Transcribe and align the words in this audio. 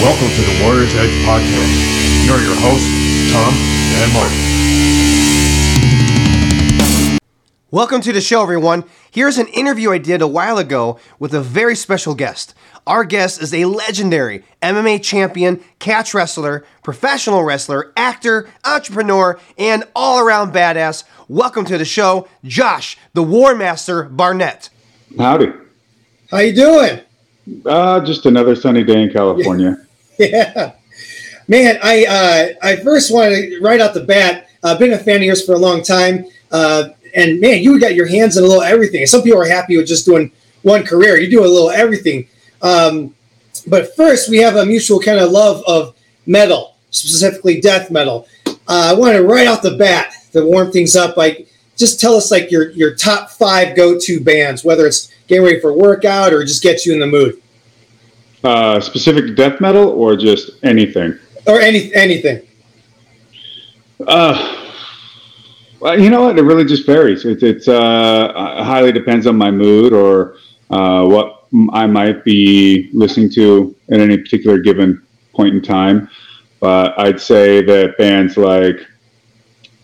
Welcome 0.00 0.30
to 0.34 0.42
the 0.42 0.64
Warriors 0.64 0.94
Edge 0.96 1.14
podcast. 1.24 2.30
Are 2.30 2.42
your 2.42 2.56
hosts, 2.58 3.30
Tom 3.32 3.54
and 4.02 4.12
Mark. 4.12 4.49
Welcome 7.72 8.00
to 8.00 8.12
the 8.12 8.20
show, 8.20 8.42
everyone. 8.42 8.82
Here's 9.12 9.38
an 9.38 9.46
interview 9.46 9.92
I 9.92 9.98
did 9.98 10.20
a 10.20 10.26
while 10.26 10.58
ago 10.58 10.98
with 11.20 11.32
a 11.32 11.40
very 11.40 11.76
special 11.76 12.16
guest. 12.16 12.52
Our 12.84 13.04
guest 13.04 13.40
is 13.40 13.54
a 13.54 13.66
legendary 13.66 14.42
MMA 14.60 15.04
champion, 15.04 15.62
catch 15.78 16.12
wrestler, 16.12 16.64
professional 16.82 17.44
wrestler, 17.44 17.92
actor, 17.96 18.48
entrepreneur, 18.64 19.38
and 19.56 19.84
all 19.94 20.18
around 20.18 20.52
badass. 20.52 21.04
Welcome 21.28 21.64
to 21.66 21.78
the 21.78 21.84
show, 21.84 22.26
Josh, 22.42 22.98
the 23.12 23.22
War 23.22 23.54
Master 23.54 24.02
Barnett. 24.02 24.68
Howdy. 25.16 25.52
How 26.32 26.38
you 26.38 26.52
doing? 26.52 27.00
Uh, 27.64 28.00
just 28.00 28.26
another 28.26 28.56
sunny 28.56 28.82
day 28.82 29.00
in 29.02 29.12
California. 29.12 29.76
Yeah, 30.18 30.72
man. 31.48 31.78
I 31.82 32.04
uh, 32.04 32.66
I 32.66 32.76
first 32.76 33.10
wanted 33.10 33.48
to 33.48 33.60
right 33.62 33.80
out 33.80 33.94
the 33.94 34.04
bat. 34.04 34.50
I've 34.62 34.78
been 34.78 34.92
a 34.92 34.98
fan 34.98 35.16
of 35.16 35.22
yours 35.22 35.46
for 35.46 35.54
a 35.54 35.58
long 35.58 35.82
time, 35.82 36.26
uh, 36.50 36.90
and 37.14 37.40
man, 37.40 37.62
you 37.62 37.78
got 37.80 37.94
your 37.94 38.06
hands 38.06 38.36
in 38.36 38.44
a 38.44 38.46
little 38.46 38.62
everything. 38.62 39.06
Some 39.06 39.22
people 39.22 39.40
are 39.40 39.48
happy 39.48 39.76
with 39.76 39.86
just 39.86 40.04
doing 40.04 40.30
one 40.62 40.84
career. 40.84 41.18
You 41.18 41.30
do 41.30 41.44
a 41.44 41.46
little 41.46 41.70
everything. 41.70 42.28
Um, 42.62 43.14
but 43.66 43.94
first, 43.96 44.28
we 44.28 44.38
have 44.38 44.56
a 44.56 44.64
mutual 44.64 45.00
kind 45.00 45.18
of 45.18 45.30
love 45.30 45.62
of 45.66 45.94
metal, 46.26 46.76
specifically 46.90 47.60
death 47.60 47.90
metal. 47.90 48.26
Uh, 48.46 48.54
I 48.68 48.94
wanted 48.94 49.20
right 49.20 49.46
off 49.46 49.62
the 49.62 49.76
bat 49.76 50.14
to 50.32 50.44
warm 50.44 50.70
things 50.70 50.96
up. 50.96 51.16
Like, 51.16 51.48
just 51.76 52.00
tell 52.00 52.14
us 52.14 52.30
like 52.30 52.50
your 52.50 52.70
your 52.70 52.94
top 52.94 53.30
five 53.30 53.74
go 53.74 53.98
to 53.98 54.20
bands, 54.20 54.64
whether 54.64 54.86
it's 54.86 55.10
getting 55.26 55.44
ready 55.44 55.60
for 55.60 55.72
workout 55.72 56.32
or 56.32 56.44
just 56.44 56.62
get 56.62 56.84
you 56.84 56.92
in 56.92 57.00
the 57.00 57.06
mood. 57.06 57.40
Uh, 58.44 58.80
specific 58.80 59.36
death 59.36 59.60
metal 59.60 59.88
or 59.88 60.16
just 60.16 60.52
anything? 60.62 61.18
Or 61.46 61.60
any 61.60 61.92
anything. 61.94 62.46
Uh, 64.06 64.59
well, 65.80 65.98
you 65.98 66.10
know 66.10 66.22
what? 66.22 66.38
It 66.38 66.42
really 66.42 66.64
just 66.64 66.86
varies. 66.86 67.24
It, 67.24 67.42
it's 67.42 67.68
uh, 67.68 68.32
highly 68.64 68.92
depends 68.92 69.26
on 69.26 69.36
my 69.36 69.50
mood 69.50 69.92
or 69.92 70.36
uh, 70.70 71.04
what 71.06 71.44
I 71.72 71.86
might 71.86 72.24
be 72.24 72.90
listening 72.92 73.30
to 73.32 73.74
at 73.90 74.00
any 74.00 74.16
particular 74.18 74.58
given 74.58 75.02
point 75.34 75.54
in 75.54 75.62
time. 75.62 76.08
But 76.60 76.98
I'd 76.98 77.20
say 77.20 77.62
that 77.62 77.96
bands 77.98 78.36
like 78.36 78.86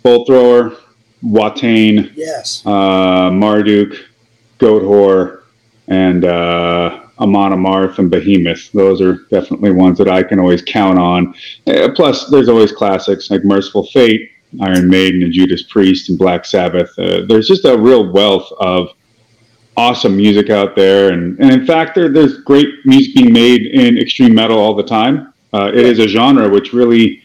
Bolt 0.02 0.28
Thrower, 0.28 0.76
Watain, 1.24 2.12
Yes. 2.14 2.62
uh, 2.66 3.30
Marduk, 3.30 3.96
Goat 4.58 5.42
and 5.88 6.24
uh, 6.24 7.00
Amon 7.18 7.52
Amarth 7.52 7.98
and 7.98 8.10
Behemoth. 8.10 8.70
Those 8.72 9.00
are 9.00 9.14
definitely 9.30 9.70
ones 9.70 9.98
that 9.98 10.08
I 10.08 10.22
can 10.22 10.38
always 10.38 10.62
count 10.62 10.98
on. 10.98 11.34
Uh, 11.66 11.88
plus, 11.94 12.28
there's 12.28 12.48
always 12.48 12.72
classics 12.72 13.30
like 13.30 13.44
Mercyful 13.44 13.86
Fate, 13.86 14.30
Iron 14.60 14.88
Maiden, 14.88 15.22
and 15.22 15.32
Judas 15.32 15.62
Priest, 15.64 16.08
and 16.08 16.18
Black 16.18 16.44
Sabbath. 16.44 16.96
Uh, 16.98 17.22
there's 17.26 17.48
just 17.48 17.64
a 17.64 17.76
real 17.76 18.10
wealth 18.10 18.50
of 18.58 18.90
awesome 19.76 20.16
music 20.16 20.50
out 20.50 20.74
there, 20.74 21.12
and, 21.12 21.38
and 21.38 21.50
in 21.52 21.66
fact, 21.66 21.94
there, 21.94 22.08
there's 22.08 22.38
great 22.38 22.68
music 22.84 23.14
being 23.14 23.32
made 23.32 23.66
in 23.66 23.98
extreme 23.98 24.34
metal 24.34 24.58
all 24.58 24.74
the 24.74 24.82
time. 24.82 25.32
Uh, 25.52 25.70
it 25.72 25.84
is 25.86 25.98
a 25.98 26.08
genre 26.08 26.48
which 26.48 26.72
really 26.72 27.22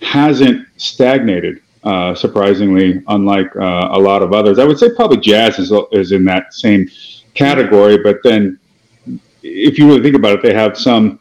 hasn't 0.00 0.66
stagnated. 0.76 1.60
Uh, 1.84 2.14
surprisingly, 2.14 3.02
unlike 3.08 3.54
uh, 3.56 3.88
a 3.90 3.98
lot 3.98 4.22
of 4.22 4.32
others, 4.32 4.60
I 4.60 4.64
would 4.64 4.78
say 4.78 4.94
probably 4.94 5.16
jazz 5.16 5.58
is, 5.58 5.72
is 5.90 6.12
in 6.12 6.24
that 6.26 6.54
same 6.54 6.88
category. 7.34 7.98
But 7.98 8.18
then, 8.22 8.60
if 9.42 9.78
you 9.78 9.88
really 9.88 10.00
think 10.00 10.14
about 10.14 10.38
it, 10.38 10.42
they 10.42 10.54
have 10.54 10.78
some 10.78 11.18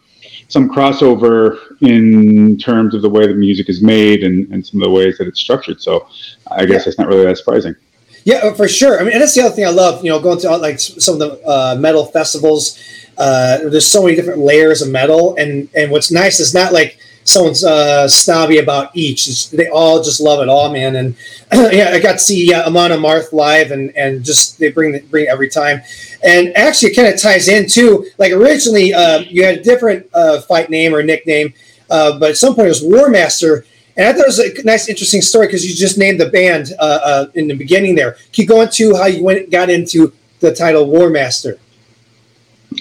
some 0.49 0.69
crossover 0.69 1.70
in 1.81 2.57
terms 2.57 2.93
of 2.93 3.01
the 3.01 3.09
way 3.09 3.27
the 3.27 3.33
music 3.33 3.69
is 3.69 3.81
made 3.81 4.23
and, 4.23 4.51
and 4.53 4.65
some 4.65 4.81
of 4.81 4.85
the 4.85 4.91
ways 4.91 5.17
that 5.17 5.27
it's 5.27 5.39
structured. 5.39 5.81
So, 5.81 6.07
I 6.49 6.65
guess 6.65 6.87
it's 6.87 6.97
not 6.97 7.07
really 7.07 7.25
that 7.25 7.37
surprising. 7.37 7.75
Yeah, 8.23 8.53
for 8.53 8.67
sure. 8.67 8.99
I 8.99 9.03
mean, 9.03 9.13
and 9.13 9.21
that's 9.21 9.33
the 9.33 9.41
other 9.41 9.55
thing 9.55 9.65
I 9.65 9.69
love. 9.69 10.03
You 10.03 10.11
know, 10.11 10.19
going 10.19 10.39
to 10.39 10.57
like 10.57 10.79
some 10.79 11.19
of 11.19 11.19
the 11.19 11.47
uh, 11.47 11.75
metal 11.79 12.05
festivals. 12.05 12.79
Uh, 13.17 13.69
there's 13.69 13.87
so 13.87 14.03
many 14.03 14.15
different 14.15 14.39
layers 14.39 14.81
of 14.81 14.89
metal, 14.89 15.35
and 15.37 15.69
and 15.75 15.91
what's 15.91 16.11
nice 16.11 16.39
is 16.39 16.53
not 16.53 16.71
like 16.71 16.99
someone's 17.23 17.63
uh, 17.63 18.07
snobby 18.07 18.57
about 18.59 18.95
each. 18.95 19.27
It's, 19.27 19.47
they 19.49 19.69
all 19.69 20.01
just 20.01 20.19
love 20.19 20.41
it 20.41 20.49
all, 20.49 20.71
man. 20.71 20.95
And 20.95 21.15
yeah, 21.73 21.91
I 21.91 21.99
got 21.99 22.13
to 22.13 22.19
see 22.19 22.53
uh, 22.53 22.67
Amon 22.67 22.91
Amarth 22.91 23.33
live, 23.33 23.71
and 23.71 23.95
and 23.95 24.23
just 24.23 24.59
they 24.59 24.71
bring 24.71 24.99
bring 25.09 25.27
every 25.27 25.49
time. 25.49 25.81
And 26.23 26.55
actually, 26.55 26.91
it 26.91 26.95
kind 26.95 27.07
of 27.07 27.19
ties 27.19 27.47
in 27.47 27.67
too. 27.67 28.05
Like 28.19 28.31
originally, 28.31 28.93
uh, 28.93 29.19
you 29.19 29.43
had 29.43 29.57
a 29.59 29.63
different 29.63 30.07
uh, 30.13 30.41
fight 30.41 30.69
name 30.69 30.93
or 30.93 31.01
nickname, 31.01 31.53
uh, 31.91 32.17
but 32.17 32.31
at 32.31 32.37
some 32.37 32.55
point 32.55 32.67
it 32.67 32.69
was 32.69 32.83
War 32.83 33.09
Master. 33.09 33.65
And 33.97 34.07
I 34.07 34.13
thought 34.13 34.21
it 34.21 34.27
was 34.27 34.39
a 34.39 34.63
nice, 34.63 34.87
interesting 34.87 35.21
story 35.21 35.47
because 35.47 35.65
you 35.69 35.75
just 35.75 35.97
named 35.97 36.19
the 36.19 36.29
band 36.29 36.71
uh, 36.79 36.99
uh, 37.03 37.25
in 37.35 37.47
the 37.47 37.53
beginning 37.53 37.93
there. 37.93 38.13
Can 38.31 38.43
you 38.43 38.47
go 38.47 38.61
into 38.61 38.95
how 38.95 39.05
you 39.05 39.21
went 39.23 39.51
got 39.51 39.69
into 39.69 40.13
the 40.39 40.55
title 40.55 40.85
War 40.85 41.09
Master? 41.09 41.59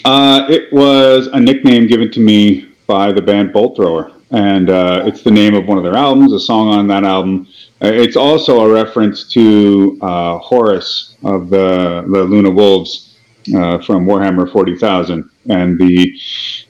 Uh, 0.04 0.46
it 0.48 0.72
was 0.72 1.26
a 1.32 1.40
nickname 1.40 1.88
given 1.88 2.12
to 2.12 2.20
me 2.20 2.68
by 2.86 3.10
the 3.10 3.20
band 3.20 3.52
Bolt 3.52 3.76
Thrower, 3.76 4.12
and 4.30 4.70
uh, 4.70 5.02
it's 5.04 5.22
the 5.22 5.32
name 5.32 5.54
of 5.54 5.66
one 5.66 5.76
of 5.76 5.82
their 5.82 5.96
albums, 5.96 6.32
a 6.32 6.38
song 6.38 6.68
on 6.68 6.86
that 6.86 7.02
album. 7.02 7.48
Uh, 7.82 7.88
it's 7.88 8.16
also 8.16 8.60
a 8.60 8.72
reference 8.72 9.24
to 9.32 9.98
Horus 10.00 11.16
of 11.24 11.50
the 11.50 12.04
the 12.06 12.22
Luna 12.22 12.50
Wolves 12.50 13.09
uh, 13.54 13.78
from 13.82 14.06
Warhammer 14.06 14.50
Forty 14.50 14.76
Thousand, 14.76 15.28
and 15.48 15.78
the, 15.78 16.14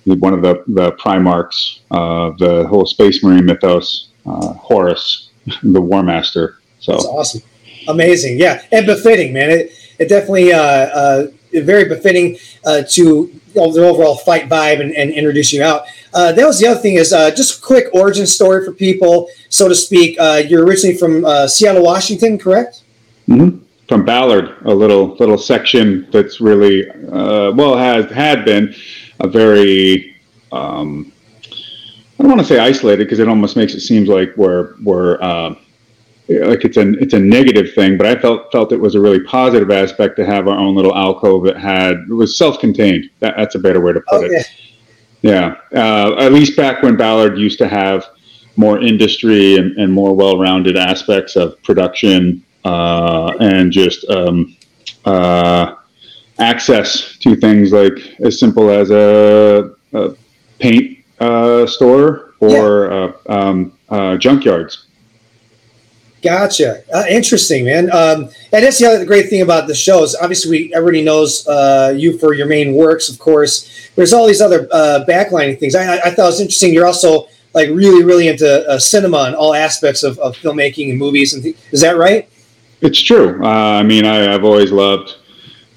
the 0.07 0.15
one 0.17 0.35
of 0.35 0.43
the 0.43 0.65
the 0.67 0.93
Primarchs 0.93 1.81
of 1.91 2.39
the 2.39 2.67
whole 2.67 2.87
Space 2.87 3.23
Marine 3.23 3.47
mythos, 3.47 4.09
uh, 4.27 4.53
Horus, 4.55 5.31
the 5.63 5.81
War 5.81 6.03
Master. 6.03 6.59
So 6.79 6.93
That's 6.93 7.07
awesome, 7.07 7.43
amazing, 7.89 8.39
yeah, 8.39 8.63
and 8.73 8.87
befitting, 8.87 9.33
man. 9.33 9.51
It 9.51 9.73
it 9.99 10.09
definitely 10.09 10.53
uh, 10.53 10.61
uh, 10.61 11.27
very 11.53 11.85
befitting 11.85 12.39
uh, 12.65 12.83
to 12.91 13.33
the 13.55 13.61
overall 13.61 14.17
fight 14.17 14.49
vibe 14.49 14.81
and, 14.81 14.93
and 14.93 15.11
introduce 15.13 15.53
you 15.53 15.63
out. 15.63 15.85
Uh, 16.13 16.33
that 16.33 16.47
was 16.47 16.59
the 16.59 16.67
other 16.67 16.81
thing 16.81 16.95
is 16.95 17.13
uh, 17.13 17.31
just 17.31 17.59
a 17.59 17.63
quick 17.63 17.87
origin 17.93 18.27
story 18.27 18.65
for 18.65 18.73
people, 18.73 19.29
so 19.49 19.69
to 19.69 19.75
speak. 19.75 20.19
Uh, 20.19 20.43
you're 20.47 20.65
originally 20.65 20.97
from 20.97 21.25
uh, 21.25 21.47
Seattle, 21.47 21.83
Washington, 21.85 22.39
correct? 22.39 22.83
hmm 23.27 23.59
From 23.91 24.05
Ballard, 24.05 24.57
a 24.67 24.73
little 24.73 25.17
little 25.17 25.37
section 25.37 26.09
that's 26.13 26.41
really 26.41 26.89
uh, 26.89 27.51
well 27.51 27.77
has 27.77 28.09
had 28.13 28.45
been 28.45 28.73
a 29.19 29.27
very 29.27 30.15
um, 30.53 31.13
I 31.51 32.23
don't 32.23 32.29
want 32.29 32.41
to 32.41 32.47
say 32.47 32.61
isolated 32.61 33.03
because 33.07 33.19
it 33.19 33.27
almost 33.27 33.57
makes 33.57 33.75
it 33.75 33.81
seem 33.81 34.05
like 34.05 34.33
we're 34.37 34.77
we're 34.85 35.21
uh, 35.21 35.57
like 36.29 36.65
it's 36.65 36.77
a 36.77 36.93
it's 37.01 37.15
a 37.15 37.19
negative 37.19 37.75
thing, 37.75 37.99
but 37.99 38.07
I 38.07 38.15
felt 38.15 38.53
felt 38.53 38.71
it 38.71 38.77
was 38.77 38.95
a 38.95 39.01
really 39.01 39.25
positive 39.25 39.73
aspect 39.73 40.15
to 40.19 40.25
have 40.25 40.47
our 40.47 40.57
own 40.57 40.77
little 40.77 40.95
alcove 40.95 41.43
that 41.47 41.57
had 41.57 41.97
it 42.09 42.15
was 42.15 42.39
self-contained. 42.39 43.11
That, 43.19 43.35
that's 43.37 43.57
a 43.57 43.59
better 43.59 43.81
way 43.81 43.93
to 43.93 44.01
put 44.03 44.23
Okay. 44.23 44.37
it. 44.37 44.47
Yeah, 45.23 45.57
uh, 45.75 46.15
at 46.21 46.33
least 46.33 46.57
back 46.57 46.85
when 46.85 46.97
Ballard 46.97 47.37
used 47.37 47.59
to 47.59 47.67
have 47.67 48.07
more 48.55 48.79
industry 48.81 49.57
and, 49.57 49.77
and 49.79 49.93
more 49.93 50.15
well-rounded 50.15 50.77
aspects 50.77 51.35
of 51.35 51.61
production 51.65 52.45
uh, 52.65 53.33
and 53.41 53.73
just 53.73 54.09
um, 54.11 54.57
uh, 55.05 55.75
access 56.39 57.17
to 57.19 57.37
things 57.37 57.73
like 57.73 57.99
as 58.21 58.39
simple 58.39 58.71
as 58.71 58.91
a, 58.91 59.75
a 59.93 60.15
paint 60.59 60.99
uh, 61.21 61.67
store 61.67 62.35
or 62.41 62.91
uh, 62.91 63.13
um, 63.29 63.73
uh, 63.89 64.17
junkyards. 64.17 64.85
Gotcha. 66.23 66.83
Uh, 66.93 67.05
interesting, 67.09 67.65
man. 67.65 67.91
Um, 67.93 68.29
and 68.53 68.65
that's 68.65 68.79
the 68.79 68.87
other 68.87 69.05
great 69.07 69.31
thing 69.31 69.41
about 69.41 69.67
the 69.67 69.75
show 69.75 70.03
is 70.03 70.15
obviously 70.15 70.51
we, 70.51 70.75
everybody 70.75 71.03
knows 71.03 71.47
uh, 71.49 71.95
you 71.97 72.19
for 72.19 72.35
your 72.35 72.47
main 72.47 72.75
works, 72.75 73.09
of 73.09 73.19
course. 73.19 73.91
There's 73.97 74.13
all 74.13 74.27
these 74.27 74.43
other 74.43 74.69
uh, 74.71 75.05
backlining 75.09 75.59
things. 75.59 75.75
I, 75.75 75.97
I, 75.97 76.11
thought 76.11 76.19
it 76.19 76.27
was 76.27 76.41
interesting. 76.41 76.75
You're 76.75 76.87
also 76.87 77.29
like 77.55 77.71
really, 77.71 78.05
really 78.05 78.29
into 78.29 78.69
uh, 78.69 78.79
cinema 78.79 79.25
and 79.25 79.35
all 79.35 79.55
aspects 79.55 80.03
of, 80.03 80.19
of 80.19 80.37
filmmaking 80.37 80.91
and 80.91 80.99
movies. 80.99 81.33
And 81.33 81.43
th- 81.43 81.57
is 81.73 81.81
that 81.81 81.97
right? 81.97 82.29
It's 82.81 83.01
true. 83.01 83.43
Uh, 83.45 83.49
I 83.49 83.83
mean, 83.83 84.05
I, 84.07 84.35
I've 84.35 84.45
always 84.45 84.73
loved. 84.73 85.17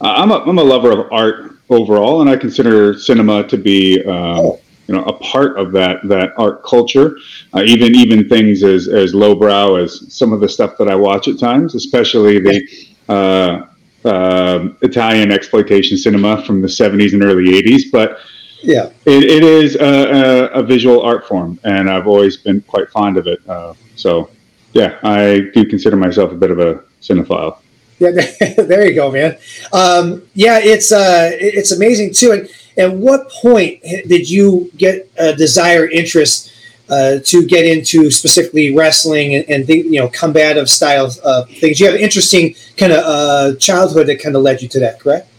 Uh, 0.01 0.13
I'm 0.17 0.31
a 0.31 0.39
I'm 0.39 0.57
a 0.57 0.63
lover 0.63 0.91
of 0.91 1.11
art 1.11 1.57
overall, 1.69 2.21
and 2.21 2.29
I 2.29 2.37
consider 2.37 2.93
cinema 2.97 3.47
to 3.47 3.57
be 3.57 4.03
um, 4.05 4.57
you 4.87 4.95
know 4.95 5.03
a 5.03 5.13
part 5.13 5.57
of 5.57 5.71
that 5.73 5.99
that 6.07 6.33
art 6.37 6.63
culture. 6.63 7.17
Uh, 7.53 7.63
even 7.65 7.95
even 7.95 8.27
things 8.29 8.63
as 8.63 8.87
as 8.87 9.13
lowbrow 9.13 9.75
as 9.75 10.13
some 10.13 10.33
of 10.33 10.39
the 10.39 10.49
stuff 10.49 10.77
that 10.77 10.87
I 10.87 10.95
watch 10.95 11.27
at 11.27 11.39
times, 11.39 11.75
especially 11.75 12.39
the 12.39 12.67
uh, 13.09 13.65
uh, 14.05 14.69
Italian 14.81 15.31
exploitation 15.31 15.97
cinema 15.97 16.43
from 16.45 16.61
the 16.61 16.67
70s 16.67 17.13
and 17.13 17.23
early 17.23 17.51
80s. 17.61 17.83
But 17.91 18.19
Yeah. 18.61 18.89
it, 19.05 19.23
it 19.23 19.43
is 19.43 19.75
a, 19.75 20.49
a, 20.53 20.59
a 20.59 20.63
visual 20.63 21.01
art 21.01 21.27
form, 21.27 21.59
and 21.63 21.89
I've 21.89 22.07
always 22.07 22.37
been 22.37 22.61
quite 22.61 22.89
fond 22.89 23.17
of 23.17 23.27
it. 23.27 23.39
Uh, 23.47 23.73
so, 23.95 24.29
yeah, 24.73 24.99
I 25.03 25.51
do 25.53 25.65
consider 25.65 25.95
myself 25.95 26.31
a 26.31 26.35
bit 26.35 26.51
of 26.51 26.59
a 26.59 26.83
cinephile. 27.01 27.57
Yeah, 27.99 28.11
there 28.57 28.87
you 28.87 28.95
go, 28.95 29.11
man. 29.11 29.37
Um, 29.71 30.23
yeah, 30.33 30.59
it's 30.59 30.91
uh, 30.91 31.31
it's 31.33 31.71
amazing 31.71 32.13
too. 32.13 32.31
And 32.31 32.49
at 32.77 32.91
what 32.91 33.29
point 33.29 33.81
did 33.83 34.29
you 34.29 34.71
get 34.77 35.09
a 35.17 35.35
desire, 35.35 35.87
interest 35.87 36.51
uh, 36.89 37.19
to 37.23 37.45
get 37.45 37.65
into 37.65 38.11
specifically 38.11 38.75
wrestling 38.75 39.35
and, 39.35 39.49
and 39.49 39.65
think, 39.67 39.85
you 39.85 39.99
know 39.99 40.09
combative 40.09 40.69
style 40.69 41.11
uh, 41.23 41.45
things? 41.45 41.79
You 41.79 41.85
have 41.85 41.95
an 41.95 42.01
interesting 42.01 42.55
kind 42.75 42.91
of 42.91 43.03
uh, 43.05 43.55
childhood 43.57 44.07
that 44.07 44.21
kind 44.21 44.35
of 44.35 44.41
led 44.41 44.61
you 44.61 44.67
to 44.69 44.79
that, 44.79 44.99
correct? 44.99 45.29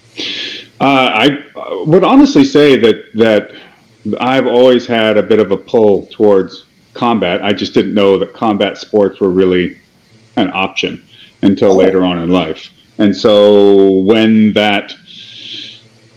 Uh, 0.80 1.10
I 1.12 1.84
would 1.86 2.04
honestly 2.04 2.44
say 2.44 2.76
that 2.76 3.04
that 3.14 3.52
I've 4.20 4.46
always 4.46 4.86
had 4.86 5.16
a 5.16 5.22
bit 5.22 5.40
of 5.40 5.50
a 5.50 5.56
pull 5.56 6.06
towards 6.06 6.66
combat. 6.94 7.42
I 7.44 7.52
just 7.52 7.74
didn't 7.74 7.94
know 7.94 8.18
that 8.18 8.32
combat 8.32 8.78
sports 8.78 9.20
were 9.20 9.30
really 9.30 9.78
an 10.36 10.50
option 10.52 11.04
until 11.42 11.72
Oh. 11.72 11.76
later 11.76 12.04
on 12.04 12.18
in 12.18 12.30
life. 12.30 12.70
And 12.98 13.14
so 13.14 13.90
when 13.98 14.52
that 14.54 14.94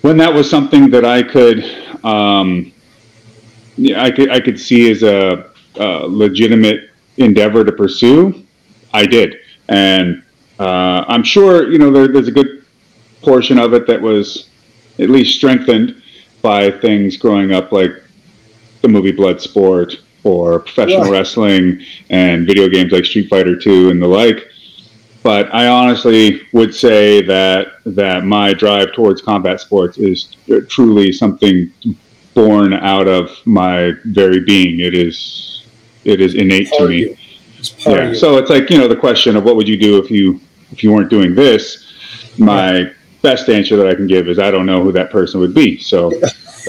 when 0.01 0.17
that 0.17 0.33
was 0.33 0.49
something 0.49 0.89
that 0.91 1.03
I 1.03 1.23
could 1.23 1.63
um, 2.05 2.71
yeah, 3.75 4.03
I 4.03 4.11
could 4.11 4.29
I 4.29 4.39
could 4.39 4.59
see 4.59 4.89
as 4.91 5.03
a, 5.03 5.51
a 5.75 6.07
legitimate 6.07 6.89
endeavor 7.17 7.63
to 7.65 7.71
pursue, 7.71 8.45
I 8.93 9.05
did, 9.05 9.37
and 9.69 10.23
uh, 10.59 11.03
I'm 11.07 11.23
sure 11.23 11.69
you 11.71 11.77
know 11.79 11.91
there, 11.91 12.07
there's 12.07 12.27
a 12.27 12.31
good 12.31 12.65
portion 13.21 13.57
of 13.57 13.73
it 13.73 13.87
that 13.87 14.01
was 14.01 14.49
at 14.99 15.09
least 15.09 15.35
strengthened 15.35 16.01
by 16.41 16.71
things 16.71 17.17
growing 17.17 17.51
up 17.51 17.71
like 17.71 17.91
the 18.81 18.87
movie 18.87 19.11
Bloodsport 19.11 19.99
or 20.27 20.59
professional 20.59 21.03
Right. 21.03 21.11
wrestling 21.11 21.79
and 22.09 22.45
video 22.45 22.67
games 22.67 22.91
like 22.91 23.05
Street 23.05 23.29
Fighter 23.29 23.55
2 23.55 23.89
and 23.89 24.01
the 24.01 24.07
like. 24.07 24.47
But 25.23 25.53
I 25.53 25.67
honestly 25.67 26.41
would 26.53 26.73
say 26.75 27.21
that 27.23 27.67
that 27.85 28.23
my 28.25 28.53
drive 28.53 28.93
towards 28.93 29.21
combat 29.21 29.59
sports 29.59 29.97
is 29.97 30.35
truly 30.69 31.11
something 31.11 31.71
born 32.33 32.73
out 32.73 33.07
of 33.07 33.31
my 33.45 33.93
very 34.05 34.41
being. 34.41 34.79
It 34.79 34.93
is 34.93 35.63
it 36.05 36.21
is 36.21 36.35
innate 36.35 36.69
to 36.77 36.87
me. 36.87 37.17
Yeah. 37.79 38.13
So 38.13 38.37
it's 38.37 38.49
like 38.49 38.69
you 38.69 38.77
know 38.77 38.87
the 38.87 38.95
question 38.95 39.35
of 39.35 39.43
what 39.43 39.55
would 39.55 39.67
you 39.67 39.77
do 39.77 39.97
if 39.97 40.09
you 40.11 40.39
if 40.71 40.83
you 40.83 40.91
weren't 40.93 41.09
doing 41.09 41.35
this. 41.35 41.83
My 42.37 42.91
best 43.21 43.49
answer 43.49 43.75
that 43.77 43.87
I 43.87 43.95
can 43.95 44.07
give 44.07 44.29
is 44.29 44.37
I 44.39 44.51
don't 44.51 44.65
know 44.65 44.83
who 44.83 44.91
that 44.93 45.09
person 45.11 45.39
would 45.41 45.53
be. 45.55 45.79
So 45.79 46.11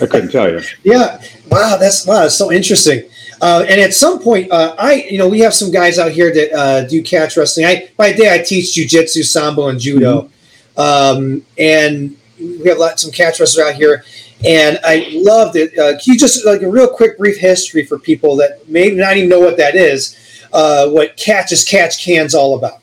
I 0.03 0.07
couldn't 0.07 0.31
tell 0.31 0.51
you. 0.51 0.61
Yeah. 0.83 1.21
Wow. 1.51 1.77
That's 1.79 2.07
wow. 2.07 2.23
That's 2.23 2.35
so 2.35 2.51
interesting. 2.51 3.05
Uh, 3.41 3.65
and 3.69 3.81
at 3.81 3.95
some 3.95 4.21
point, 4.21 4.51
uh, 4.51 4.75
I 4.79 5.07
you 5.11 5.19
know 5.19 5.29
we 5.29 5.41
have 5.41 5.55
some 5.55 5.71
guys 5.71 5.99
out 5.99 6.11
here 6.11 6.33
that 6.33 6.53
uh, 6.53 6.85
do 6.87 7.03
catch 7.03 7.37
wrestling. 7.37 7.67
I 7.67 7.91
by 7.97 8.13
the 8.13 8.19
day 8.19 8.35
I 8.35 8.39
teach 8.39 8.77
jujitsu, 8.77 9.25
sambo, 9.25 9.69
and 9.69 9.79
judo, 9.79 10.31
um, 10.77 11.45
and 11.57 12.17
we 12.39 12.69
have 12.69 12.79
lot, 12.79 12.99
some 12.99 13.13
catch 13.13 13.41
wrestlers 13.41 13.67
out 13.67 13.75
here. 13.75 14.05
And 14.45 14.79
I 14.85 15.09
loved 15.13 15.57
it. 15.57 15.77
Uh, 15.77 15.99
can 15.99 16.13
you 16.13 16.19
just 16.19 16.47
like 16.47 16.63
a 16.63 16.69
real 16.69 16.89
quick 16.89 17.19
brief 17.19 17.39
history 17.39 17.85
for 17.85 17.99
people 17.99 18.37
that 18.37 18.69
may 18.69 18.91
not 18.91 19.17
even 19.17 19.29
know 19.29 19.41
what 19.41 19.57
that 19.57 19.75
is? 19.75 20.17
Uh, 20.53 20.89
what 20.89 21.17
catch 21.17 21.53
as 21.53 21.65
catch 21.65 22.05
can's 22.05 22.35
all 22.35 22.57
about? 22.57 22.81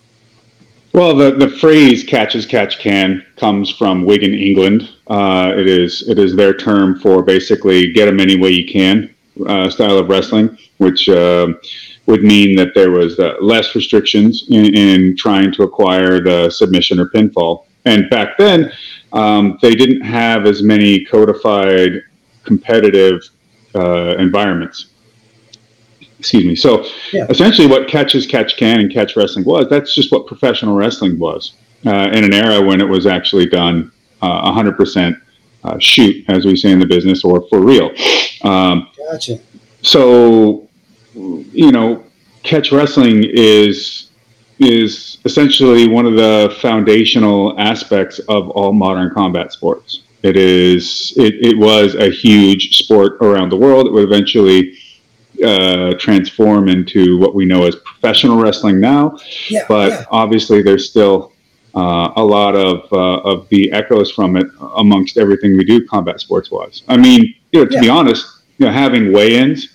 Well, 0.94 1.16
the, 1.16 1.32
the 1.32 1.50
phrase 1.50 2.04
"catch 2.04 2.36
as 2.36 2.46
catch 2.46 2.80
can" 2.80 3.26
comes 3.36 3.70
from 3.70 4.06
Wigan, 4.06 4.34
England. 4.34 4.90
Uh, 5.08 5.54
it 5.56 5.68
is 5.68 6.08
it 6.08 6.18
is 6.18 6.36
their 6.36 6.54
term 6.54 7.00
for 7.00 7.22
basically 7.22 7.92
get 7.92 8.06
them 8.06 8.20
any 8.20 8.38
way 8.38 8.50
you 8.52 8.72
can 8.72 9.15
uh, 9.48 9.70
style 9.70 9.98
of 9.98 10.10
wrestling, 10.10 10.58
which 10.78 11.10
um 11.10 11.60
would 12.08 12.24
mean 12.24 12.56
that 12.56 12.74
there 12.76 12.92
was 12.92 13.20
uh, 13.20 13.34
less 13.42 13.74
restrictions 13.74 14.46
in, 14.50 14.76
in 14.76 15.18
trying 15.18 15.52
to 15.52 15.64
acquire 15.64 16.20
the 16.22 16.50
submission 16.50 17.00
or 17.00 17.10
pinfall. 17.10 17.66
And 17.86 18.10
back 18.10 18.38
then, 18.38 18.72
um, 19.14 19.58
they 19.62 19.76
didn't 19.76 20.02
have 20.02 20.46
as 20.46 20.62
many 20.62 21.04
codified 21.06 22.04
competitive 22.44 23.28
uh, 23.74 24.16
environments. 24.18 24.88
Excuse 26.20 26.46
me. 26.46 26.56
So 26.56 26.86
Yeah. 27.12 27.26
essentially, 27.30 27.68
what 27.68 27.88
catch 27.88 28.16
as 28.16 28.26
catch 28.26 28.56
can 28.58 28.80
and 28.80 28.92
catch 28.92 29.16
wrestling 29.16 29.46
was, 29.46 29.68
that's 29.70 29.94
just 29.94 30.12
what 30.12 30.28
professional 30.28 30.76
wrestling 30.76 31.20
was 31.20 31.54
uh, 31.86 32.10
in 32.14 32.24
an 32.24 32.34
era 32.34 32.62
when 32.62 32.82
it 32.82 32.88
was 32.88 33.06
actually 33.06 33.48
done 33.48 33.92
uh, 34.22 34.52
100% 34.52 35.20
uh, 35.66 35.78
shoot, 35.80 36.24
as 36.30 36.46
we 36.46 36.56
say 36.56 36.72
in 36.72 36.80
the 36.80 36.86
business, 36.86 37.24
or 37.24 37.48
for 37.50 37.60
real. 37.60 37.92
Um, 38.44 38.90
Gotcha. 39.10 39.40
so 39.82 40.68
you 41.14 41.72
know 41.72 42.04
catch 42.44 42.72
wrestling 42.72 43.24
is 43.24 44.10
is 44.60 45.18
essentially 45.26 45.88
one 45.88 46.06
of 46.06 46.16
the 46.16 46.56
foundational 46.62 47.58
aspects 47.60 48.20
of 48.28 48.50
all 48.52 48.72
modern 48.74 49.14
combat 49.14 49.52
sports 49.52 50.04
it 50.24 50.36
is 50.38 51.14
it, 51.18 51.34
it 51.46 51.58
was 51.58 51.96
a 51.96 52.10
huge 52.10 52.78
sport 52.78 53.14
around 53.22 53.50
the 53.50 53.56
world 53.58 53.88
it 53.88 53.92
would 53.94 54.04
eventually 54.04 54.78
uh, 55.44 55.94
transform 56.00 56.68
into 56.70 57.18
what 57.18 57.34
we 57.36 57.46
know 57.46 57.64
as 57.66 57.76
professional 57.78 58.38
wrestling 58.42 58.80
now 58.80 59.18
Yeah. 59.50 59.64
but 59.68 59.90
yeah. 59.92 60.06
obviously 60.12 60.62
there's 60.62 60.90
still 60.90 61.32
uh, 61.76 62.14
a 62.16 62.24
lot 62.24 62.56
of 62.56 62.92
uh, 62.94 63.30
of 63.32 63.48
the 63.50 63.72
echoes 63.72 64.12
from 64.12 64.36
it 64.38 64.48
amongst 64.78 65.18
everything 65.18 65.58
we 65.58 65.64
do 65.66 65.86
combat 65.88 66.20
sports 66.20 66.50
wise. 66.52 66.84
I 66.88 66.98
mean, 66.98 67.34
you 67.52 67.60
know, 67.64 67.66
to 67.66 67.80
be 67.80 67.90
honest, 67.90 68.26
you 68.58 68.66
know, 68.66 68.72
having 68.72 69.12
weigh-ins 69.12 69.70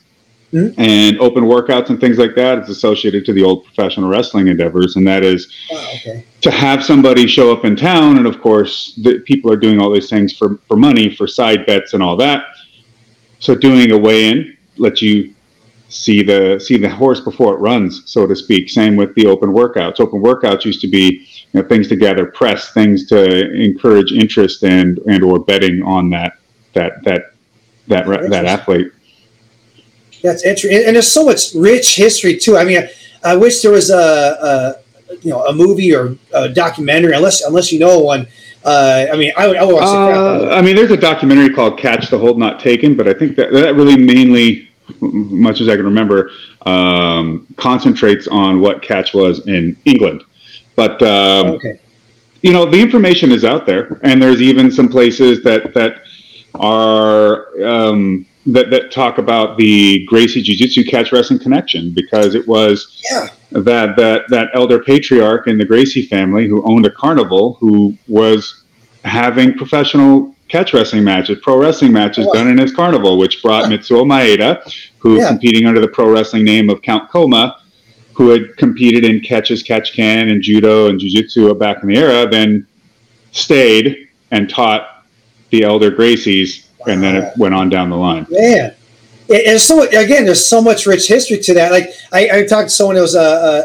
Mhm. 0.52 0.74
and 0.78 1.16
open 1.20 1.44
workouts 1.44 1.90
and 1.90 2.00
things 2.00 2.18
like 2.18 2.34
that 2.34 2.58
is 2.64 2.68
associated 2.68 3.24
to 3.24 3.32
the 3.32 3.44
old 3.44 3.64
professional 3.64 4.08
wrestling 4.08 4.48
endeavors, 4.48 4.96
and 4.96 5.06
that 5.06 5.22
is 5.22 5.46
Wow, 5.70 5.78
okay. 5.94 6.24
to 6.40 6.50
have 6.50 6.82
somebody 6.84 7.28
show 7.28 7.52
up 7.52 7.64
in 7.64 7.76
town, 7.76 8.16
and 8.18 8.26
of 8.26 8.40
course, 8.40 8.98
the, 9.00 9.20
people 9.20 9.52
are 9.52 9.56
doing 9.56 9.80
all 9.80 9.92
these 9.92 10.10
things 10.10 10.32
for 10.32 10.58
for 10.66 10.76
money, 10.76 11.08
for 11.14 11.28
side 11.28 11.66
bets, 11.66 11.94
and 11.94 12.02
all 12.02 12.16
that. 12.16 12.42
So 13.38 13.54
doing 13.54 13.92
a 13.92 13.98
weigh-in 13.98 14.56
lets 14.76 15.00
you 15.02 15.30
see 15.88 16.22
the 16.22 16.58
see 16.58 16.76
the 16.76 16.88
horse 16.88 17.20
before 17.20 17.54
it 17.54 17.58
runs, 17.58 18.02
so 18.06 18.26
to 18.26 18.34
speak. 18.34 18.70
Same 18.70 18.96
with 18.96 19.14
the 19.14 19.26
open 19.26 19.50
workouts. 19.50 20.00
Open 20.00 20.20
workouts 20.20 20.64
used 20.64 20.80
to 20.80 20.88
be 20.88 21.26
you 21.52 21.62
know, 21.62 21.68
things 21.68 21.88
to 21.88 21.96
gather 21.96 22.26
press, 22.26 22.72
things 22.72 23.06
to 23.06 23.52
encourage 23.52 24.12
interest 24.12 24.62
and 24.62 24.98
and 25.06 25.22
or 25.22 25.38
betting 25.38 25.82
on 25.82 26.10
that 26.10 26.38
that 26.74 27.02
that 27.04 27.34
that 27.88 28.06
that, 28.30 28.44
athlete. 28.44 28.92
That's 30.22 30.44
interesting, 30.44 30.86
and 30.86 30.94
there's 30.94 31.10
so 31.10 31.24
much 31.24 31.54
rich 31.54 31.96
history 31.96 32.36
too. 32.36 32.56
I 32.56 32.64
mean, 32.64 32.78
I, 32.78 33.32
I 33.32 33.36
wish 33.36 33.62
there 33.62 33.72
was 33.72 33.90
a, 33.90 33.96
a 33.96 35.16
you 35.22 35.30
know 35.30 35.44
a 35.46 35.52
movie 35.52 35.94
or 35.94 36.16
a 36.32 36.48
documentary, 36.48 37.14
unless 37.14 37.42
unless 37.42 37.72
you 37.72 37.78
know 37.78 37.98
one. 37.98 38.26
Uh, 38.62 39.06
I 39.10 39.16
mean, 39.16 39.32
I 39.36 39.48
would 39.48 39.56
I 39.56 39.64
would 39.64 39.74
watch 39.74 39.84
Uh. 39.84 40.50
I 40.50 40.62
mean, 40.62 40.76
there's 40.76 40.90
a 40.90 40.96
documentary 40.96 41.52
called 41.52 41.78
"Catch 41.78 42.10
the 42.10 42.18
Hold 42.18 42.38
Not 42.38 42.60
Taken," 42.60 42.96
but 42.96 43.08
I 43.08 43.14
think 43.14 43.34
that 43.36 43.52
that 43.52 43.74
really 43.74 43.96
mainly, 43.96 44.68
much 45.00 45.60
as 45.60 45.68
I 45.68 45.76
can 45.76 45.84
remember, 45.84 46.30
um, 46.66 47.46
concentrates 47.56 48.28
on 48.28 48.60
what 48.60 48.82
catch 48.82 49.14
was 49.14 49.46
in 49.48 49.76
England. 49.84 50.22
But 50.76 51.02
um, 51.02 51.46
Okay, 51.52 51.78
you 52.42 52.52
know, 52.52 52.64
the 52.64 52.80
information 52.80 53.30
is 53.32 53.44
out 53.44 53.66
there, 53.66 53.98
and 54.02 54.22
there's 54.22 54.40
even 54.42 54.70
some 54.70 54.88
places 54.88 55.42
that 55.44 55.74
that 55.74 56.02
are 56.54 57.46
um, 57.64 58.26
that 58.46 58.70
that 58.70 58.90
talk 58.90 59.18
about 59.18 59.56
the 59.58 60.04
Gracie 60.06 60.42
Jiu 60.42 60.56
Jitsu 60.56 60.84
catch 60.84 61.12
wrestling 61.12 61.38
connection 61.38 61.92
because 61.92 62.34
it 62.34 62.46
was 62.48 63.00
yeah, 63.10 63.28
that 63.52 63.96
that 63.96 64.22
that 64.28 64.48
elder 64.54 64.78
patriarch 64.82 65.46
in 65.46 65.58
the 65.58 65.64
Gracie 65.64 66.06
family 66.06 66.48
who 66.48 66.62
owned 66.64 66.86
a 66.86 66.90
carnival 66.90 67.54
who 67.60 67.96
was 68.08 68.64
having 69.04 69.54
professional 69.54 70.34
catch 70.48 70.74
wrestling 70.74 71.04
matches, 71.04 71.38
pro 71.42 71.56
wrestling 71.58 71.92
matches 71.92 72.26
Wow. 72.26 72.32
done 72.32 72.48
in 72.48 72.58
his 72.58 72.74
carnival, 72.74 73.18
which 73.18 73.40
brought 73.42 73.66
Mitsuo 73.66 74.04
Maeda, 74.04 74.60
who 74.98 75.18
Yeah. 75.18 75.28
competing 75.28 75.66
under 75.66 75.80
the 75.80 75.88
pro 75.88 76.10
wrestling 76.10 76.44
name 76.44 76.68
of 76.70 76.82
Count 76.82 77.08
Koma, 77.10 77.56
who 78.14 78.30
had 78.30 78.56
competed 78.56 79.04
in 79.04 79.20
catches, 79.20 79.62
catch 79.62 79.92
can, 79.92 80.28
and 80.28 80.42
judo 80.42 80.88
and 80.88 81.00
jujitsu 81.00 81.56
back 81.58 81.82
in 81.82 81.88
the 81.88 81.96
era, 81.96 82.28
then 82.28 82.66
stayed 83.32 84.08
and 84.30 84.48
taught 84.48 85.04
the 85.50 85.62
elder 85.64 85.90
Gracies, 85.90 86.66
and 86.86 87.02
then 87.02 87.16
it 87.16 87.36
went 87.36 87.54
on 87.54 87.68
down 87.68 87.90
the 87.90 87.96
line. 87.96 88.26
Yeah, 88.30 88.72
And 89.28 89.60
so 89.60 89.82
again, 89.82 90.24
there's 90.24 90.46
so 90.46 90.62
much 90.62 90.86
rich 90.86 91.08
history 91.08 91.38
to 91.38 91.54
that. 91.54 91.72
Like 91.72 91.90
I, 92.12 92.40
I 92.40 92.46
talked 92.46 92.68
to 92.68 92.74
someone 92.74 92.96
who 92.96 93.02
was 93.02 93.16
uh, 93.16 93.20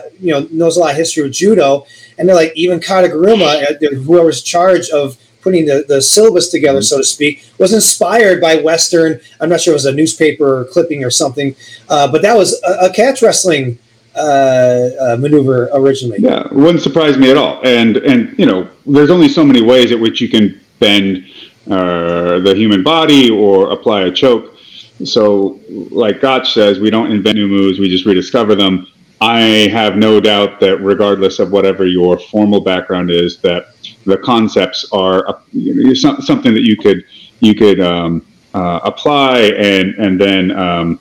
uh, 0.06 0.10
you 0.20 0.32
know 0.32 0.48
knows 0.52 0.78
a 0.78 0.80
lot 0.80 0.92
of 0.92 0.98
history 0.98 1.26
of 1.26 1.32
judo, 1.32 1.86
and 2.18 2.28
they're 2.28 2.36
like 2.36 2.54
even 2.56 2.80
Kataguruma, 2.80 3.84
uh, 3.84 3.96
whoever's 4.04 4.42
charged 4.42 4.92
of 4.92 5.18
putting 5.42 5.66
the, 5.68 5.86
the 5.88 6.02
syllabus 6.02 6.50
together, 6.50 6.82
so 6.82 6.98
to 6.98 7.04
speak, 7.04 7.46
was 7.60 7.72
inspired 7.72 8.42
by 8.42 8.56
Western. 8.56 9.20
I'm 9.40 9.50
not 9.50 9.62
sure 9.62 9.74
it 9.74 9.76
was 9.76 9.86
a 9.86 9.94
newspaper 9.94 10.66
clipping 10.72 11.04
or 11.04 11.12
something, 11.12 11.56
uh, 11.88 12.12
but 12.12 12.24
that 12.24 12.36
was 12.36 12.60
a, 12.64 12.88
a 12.88 12.94
catch 12.94 13.22
wrestling 13.22 13.78
uh, 14.16 14.90
uh, 15.00 15.18
maneuver 15.18 15.70
originally. 15.74 16.20
Yeah, 16.20 16.48
wouldn't 16.52 16.82
surprise 16.82 17.18
me 17.18 17.32
at 17.32 17.38
all. 17.38 17.62
And 17.66 17.98
and 17.98 18.38
you 18.40 18.46
know, 18.46 18.70
there's 18.86 19.10
only 19.10 19.28
so 19.28 19.44
many 19.44 19.62
ways 19.62 19.92
at 19.92 20.00
which 20.00 20.22
you 20.22 20.30
can 20.30 20.60
bend 20.80 21.26
uh, 21.70 22.40
the 22.40 22.54
human 22.56 22.84
body 22.84 23.30
or 23.30 23.72
apply 23.72 24.02
a 24.02 24.12
choke. 24.12 24.58
So, 25.04 25.60
like 25.70 26.22
Gotch 26.22 26.54
says, 26.54 26.80
we 26.80 26.90
don't 26.90 27.12
invent 27.12 27.36
new 27.36 27.48
moves; 27.48 27.80
we 27.80 27.90
just 27.90 28.06
rediscover 28.06 28.56
them. 28.56 28.88
I 29.22 29.40
have 29.72 29.96
no 29.98 30.20
doubt 30.20 30.60
that 30.60 30.78
regardless 30.78 31.40
of 31.40 31.52
whatever 31.52 31.86
your 31.86 32.20
formal 32.20 32.62
background 32.62 33.10
is, 33.10 33.40
that 33.40 33.68
the 34.06 34.18
concepts 34.18 34.86
are 34.92 35.28
uh, 35.28 35.40
you 35.52 35.74
know, 35.74 35.94
something 35.94 36.54
that 36.54 36.64
you 36.64 36.78
could 36.78 37.04
you 37.40 37.56
could 37.56 37.80
um, 37.82 38.26
uh, 38.54 38.80
apply 38.84 39.40
and 39.58 39.96
and 39.96 40.20
then 40.20 40.52
um, 40.52 41.00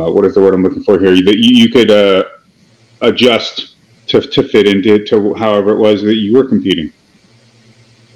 uh, 0.00 0.10
what 0.10 0.24
is 0.24 0.34
the 0.34 0.40
word 0.40 0.54
I'm 0.54 0.62
looking 0.62 0.82
for 0.82 0.98
here? 0.98 1.10
That 1.10 1.38
you, 1.38 1.64
you 1.64 1.70
could 1.70 1.90
uh, 1.90 2.24
adjust 3.00 3.76
to, 4.08 4.20
to 4.20 4.42
fit 4.42 4.66
into 4.66 5.04
to 5.06 5.34
however 5.34 5.72
it 5.72 5.78
was 5.78 6.02
that 6.02 6.16
you 6.16 6.36
were 6.36 6.46
competing. 6.46 6.92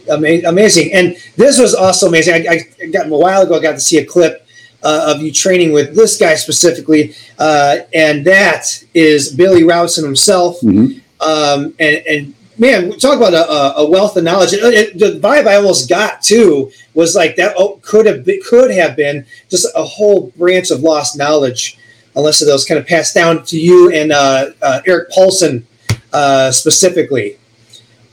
Amazing, 0.09 0.93
and 0.93 1.17
this 1.37 1.59
was 1.59 1.75
also 1.75 2.09
amazing. 2.09 2.47
I, 2.47 2.61
I 2.83 2.87
got 2.87 3.07
a 3.07 3.09
while 3.09 3.43
ago. 3.43 3.57
I 3.57 3.63
got 3.63 3.73
to 3.73 3.81
see 3.81 3.97
a 3.99 4.05
clip 4.05 4.47
uh, 4.83 5.15
of 5.15 5.23
you 5.23 5.33
training 5.33 5.73
with 5.73 5.97
this 5.97 6.19
guy 6.19 6.35
specifically, 6.35 7.15
uh, 7.39 7.79
and 7.95 8.25
that 8.27 8.85
is 8.93 9.35
Billy 9.35 9.65
Robinson 9.65 10.05
himself. 10.05 10.61
Mm-hmm. 10.61 11.01
Um, 11.27 11.75
and, 11.79 12.07
and, 12.07 12.35
man, 12.59 12.91
talk 12.99 13.17
about 13.17 13.35
a, 13.35 13.79
a 13.79 13.91
wealth 13.91 14.17
of 14.17 14.25
knowledge. 14.25 14.53
It, 14.53 14.63
it, 14.63 14.99
the 14.99 15.19
vibe 15.21 15.47
I 15.47 15.57
almost 15.57 15.89
got 15.89 16.23
too 16.23 16.71
was 16.95 17.15
like 17.15 17.37
that 17.37 17.55
oh, 17.59 17.81
could 17.83 18.07
have 18.07 18.25
been, 18.25 18.41
could 18.47 18.71
have 18.71 18.97
been 18.97 19.27
just 19.49 19.67
a 19.75 19.85
whole 19.85 20.33
branch 20.37 20.71
of 20.71 20.81
lost 20.81 21.17
knowledge, 21.17 21.79
unless 22.17 22.43
it 22.43 22.51
was 22.51 22.65
kind 22.65 22.79
of 22.79 22.87
passed 22.87 23.15
down 23.15 23.45
to 23.45 23.59
you 23.59 23.93
and 23.93 24.13
uh, 24.13 24.51
uh, 24.63 24.81
Erik 24.87 25.11
Paulson 25.11 25.67
uh, 26.13 26.51
specifically. 26.51 27.39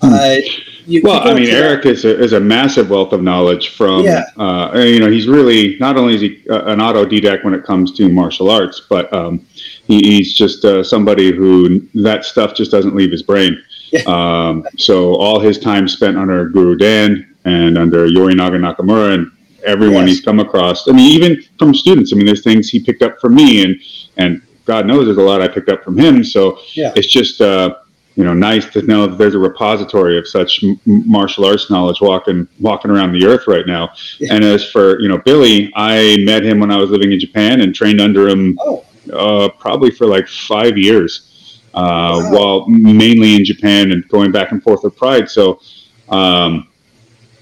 Hmm. 0.02 0.40
You, 0.88 1.02
well, 1.04 1.28
I 1.28 1.36
mean, 1.36 1.48
Erik 1.48 1.86
is 1.86 2.06
a, 2.06 2.20
is 2.20 2.34
a 2.34 2.40
massive 2.40 2.90
wealth 2.90 3.14
of 3.14 3.22
knowledge 3.22 3.70
from, 3.70 4.04
yeah. 4.04 4.26
uh, 4.38 4.72
you 4.76 5.00
know, 5.00 5.12
he's 5.12 5.28
really, 5.28 5.78
not 5.80 5.96
only 5.96 6.16
is 6.16 6.22
he 6.22 6.44
uh, 6.50 6.66
an 6.66 6.80
autodidact 6.80 7.44
when 7.44 7.54
it 7.54 7.64
comes 7.64 7.96
to 7.98 8.10
martial 8.10 8.50
arts, 8.50 8.82
but 8.90 9.14
um, 9.14 9.46
he, 9.86 10.00
he's 10.00 10.34
just 10.34 10.66
uh, 10.66 10.84
somebody 10.84 11.32
who 11.32 11.88
that 11.94 12.26
stuff 12.26 12.56
just 12.56 12.72
doesn't 12.72 12.96
leave 12.96 13.12
his 13.12 13.22
brain. 13.22 13.64
Yeah. 13.92 14.02
Um, 14.08 14.66
so 14.78 15.16
all 15.16 15.40
his 15.40 15.60
time 15.60 15.88
spent 15.88 16.18
under 16.18 16.50
Guru 16.50 16.76
Dan 16.76 17.36
and 17.46 17.78
under 17.78 18.08
Yorinaga 18.08 18.58
Nakamura 18.58 19.14
and 19.16 19.32
everyone 19.66 20.08
yes. 20.08 20.18
he's 20.18 20.26
come 20.26 20.40
across. 20.40 20.88
I 20.88 20.92
mean, 20.92 21.12
even 21.12 21.44
from 21.60 21.74
students, 21.74 22.14
I 22.14 22.16
mean, 22.16 22.26
there's 22.26 22.44
things 22.44 22.70
he 22.70 22.80
picked 22.84 23.02
up 23.02 23.20
from 23.20 23.36
me 23.36 23.64
and, 23.64 23.76
and 24.18 24.42
God 24.66 24.88
knows 24.88 25.06
there's 25.06 25.18
a 25.18 25.22
lot 25.22 25.42
I 25.42 25.48
picked 25.48 25.70
up 25.70 25.84
from 25.84 25.98
him. 25.98 26.24
So 26.24 26.60
yeah. 26.74 26.94
it's 26.96 27.08
just, 27.08 27.42
uh, 27.42 27.76
you 28.16 28.24
know, 28.24 28.34
nice 28.34 28.70
to 28.72 28.82
know 28.82 29.08
that 29.08 29.18
there's 29.18 29.36
a 29.36 29.40
repository 29.40 30.18
of 30.18 30.28
such 30.28 30.64
m- 30.64 30.80
martial 30.86 31.46
arts 31.46 31.70
knowledge 31.70 32.02
walking 32.02 32.48
walking 32.60 32.92
around 32.92 33.14
the 33.14 33.26
earth 33.26 33.48
right 33.48 33.66
now. 33.66 33.94
Yeah. 34.20 34.36
And 34.36 34.44
as 34.44 34.70
for 34.70 35.00
you 35.00 35.08
know 35.08 35.18
Billy, 35.20 35.72
I 35.76 36.18
met 36.20 36.44
him 36.44 36.60
when 36.60 36.72
I 36.72 36.78
was 36.78 36.90
living 36.90 37.12
in 37.12 37.20
Japan 37.20 37.62
and 37.62 37.74
trained 37.74 38.02
under 38.02 38.28
him 38.28 38.58
oh. 38.60 38.84
uh, 39.14 39.50
probably 39.50 39.92
for 39.92 40.08
like 40.08 40.28
five 40.28 40.78
years, 40.78 41.31
uh, 41.74 42.20
wow. 42.24 42.32
while 42.32 42.68
mainly 42.68 43.36
in 43.36 43.46
Japan 43.46 43.92
and 43.92 44.08
going 44.10 44.32
back 44.32 44.52
and 44.52 44.62
forth 44.62 44.84
with 44.84 44.96
Pride. 44.96 45.30
So, 45.30 45.62
um, 46.10 46.68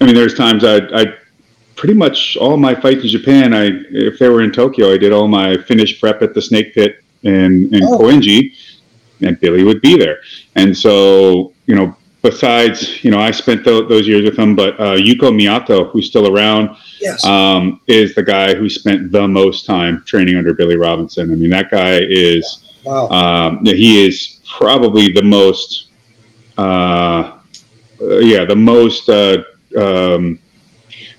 I 0.00 0.06
mean, 0.06 0.14
there's 0.14 0.34
times 0.34 0.64
I 0.64 0.78
I 0.94 1.14
pretty 1.76 1.94
much 1.94 2.36
all 2.36 2.56
my 2.56 2.74
fights 2.74 3.02
in 3.02 3.08
Japan. 3.08 3.54
I 3.54 3.70
if 3.90 4.18
they 4.18 4.28
were 4.28 4.42
in 4.42 4.52
Tokyo, 4.52 4.92
I 4.92 4.98
did 4.98 5.12
all 5.12 5.28
my 5.28 5.56
finish 5.56 6.00
prep 6.00 6.22
at 6.22 6.34
the 6.34 6.42
Snake 6.42 6.74
Pit 6.74 7.02
in 7.22 7.74
in 7.74 7.82
oh. 7.84 7.98
Koenji 7.98 8.54
and 9.22 9.38
Billy 9.40 9.64
would 9.64 9.80
be 9.80 9.98
there. 9.98 10.20
And 10.56 10.76
so, 10.76 11.52
you 11.66 11.74
know, 11.74 11.96
besides, 12.22 13.02
you 13.04 13.10
know, 13.10 13.18
I 13.18 13.30
spent 13.30 13.64
th- 13.64 13.88
those 13.88 14.06
years 14.06 14.22
with 14.22 14.38
him, 14.38 14.54
but 14.56 14.78
uh, 14.80 14.96
Yuko 14.96 15.30
Miyato, 15.30 15.90
who's 15.90 16.06
still 16.06 16.34
around, 16.34 16.76
yes. 17.00 17.24
um, 17.24 17.80
is 17.86 18.14
the 18.14 18.22
guy 18.22 18.54
who 18.54 18.68
spent 18.68 19.12
the 19.12 19.26
most 19.26 19.66
time 19.66 20.02
training 20.04 20.36
under 20.36 20.54
Billy 20.54 20.76
Robinson. 20.76 21.30
I 21.30 21.34
mean, 21.34 21.50
that 21.50 21.70
guy 21.70 21.98
is, 22.00 22.69
wow. 22.84 23.08
um, 23.08 23.64
he 23.64 24.06
is 24.06 24.40
probably 24.48 25.12
the 25.12 25.22
most, 25.22 25.88
uh, 26.58 27.38
uh, 28.00 28.18
yeah, 28.18 28.44
the 28.44 28.56
most 28.56 29.08
uh, 29.08 29.42
um, 29.76 30.38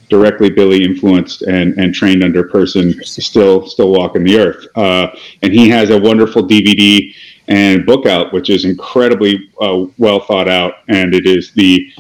directly 0.10 0.50
Billy 0.50 0.84
influenced 0.84 1.42
and, 1.44 1.78
and 1.78 1.94
trained 1.94 2.24
under 2.24 2.44
person 2.44 3.02
still 3.04 3.68
still 3.68 3.92
walking 3.92 4.24
the 4.24 4.38
earth. 4.38 4.68
Uh, 4.76 5.08
and 5.42 5.54
he 5.54 5.70
has 5.70 5.90
a 5.90 5.98
wonderful 5.98 6.48
DVD 6.48 7.14
and 7.48 7.86
book 7.86 8.06
out, 8.06 8.32
which 8.34 8.50
is 8.50 8.66
incredibly 8.66 9.50
uh, 9.60 9.86
well 9.98 10.20
thought 10.20 10.48
out, 10.48 10.76
and 10.88 11.14
it 11.14 11.26
is 11.26 11.52
the 11.54 11.92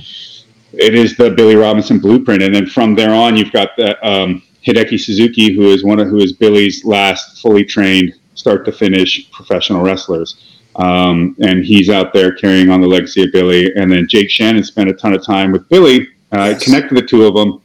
it 0.74 0.96
is 0.96 1.18
the 1.18 1.32
Billy 1.32 1.56
Robinson 1.56 2.00
blueprint. 2.00 2.42
And 2.44 2.54
then 2.54 2.66
from 2.66 2.96
there 2.96 3.14
on, 3.14 3.36
you've 3.36 3.52
got 3.52 3.76
the 3.76 3.98
um, 4.08 4.42
Hideki 4.66 5.00
Suzuki, 5.00 5.54
who 5.54 5.72
is 5.72 5.84
one 5.84 6.00
of 6.00 6.08
who 6.08 6.20
is 6.20 6.34
Billy's 6.34 6.86
last 6.86 7.42
fully 7.42 7.66
trained 7.66 8.14
start 8.36 8.66
to 8.66 8.72
finish 8.72 9.30
professional 9.32 9.82
wrestlers. 9.82 10.60
Um, 10.76 11.36
and 11.44 11.66
he's 11.66 11.90
out 11.90 12.14
there 12.14 12.34
carrying 12.34 12.70
on 12.70 12.82
the 12.82 12.88
legacy 12.88 13.24
of 13.24 13.32
Billy. 13.32 13.74
And 13.76 13.92
then 13.92 14.08
Jake 14.08 14.30
Shannon 14.30 14.64
spent 14.64 14.90
a 14.90 14.94
ton 14.94 15.14
of 15.14 15.26
time 15.26 15.52
with 15.52 15.68
Billy, 15.70 16.08
uh, 16.32 16.52
yes. 16.52 16.64
connected 16.64 16.96
the 16.96 17.02
two 17.02 17.26
of 17.26 17.34
them 17.36 17.62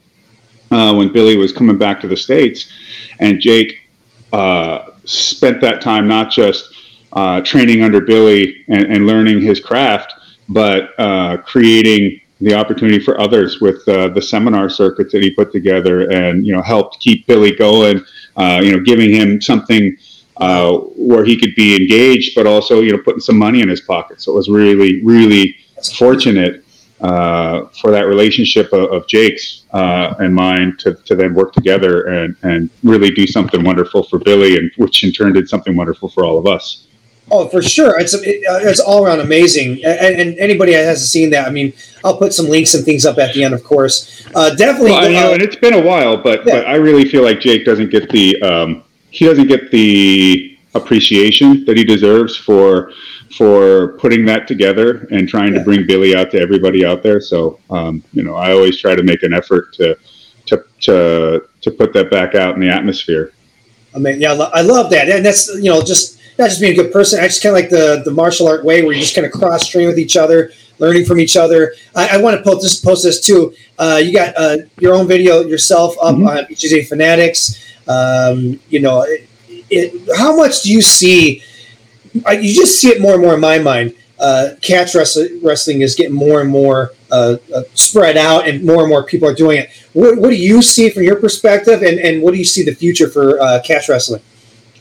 uh, 0.71 0.95
when 0.95 1.13
Billy 1.13 1.37
was 1.37 1.53
coming 1.53 1.79
back 1.79 2.01
to 2.01 2.09
the 2.09 2.17
States. 2.17 2.71
And 3.21 3.41
Jake 3.41 3.79
uh, 4.33 4.91
spent 5.05 5.61
that 5.61 5.81
time 5.81 6.09
not 6.09 6.31
just 6.31 6.75
uh, 7.13 7.41
training 7.41 7.83
under 7.83 8.01
Billy 8.01 8.65
and, 8.69 8.93
and, 8.93 9.07
learning 9.07 9.41
his 9.41 9.61
craft, 9.61 10.13
but 10.49 10.91
uh, 10.99 11.39
creating 11.39 12.21
the 12.41 12.53
opportunity 12.53 12.99
for 12.99 13.19
others 13.19 13.61
with 13.61 13.87
uh, 13.89 14.09
the 14.09 14.21
seminar 14.21 14.69
circuits 14.69 15.13
that 15.13 15.23
he 15.23 15.31
put 15.31 15.51
together, 15.51 16.11
and 16.11 16.47
you 16.47 16.53
know 16.53 16.61
helped 16.61 17.01
keep 17.01 17.27
Billy 17.27 17.55
going. 17.55 18.05
Uh, 18.37 18.61
you 18.63 18.71
know, 18.71 18.81
giving 18.83 19.11
him 19.11 19.41
something 19.41 19.97
uh, 20.39 20.77
where 20.97 21.25
he 21.25 21.39
could 21.39 21.55
be 21.55 21.77
engaged, 21.77 22.35
but 22.35 22.47
also 22.47 22.81
you 22.81 22.93
know 22.93 23.03
putting 23.03 23.21
some 23.21 23.39
money 23.39 23.61
in 23.61 23.69
his 23.69 23.81
pocket. 23.81 24.21
So 24.21 24.33
it 24.33 24.35
was 24.35 24.49
really, 24.49 25.03
really 25.03 25.57
fortunate 25.95 26.65
uh, 27.01 27.67
for 27.81 27.91
that 27.91 28.07
relationship 28.07 28.73
of, 28.73 28.91
of 28.93 29.07
Jake's 29.07 29.65
uh, 29.73 30.15
and 30.19 30.35
mine 30.35 30.77
to, 30.79 30.95
to 30.95 31.15
then 31.15 31.35
work 31.35 31.53
together 31.53 32.07
and, 32.07 32.37
and 32.43 32.71
really 32.83 33.11
do 33.11 33.27
something 33.27 33.63
wonderful 33.63 34.03
for 34.03 34.19
Billy, 34.19 34.57
and 34.57 34.71
which 34.77 35.05
in 35.05 35.13
turn 35.13 35.33
did 35.33 35.49
something 35.49 35.77
wonderful 35.77 36.09
for 36.09 36.25
all 36.25 36.39
of 36.39 36.47
us. 36.47 36.87
Oh, 37.29 37.49
for 37.49 37.61
sure. 37.61 37.99
It's 37.99 38.15
it, 38.15 38.47
uh, 38.47 38.61
it's 38.63 38.79
all 38.79 39.05
around 39.05 39.19
amazing. 39.19 39.85
And, 39.85 40.21
and, 40.21 40.39
anybody 40.39 40.73
that 40.73 40.85
hasn't 40.85 41.09
seen 41.09 41.31
that, 41.31 41.49
I 41.49 41.51
mean, 41.51 41.73
I'll 42.05 42.17
put 42.17 42.33
some 42.33 42.47
links 42.47 42.75
and 42.75 42.85
things 42.85 43.05
up 43.05 43.19
at 43.19 43.35
the 43.35 43.43
end, 43.43 43.53
of 43.53 43.65
course. 43.65 44.25
Uh, 44.33 44.55
definitely. 44.55 44.93
Well, 44.93 45.11
know, 45.11 45.33
and 45.33 45.43
it's 45.43 45.57
been 45.57 45.75
a 45.75 45.83
while, 45.83 46.17
but 46.17 46.47
yeah. 46.47 46.55
but 46.55 46.69
I 46.69 46.77
really 46.77 47.09
feel 47.09 47.25
like 47.25 47.41
Jake 47.41 47.65
doesn't 47.65 47.91
get 47.91 48.09
the 48.11 48.41
um, 48.43 48.85
he 49.11 49.25
doesn't 49.25 49.47
get 49.47 49.71
the 49.71 50.59
appreciation 50.75 51.65
that 51.65 51.77
he 51.77 51.85
deserves 51.85 52.37
for 52.37 52.93
for 53.37 53.99
putting 53.99 54.25
that 54.25 54.47
together 54.47 55.07
and 55.11 55.29
trying 55.29 55.53
yeah. 55.53 55.59
to 55.59 55.65
bring 55.65 55.87
Billy 55.87 56.17
out 56.17 56.31
to 56.31 56.41
everybody 56.41 56.85
out 56.85 57.03
there. 57.03 57.21
So 57.21 57.59
um, 57.71 58.03
you 58.13 58.23
know, 58.23 58.35
I 58.35 58.53
always 58.53 58.81
try 58.81 58.95
to 58.95 59.03
make 59.03 59.23
an 59.23 59.33
effort 59.33 59.73
to 59.75 59.99
to 60.47 60.65
to 60.83 61.49
to 61.61 61.71
put 61.71 61.93
that 61.93 62.11
back 62.11 62.35
out 62.35 62.55
in 62.55 62.61
the 62.61 62.69
atmosphere. 62.69 63.33
I 63.95 63.99
mean, 63.99 64.21
yeah, 64.21 64.33
I 64.33 64.61
love 64.61 64.91
that, 64.91 65.09
and 65.09 65.25
that's 65.25 65.49
you 65.55 65.71
know 65.71 65.83
just 65.83 66.19
not 66.39 66.49
just 66.49 66.61
being 66.61 66.79
a 66.79 66.83
good 66.83 66.93
person. 66.93 67.21
I 67.21 67.29
just 67.29 67.43
kind 67.43 67.57
of 67.57 67.61
like 67.61 67.71
the 67.71 68.03
the 68.05 68.11
martial 68.11 68.47
art 68.49 68.65
way 68.65 68.83
where 68.83 68.93
you 68.93 69.01
just 69.01 69.15
kind 69.15 69.27
of 69.27 69.33
cross 69.33 69.67
train 69.67 69.87
with 69.87 69.99
each 69.99 70.17
other, 70.17 70.53
learning 70.79 71.05
from 71.05 71.19
each 71.19 71.37
other. 71.37 71.75
I, 71.95 72.17
I 72.17 72.17
want 72.19 72.37
to 72.37 72.43
post 72.43 72.63
this 72.63 72.79
post 72.79 73.05
this 73.05 73.21
too. 73.21 73.55
Uh, 73.79 74.01
you 74.03 74.13
got 74.13 74.37
uh, 74.37 74.59
your 74.79 74.95
own 74.95 75.09
video 75.09 75.43
yourself 75.43 75.97
up 76.01 76.15
mm-hmm. 76.15 76.29
on 76.29 76.45
BJJ 76.45 76.89
Fanatics. 76.89 77.63
Um, 77.89 78.61
you 78.69 78.81
know, 78.81 79.03
it, 79.03 79.29
it, 79.71 80.17
how 80.17 80.37
much 80.37 80.63
do 80.63 80.73
you 80.73 80.83
see? 80.83 81.43
You 82.15 82.55
just 82.55 82.81
see 82.81 82.89
it 82.89 83.01
more 83.01 83.15
and 83.15 83.23
more 83.23 83.35
in 83.35 83.41
my 83.41 83.59
mind. 83.59 83.95
Uh, 84.19 84.51
catch 84.63 84.95
wrestling, 84.95 85.41
wrestling 85.43 85.83
is 85.83 85.95
getting 85.95 86.15
more 86.15 86.41
and 86.41 86.49
more 86.49 86.93
uh, 87.11 87.37
uh, 87.55 87.63
spread 87.75 88.17
out, 88.17 88.49
and 88.49 88.65
more 88.65 88.81
and 88.81 88.89
more 88.89 89.05
people 89.05 89.29
are 89.29 89.35
doing 89.35 89.59
it. 89.59 89.71
What, 89.93 90.17
what, 90.19 90.31
do 90.31 90.37
you 90.37 90.63
see 90.63 90.89
from 90.89 91.03
your 91.03 91.17
perspective, 91.17 91.83
and, 91.83 91.99
and 91.99 92.23
what 92.23 92.33
do 92.33 92.39
you 92.39 92.45
see 92.45 92.65
the 92.65 92.75
future 92.75 93.09
for 93.09 93.39
uh, 93.41 93.61
catch 93.63 93.91
wrestling? 93.91 94.23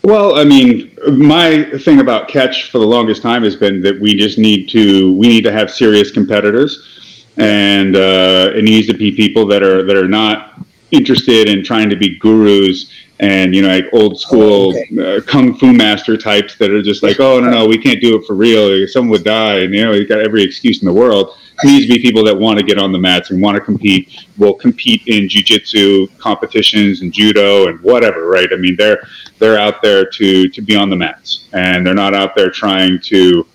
Well, 0.04 0.38
I 0.40 0.44
mean, 0.44 0.96
my 1.12 1.66
thing 1.80 2.00
about 2.00 2.30
catch 2.30 2.70
for 2.70 2.78
the 2.78 2.86
longest 2.86 3.22
time 3.22 3.44
has 3.44 3.56
been 3.56 3.82
that 3.82 4.00
we 4.00 4.16
just 4.16 4.38
need 4.38 4.70
to 4.70 5.14
we 5.16 5.28
need 5.28 5.44
to 5.46 5.52
have 5.52 5.70
serious 5.70 6.12
competitors, 6.12 7.26
and 7.38 7.96
uh, 7.96 8.52
it 8.56 8.64
needs 8.64 8.88
to 8.88 8.94
be 8.94 9.12
people 9.12 9.46
that 9.48 9.64
are 9.64 9.84
that 9.84 9.98
are 9.98 10.08
not 10.08 10.64
interested 10.92 11.50
in 11.50 11.63
trying 11.63 11.89
to 11.89 11.96
be 11.96 12.18
gurus 12.20 12.92
and 13.20 13.56
you 13.56 13.62
know 13.62 13.70
like 13.70 13.86
old 13.94 14.20
school 14.20 14.74
oh, 14.75 14.84
okay. 14.92 15.18
uh, 15.18 15.22
kung 15.22 15.58
fu 15.58 15.72
master 15.72 16.18
types 16.18 16.58
that 16.58 16.70
are 16.70 16.82
just 16.82 17.01
like 17.01 17.20
oh 17.20 17.39
no 17.39 17.50
no 17.50 17.65
we 17.65 17.77
can't 17.77 18.01
do 18.01 18.18
it 18.18 18.25
for 18.25 18.36
real. 18.36 18.86
Someone 18.88 19.12
would 19.12 19.24
die. 19.24 19.60
And 19.60 19.74
you 19.74 19.86
know 19.86 19.94
you 19.94 20.08
got 20.08 20.20
every 20.20 20.44
excuse 20.44 20.82
in 20.82 20.86
the 20.86 20.94
world. 20.94 21.38
To 21.62 21.68
be 21.68 22.00
people 22.00 22.22
that 22.25 22.38
want 22.38 22.60
to 22.60 22.65
get 22.65 22.77
on 22.77 22.92
the 22.92 23.00
mats 23.00 23.30
and 23.30 23.42
want 23.42 23.56
to 23.56 23.62
compete. 23.62 24.25
Will 24.38 24.54
compete 24.54 25.04
in 25.08 25.30
jiu-jitsu 25.30 26.08
competitions 26.18 27.01
and 27.01 27.13
judo 27.13 27.70
and 27.70 27.80
whatever 27.80 28.27
right? 28.27 28.50
I 28.51 28.58
mean 28.58 28.75
they're 28.75 29.08
they're 29.39 29.58
out 29.58 29.82
there 29.82 30.06
to 30.06 30.50
to 30.50 30.62
be 30.62 30.75
on 30.75 30.89
the 30.89 30.98
mats. 30.98 31.48
And 31.54 31.88
they're 31.88 31.94
not 31.94 32.13
out 32.13 32.36
there 32.36 32.50
trying 32.50 33.00
to 33.04 33.48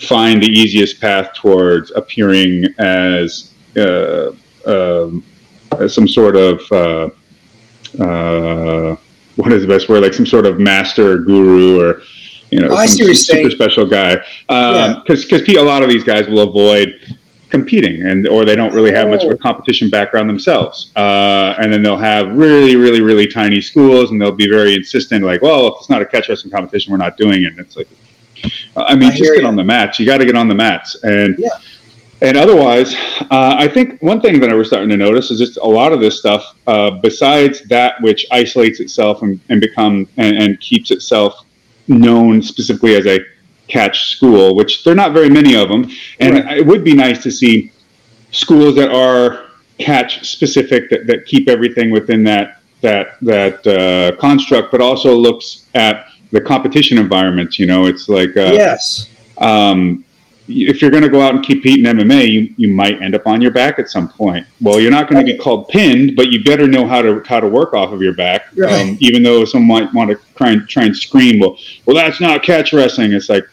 find 0.00 0.42
the 0.42 0.46
easiest 0.46 1.00
path 1.00 1.32
towards 1.34 1.90
appearing 1.92 2.66
as 2.78 3.54
uh, 3.76 4.32
um, 4.66 5.24
some 5.88 6.08
sort 6.08 6.36
of 6.36 6.60
uh, 6.72 7.08
uh, 8.02 8.96
what 9.36 9.52
is 9.52 9.62
the 9.62 9.68
best 9.68 9.88
word? 9.88 10.02
Like 10.02 10.14
some 10.14 10.26
sort 10.26 10.46
of 10.46 10.58
master 10.58 11.18
guru 11.18 11.80
or 11.80 12.02
you 12.50 12.60
know, 12.60 12.68
Oh, 12.70 12.86
some, 12.86 13.14
super 13.14 13.50
special 13.50 13.86
guy. 13.86 14.18
Yeah. 14.50 15.00
Because 15.04 15.24
because 15.24 15.48
a 15.56 15.62
lot 15.62 15.82
of 15.82 15.88
these 15.90 16.04
guys 16.04 16.26
will 16.28 16.40
avoid 16.48 16.94
competing 17.50 18.02
and 18.06 18.28
or 18.28 18.44
they 18.44 18.54
don't 18.54 18.74
really 18.74 18.92
have 18.92 19.08
much 19.08 19.22
of 19.24 19.30
a 19.30 19.34
Oh. 19.34 19.38
competition 19.38 19.88
background 19.88 20.28
themselves 20.28 20.92
uh, 20.96 21.54
and 21.58 21.72
then 21.72 21.82
they'll 21.82 21.96
have 21.96 22.36
really 22.36 22.76
really 22.76 23.00
really 23.00 23.26
tiny 23.26 23.58
schools 23.62 24.10
and 24.10 24.20
they'll 24.20 24.32
be 24.32 24.46
very 24.46 24.74
insistent 24.74 25.24
like 25.24 25.40
well 25.40 25.68
if 25.68 25.74
it's 25.78 25.88
not 25.88 26.02
a 26.02 26.04
catch 26.04 26.28
wrestling 26.28 26.52
competition 26.52 26.90
we're 26.92 26.98
not 26.98 27.16
doing 27.16 27.44
it 27.44 27.46
and 27.52 27.58
it's 27.58 27.74
like 27.74 27.88
i 28.76 28.94
mean 28.94 29.08
I 29.08 29.16
just 29.16 29.22
get 29.32 29.40
you. 29.40 29.46
on 29.48 29.56
the 29.56 29.64
mats 29.64 29.98
you 29.98 30.04
got 30.04 30.18
to 30.18 30.26
get 30.26 30.36
on 30.36 30.46
the 30.46 30.54
mats 30.54 31.02
and 31.04 31.36
Yeah. 31.38 31.48
And 32.20 32.36
otherwise 32.36 32.94
uh, 33.30 33.54
i 33.58 33.68
think 33.68 34.00
one 34.02 34.20
thing 34.20 34.40
that 34.40 34.50
i 34.50 34.54
was 34.54 34.66
starting 34.66 34.88
to 34.88 34.96
notice 34.96 35.30
is 35.30 35.38
just 35.38 35.56
a 35.58 35.66
lot 35.66 35.92
of 35.92 36.00
this 36.00 36.18
stuff 36.18 36.56
uh, 36.66 36.90
besides 36.90 37.62
that 37.68 38.00
which 38.00 38.26
isolates 38.30 38.80
itself 38.80 39.22
and, 39.22 39.40
and 39.48 39.60
become 39.60 40.08
and, 40.16 40.36
and 40.36 40.60
keeps 40.60 40.90
itself 40.90 41.44
known 41.88 42.42
specifically 42.42 42.94
as 42.96 43.06
a 43.06 43.18
catch 43.68 44.08
school, 44.16 44.54
which 44.54 44.82
there 44.84 44.92
are 44.92 44.96
not 44.96 45.12
very 45.12 45.30
many 45.30 45.54
of 45.54 45.68
them. 45.68 45.90
And 46.20 46.34
Right. 46.34 46.58
it 46.58 46.66
would 46.66 46.84
be 46.84 46.94
nice 46.94 47.22
to 47.22 47.30
see 47.30 47.70
schools 48.30 48.74
that 48.76 48.90
are 48.90 49.46
catch 49.78 50.28
specific 50.28 50.90
that, 50.90 51.06
that 51.06 51.24
keep 51.26 51.48
everything 51.48 51.90
within 51.90 52.24
that 52.24 52.60
that 52.80 53.16
that 53.22 53.66
uh, 53.66 54.16
construct, 54.16 54.70
but 54.70 54.80
also 54.80 55.14
looks 55.14 55.66
at 55.74 56.06
the 56.30 56.40
competition 56.40 56.98
environments. 56.98 57.58
You 57.58 57.66
know, 57.66 57.86
it's 57.86 58.08
like 58.08 58.36
uh, 58.36 58.52
yes. 58.52 59.08
um, 59.38 60.04
if 60.48 60.80
you're 60.80 60.90
going 60.90 61.02
to 61.02 61.08
go 61.08 61.20
out 61.20 61.34
and 61.34 61.44
compete 61.44 61.84
in 61.84 61.96
MMA, 61.96 62.28
you, 62.28 62.54
you 62.56 62.68
might 62.68 63.00
end 63.02 63.14
up 63.14 63.26
on 63.26 63.40
your 63.40 63.50
back 63.50 63.78
at 63.78 63.90
some 63.90 64.08
point. 64.08 64.46
Well, 64.60 64.80
you're 64.80 64.90
not 64.90 65.08
going 65.08 65.24
to 65.24 65.30
get 65.30 65.40
called 65.40 65.68
pinned, 65.68 66.16
but 66.16 66.30
you 66.30 66.42
better 66.42 66.66
know 66.66 66.86
how 66.86 67.02
to 67.02 67.22
how 67.26 67.40
to 67.40 67.48
work 67.48 67.74
off 67.74 67.92
of 67.92 68.00
your 68.00 68.14
back. 68.14 68.46
Right. 68.56 68.90
Um, 68.90 68.96
even 69.00 69.22
though 69.22 69.44
some 69.44 69.64
might 69.66 69.92
want 69.92 70.10
to 70.10 70.18
try 70.34 70.50
and 70.50 70.68
try 70.68 70.84
and 70.84 70.96
scream, 70.96 71.38
well, 71.40 71.58
well, 71.86 71.94
that's 71.94 72.20
not 72.20 72.42
catch 72.42 72.72
wrestling. 72.72 73.12
It's 73.12 73.28
like, 73.28 73.44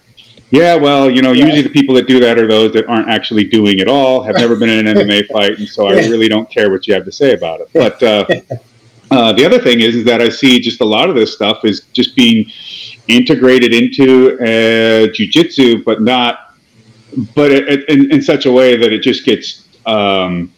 yeah, 0.51 0.75
well, 0.75 1.09
you 1.09 1.21
know, 1.21 1.33
Yeah. 1.33 1.45
usually 1.45 1.63
the 1.63 1.69
people 1.69 1.95
that 1.95 2.07
do 2.07 2.19
that 2.21 2.39
are 2.39 2.47
those 2.47 2.71
that 2.73 2.87
aren't 2.87 3.09
actually 3.09 3.43
doing 3.43 3.79
it 3.79 3.87
all, 3.87 4.23
have 4.23 4.35
never 4.35 4.55
been 4.55 4.69
in 4.69 4.87
an 4.87 4.97
MMA 4.97 5.27
fight, 5.27 5.59
and 5.59 5.67
so 5.67 5.87
I 5.87 5.93
really 5.93 6.29
don't 6.29 6.49
care 6.49 6.71
what 6.71 6.87
you 6.87 6.93
have 6.93 7.05
to 7.05 7.11
say 7.11 7.33
about 7.33 7.61
it. 7.61 7.69
But 7.73 8.01
uh, 8.01 8.25
uh, 9.11 9.33
the 9.33 9.45
other 9.45 9.59
thing 9.59 9.81
is, 9.81 9.95
is 9.95 10.05
that 10.05 10.21
I 10.21 10.29
see 10.29 10.59
just 10.59 10.81
a 10.81 10.85
lot 10.85 11.09
of 11.09 11.15
this 11.15 11.33
stuff 11.33 11.65
is 11.65 11.81
just 11.93 12.15
being 12.15 12.45
integrated 13.07 13.73
into 13.73 14.37
uh, 14.39 15.07
jujitsu, 15.13 15.83
but 15.83 16.01
not 16.01 16.44
but 17.35 17.51
it, 17.51 17.69
it, 17.69 17.89
in, 17.89 18.11
in 18.11 18.21
such 18.21 18.45
a 18.45 18.51
way 18.51 18.75
that 18.75 18.91
it 18.91 19.01
just 19.01 19.25
gets 19.25 19.67
um, 19.85 20.51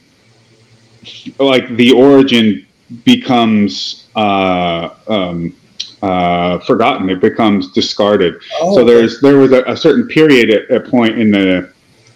like 1.40 1.68
the 1.76 1.92
origin 1.92 2.66
becomes 3.04 4.08
uh, 4.16 4.90
um, 5.08 5.56
uh, 6.02 6.60
forgotten. 6.60 7.10
It 7.10 7.20
becomes 7.20 7.72
discarded. 7.72 8.42
Oh, 8.62 8.76
so 8.76 8.86
there's 8.86 9.22
there 9.22 9.38
was 9.38 9.52
a, 9.52 9.64
a 9.64 9.78
certain 9.78 10.08
period 10.08 10.50
at 10.50 10.72
a 10.72 10.90
point 10.90 11.20
in 11.20 11.32
the 11.32 11.72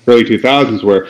early 0.07 0.24
2000s 0.24 0.83
where 0.83 1.07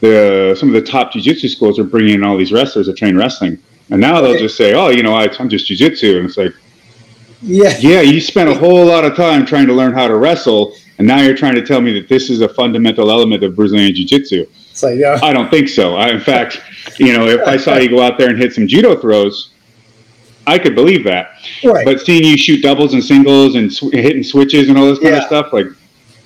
the 0.00 0.54
some 0.58 0.68
of 0.68 0.74
the 0.74 0.82
top 0.82 1.12
jiu-jitsu 1.12 1.48
schools 1.48 1.78
are 1.78 1.84
bringing 1.84 2.14
in 2.14 2.24
all 2.24 2.36
these 2.36 2.52
wrestlers 2.52 2.86
that 2.86 2.96
train 2.96 3.16
wrestling. 3.16 3.58
And 3.90 4.00
now 4.00 4.20
they'll 4.20 4.38
just 4.38 4.56
say, 4.56 4.74
"Oh, 4.74 4.88
you 4.88 5.02
know, 5.02 5.14
I, 5.14 5.28
I'm 5.38 5.48
just 5.48 5.66
jiu-jitsu," 5.66 6.16
and 6.18 6.26
it's 6.26 6.36
like, 6.38 6.54
Yeah. 7.42 7.76
yeah, 7.78 8.00
you 8.00 8.20
spent 8.20 8.48
a 8.48 8.54
whole 8.58 8.84
lot 8.86 9.04
of 9.04 9.14
time 9.14 9.44
trying 9.44 9.66
to 9.66 9.74
learn 9.74 9.92
how 9.92 10.08
to 10.08 10.16
wrestle, 10.16 10.74
and 10.98 11.06
now 11.06 11.20
you're 11.20 11.36
trying 11.36 11.54
to 11.56 11.64
tell 11.66 11.80
me 11.80 11.92
that 11.98 12.08
this 12.08 12.30
is 12.30 12.40
a 12.40 12.48
fundamental 12.48 13.10
element 13.10 13.42
of 13.42 13.56
Brazilian 13.56 13.94
Jiu-Jitsu. 13.94 14.46
It's 14.70 14.82
like, 14.82 14.98
yeah. 14.98 15.18
I 15.22 15.32
don't 15.32 15.50
think 15.50 15.68
so. 15.68 15.96
I, 15.96 16.08
in 16.10 16.20
fact, 16.20 16.60
you 16.98 17.12
know, 17.16 17.26
if 17.26 17.40
I 17.46 17.56
saw 17.56 17.76
you 17.76 17.88
go 17.88 18.02
out 18.02 18.18
there 18.18 18.28
and 18.28 18.38
hit 18.38 18.52
some 18.52 18.66
judo 18.66 18.96
throws, 19.00 19.50
I 20.46 20.58
could 20.58 20.74
believe 20.74 21.04
that. 21.04 21.30
Right. 21.64 21.84
But 21.84 22.00
seeing 22.00 22.24
you 22.24 22.36
shoot 22.36 22.62
doubles 22.62 22.92
and 22.94 23.02
singles 23.02 23.54
and 23.56 23.72
sw- 23.72 23.92
hitting 23.92 24.22
switches 24.22 24.68
and 24.68 24.76
all 24.78 24.86
this 24.86 24.98
kind 24.98 25.14
Yeah. 25.14 25.20
of 25.20 25.26
stuff, 25.26 25.52
like, 25.52 25.66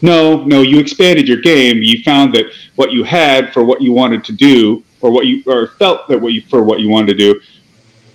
no, 0.03 0.45
no, 0.45 0.63
you 0.63 0.79
expanded 0.79 1.27
your 1.29 1.41
game. 1.41 1.83
You 1.83 2.03
found 2.03 2.35
that 2.35 2.47
what 2.77 2.93
you 2.93 3.05
had 3.05 3.53
for 3.53 3.65
what 3.65 3.81
you 3.83 3.93
wanted 3.93 4.25
to 4.25 4.33
do, 4.33 4.83
or 5.01 5.11
what 5.11 5.27
you 5.27 5.43
or 5.47 5.69
felt 5.79 6.09
that 6.09 6.21
what 6.21 6.33
you 6.33 6.43
for 6.43 6.63
what 6.63 6.81
you 6.81 6.89
wanted 6.89 7.17
to 7.17 7.33
do, 7.33 7.41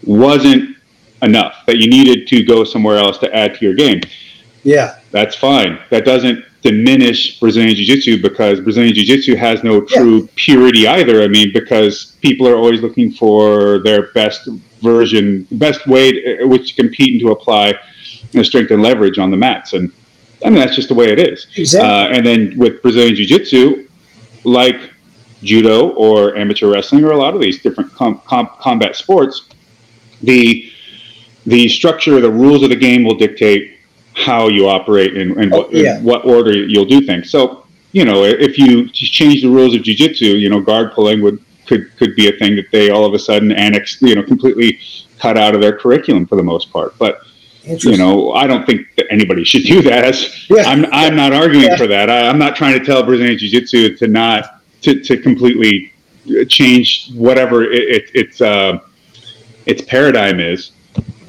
wasn't 0.04 0.78
enough. 1.22 1.66
That 1.66 1.78
you 1.78 1.88
needed 1.90 2.28
to 2.28 2.44
go 2.44 2.64
somewhere 2.64 2.98
else 2.98 3.18
to 3.20 3.34
add 3.36 3.56
to 3.56 3.66
your 3.66 3.74
game. 3.74 4.02
Yeah. 4.64 5.00
That's 5.12 5.36
fine. 5.36 5.80
That 5.90 6.06
doesn't 6.06 6.44
diminish 6.62 7.40
Brazilian 7.40 7.76
Jiu 7.76 7.86
Jitsu 7.86 8.22
because 8.22 8.62
Brazilian 8.62 8.94
Jiu 8.96 9.04
Jitsu 9.04 9.36
has 9.36 9.64
no 9.64 9.82
true 9.82 10.28
purity 10.36 10.88
either. 10.88 11.22
I 11.22 11.28
mean, 11.28 11.52
because 11.54 12.16
people 12.22 12.48
are 12.48 12.56
always 12.56 12.82
looking 12.82 13.12
for 13.12 13.80
their 13.80 14.12
best 14.14 14.48
version, 14.82 15.46
best 15.52 15.86
way 15.86 16.12
to, 16.12 16.46
which 16.46 16.76
to 16.76 16.82
compete 16.82 17.14
and 17.14 17.22
to 17.22 17.32
apply 17.32 17.68
you 17.70 18.40
know, 18.40 18.44
strength 18.44 18.72
and 18.72 18.82
leverage 18.82 19.20
on 19.20 19.30
the 19.30 19.38
mats. 19.38 19.74
And 19.74 19.92
I 20.44 20.50
mean, 20.50 20.60
that's 20.60 20.76
just 20.76 20.88
the 20.88 20.96
way 20.96 21.12
it 21.12 21.20
is. 21.20 21.48
Exactly. 21.56 21.90
Uh, 21.90 22.18
and 22.18 22.26
then 22.26 22.58
with 22.58 22.82
Brazilian 22.82 23.16
Jiu 23.16 23.26
Jitsu, 23.26 23.88
like 24.46 24.92
judo 25.44 25.90
or 25.90 26.36
amateur 26.38 26.72
wrestling 26.72 27.04
or 27.04 27.12
a 27.12 27.18
lot 27.18 27.36
of 27.36 27.42
these 27.42 27.62
different 27.62 27.92
com- 27.94 28.22
com- 28.26 28.50
combat 28.60 28.96
sports, 28.96 29.50
the 30.22 30.70
the 31.46 31.68
structure, 31.68 32.22
the 32.22 32.32
rules 32.32 32.64
of 32.64 32.70
the 32.70 32.76
game 32.76 33.04
will 33.04 33.16
dictate 33.16 33.73
how 34.16 34.48
you 34.48 34.68
operate 34.68 35.16
and, 35.18 35.38
and, 35.38 35.54
Oh, 35.54 35.60
what, 35.62 35.74
yeah. 35.74 35.98
in 35.98 36.04
what 36.04 36.26
order 36.26 36.52
you'll 36.54 36.86
do 36.86 37.02
things. 37.02 37.30
So, 37.30 37.66
you 37.92 38.06
know, 38.06 38.24
if 38.24 38.58
you 38.58 38.88
change 38.90 39.42
the 39.42 39.50
rules 39.50 39.76
of 39.76 39.82
jujitsu, 39.82 40.40
you 40.40 40.50
know, 40.50 40.62
guard 40.62 40.94
pulling 40.94 41.22
would 41.22 41.40
could 41.68 41.96
could 41.98 42.16
be 42.16 42.28
a 42.28 42.32
thing 42.34 42.56
that 42.58 42.66
they 42.72 42.90
all 42.90 43.06
of 43.06 43.14
a 43.14 43.20
sudden 43.20 43.52
annex, 43.52 44.02
you 44.02 44.16
know, 44.16 44.24
completely 44.24 44.80
cut 45.20 45.38
out 45.38 45.56
of 45.56 45.62
their 45.62 45.78
curriculum 45.78 46.26
for 46.26 46.36
the 46.36 46.44
most 46.44 46.72
part. 46.72 46.98
But 46.98 47.20
you 47.64 47.98
know, 47.98 48.34
I 48.34 48.46
don't 48.46 48.66
think 48.66 48.88
that 48.98 49.06
anybody 49.10 49.44
should 49.52 49.64
do 49.64 49.82
that. 49.84 50.16
Yeah. 50.50 50.64
I'm 50.64 50.86
I'm 50.92 51.16
not 51.16 51.34
arguing 51.34 51.68
Yeah. 51.70 51.78
for 51.78 51.88
that. 51.88 52.10
I, 52.10 52.28
I'm 52.28 52.38
not 52.40 52.56
trying 52.56 52.78
to 52.80 52.86
tell 52.86 53.04
Brazilian 53.04 53.38
Jiu 53.38 53.50
Jitsu 53.50 53.96
to 53.98 54.08
not 54.08 54.62
to, 54.82 55.00
to 55.02 55.18
completely 55.18 55.94
change 56.50 57.12
whatever 57.14 57.64
it, 57.64 57.84
it, 57.84 58.12
its 58.14 58.42
uh, 58.42 58.80
its 59.66 59.82
paradigm 59.84 60.40
is. 60.40 60.72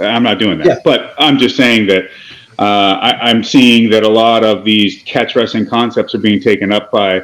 I'm 0.00 0.24
not 0.24 0.38
doing 0.40 0.58
that. 0.58 0.66
Yeah. 0.66 0.78
But 0.84 1.14
I'm 1.18 1.38
just 1.38 1.56
saying 1.56 1.86
that 1.86 2.10
uh, 2.58 2.62
I, 2.62 3.18
I'm 3.30 3.42
seeing 3.42 3.90
that 3.90 4.02
a 4.04 4.08
lot 4.08 4.44
of 4.44 4.64
these 4.64 5.02
catch 5.04 5.34
wrestling 5.36 5.66
concepts 5.66 6.14
are 6.14 6.18
being 6.18 6.40
taken 6.40 6.72
up 6.72 6.90
by 6.90 7.22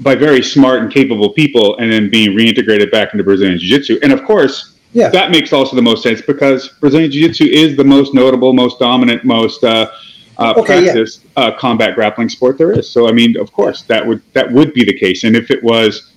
by 0.00 0.14
very 0.14 0.42
smart 0.42 0.82
and 0.82 0.92
capable 0.92 1.30
people, 1.30 1.76
and 1.78 1.90
then 1.90 2.10
being 2.10 2.36
reintegrated 2.36 2.90
back 2.90 3.12
into 3.14 3.24
Brazilian 3.24 3.58
Jiu 3.58 3.68
Jitsu. 3.68 3.98
And 4.02 4.12
of 4.12 4.24
course, 4.24 4.74
Yeah. 4.92 5.08
that 5.10 5.30
makes 5.30 5.52
also 5.52 5.76
the 5.76 5.82
most 5.82 6.02
sense 6.02 6.20
because 6.20 6.68
Brazilian 6.80 7.10
Jiu 7.10 7.28
Jitsu 7.28 7.44
is 7.44 7.76
the 7.76 7.84
most 7.84 8.12
notable, 8.14 8.52
most 8.52 8.78
dominant, 8.78 9.24
most 9.24 9.64
uh, 9.64 9.90
uh, 10.38 10.54
Okay, 10.56 10.74
yeah. 10.74 10.92
practiced 10.92 11.24
uh, 11.36 11.52
combat 11.52 11.94
grappling 11.94 12.28
sport 12.28 12.58
there 12.58 12.72
is. 12.72 12.88
So 12.88 13.08
I 13.08 13.12
mean, 13.12 13.38
of 13.38 13.52
course, 13.52 13.82
that 13.82 14.06
would 14.06 14.20
that 14.34 14.50
would 14.52 14.74
be 14.74 14.84
the 14.84 14.92
case. 14.98 15.24
And 15.24 15.34
if 15.34 15.50
it 15.50 15.62
was 15.62 16.12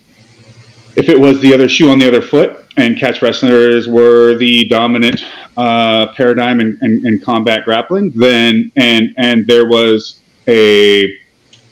if 0.99 1.07
it 1.07 1.19
was 1.19 1.39
the 1.39 1.53
other 1.53 1.69
shoe 1.69 1.89
on 1.89 1.97
the 1.97 2.07
other 2.07 2.21
foot 2.21 2.65
and 2.75 2.97
catch 2.97 3.21
wrestlers 3.21 3.88
were 3.88 4.35
the 4.35 4.65
dominant 4.65 5.23
uh, 5.55 6.07
paradigm 6.13 6.59
in, 6.59 6.77
in, 6.81 7.05
in 7.07 7.19
combat 7.19 7.63
grappling, 7.65 8.12
then 8.12 8.71
and 8.75 9.13
and 9.17 9.47
there 9.47 9.65
was 9.65 10.19
a 10.47 11.17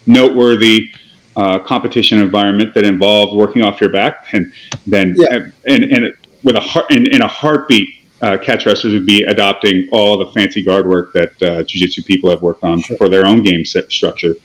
noteworthy 0.05 0.89
uh, 1.35 1.59
competition 1.59 2.19
environment 2.19 2.73
that 2.73 2.85
involved 2.85 3.35
working 3.35 3.61
off 3.63 3.81
your 3.81 3.89
back, 3.89 4.27
and 4.31 4.51
then 4.87 5.13
Yeah. 5.17 5.47
and 5.65 5.83
and 5.83 6.05
it, 6.05 6.15
with 6.43 6.55
a 6.55 6.61
heart 6.61 6.89
in, 6.91 7.07
in 7.13 7.21
a 7.21 7.27
heartbeat, 7.27 7.89
uh, 8.21 8.37
catch 8.37 8.65
wrestlers 8.65 8.93
would 8.93 9.05
be 9.05 9.23
adopting 9.23 9.89
all 9.91 10.17
the 10.17 10.27
fancy 10.27 10.63
guard 10.63 10.87
work 10.87 11.11
that 11.13 11.41
uh, 11.43 11.63
jiu-jitsu 11.63 12.03
people 12.03 12.29
have 12.29 12.41
worked 12.41 12.63
on 12.63 12.81
Sure. 12.81 12.95
for 12.97 13.09
their 13.09 13.25
own 13.25 13.43
game 13.43 13.65
set 13.65 13.91
structure. 13.91 14.35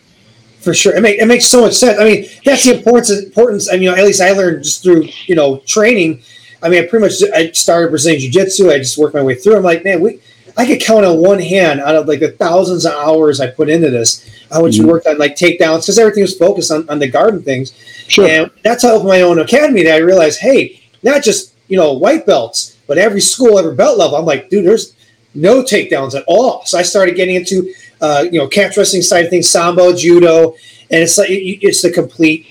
For 0.62 0.72
sure, 0.74 0.94
it, 0.94 1.00
make, 1.00 1.18
it 1.18 1.26
makes 1.26 1.46
so 1.46 1.62
much 1.62 1.74
sense. 1.74 1.98
I 1.98 2.04
mean, 2.04 2.26
that's 2.44 2.64
the 2.64 2.76
importance. 2.76 3.10
Importance. 3.10 3.68
I 3.68 3.72
mean, 3.72 3.82
you 3.82 3.90
know, 3.90 3.96
at 3.96 4.04
least 4.04 4.20
I 4.20 4.30
learned 4.32 4.62
just 4.62 4.82
through 4.82 5.08
you 5.26 5.34
know 5.34 5.58
training. 5.66 6.22
I 6.62 6.68
mean, 6.68 6.84
I 6.84 6.86
pretty 6.86 7.04
much 7.04 7.14
I 7.34 7.50
started 7.50 7.90
Brazilian 7.90 8.20
Jiu 8.20 8.30
Jitsu. 8.30 8.70
I 8.70 8.78
just 8.78 8.96
worked 8.96 9.14
my 9.14 9.22
way 9.22 9.34
through. 9.34 9.56
I'm 9.56 9.64
like, 9.64 9.82
man, 9.84 10.00
we 10.00 10.20
I 10.56 10.64
could 10.66 10.80
count 10.80 11.04
on 11.04 11.18
one 11.18 11.40
hand 11.40 11.80
out 11.80 11.96
of 11.96 12.06
like 12.06 12.20
the 12.20 12.30
thousands 12.32 12.86
of 12.86 12.92
hours 12.92 13.40
I 13.40 13.48
put 13.48 13.68
into 13.68 13.90
this. 13.90 14.24
Much 14.52 14.74
Mhm. 14.76 14.84
worked 14.84 15.06
on 15.06 15.18
like 15.18 15.34
takedowns 15.34 15.80
because 15.80 15.98
everything 15.98 16.22
was 16.22 16.36
focused 16.36 16.70
on, 16.70 16.88
on 16.88 16.98
the 16.98 17.08
garden 17.08 17.42
things. 17.42 17.72
Sure. 18.06 18.28
And 18.28 18.50
that's 18.62 18.82
how 18.82 18.90
I 18.90 18.92
opened 18.92 19.08
my 19.08 19.22
own 19.22 19.38
academy. 19.38 19.82
That 19.82 19.94
I 19.94 19.98
realized, 19.98 20.40
hey, 20.40 20.80
not 21.02 21.22
just 21.24 21.54
you 21.68 21.76
know 21.76 21.92
white 21.94 22.24
belts, 22.26 22.76
but 22.86 22.98
every 22.98 23.20
school, 23.20 23.58
every 23.58 23.74
belt 23.74 23.98
level. 23.98 24.16
I'm 24.16 24.26
like, 24.26 24.48
dude, 24.50 24.66
there's 24.66 24.94
no 25.34 25.62
takedowns 25.62 26.14
at 26.14 26.24
all. 26.28 26.62
So 26.66 26.78
I 26.78 26.82
started 26.82 27.16
getting 27.16 27.34
into 27.36 27.72
uh, 28.02 28.26
you 28.30 28.38
know 28.38 28.48
catch 28.48 28.76
wrestling 28.76 29.02
side 29.02 29.24
of 29.24 29.30
things, 29.30 29.48
sambo, 29.48 29.94
judo, 29.94 30.54
and 30.90 31.02
it's 31.02 31.16
like 31.16 31.28
it's 31.30 31.82
the 31.82 31.90
complete. 31.90 32.46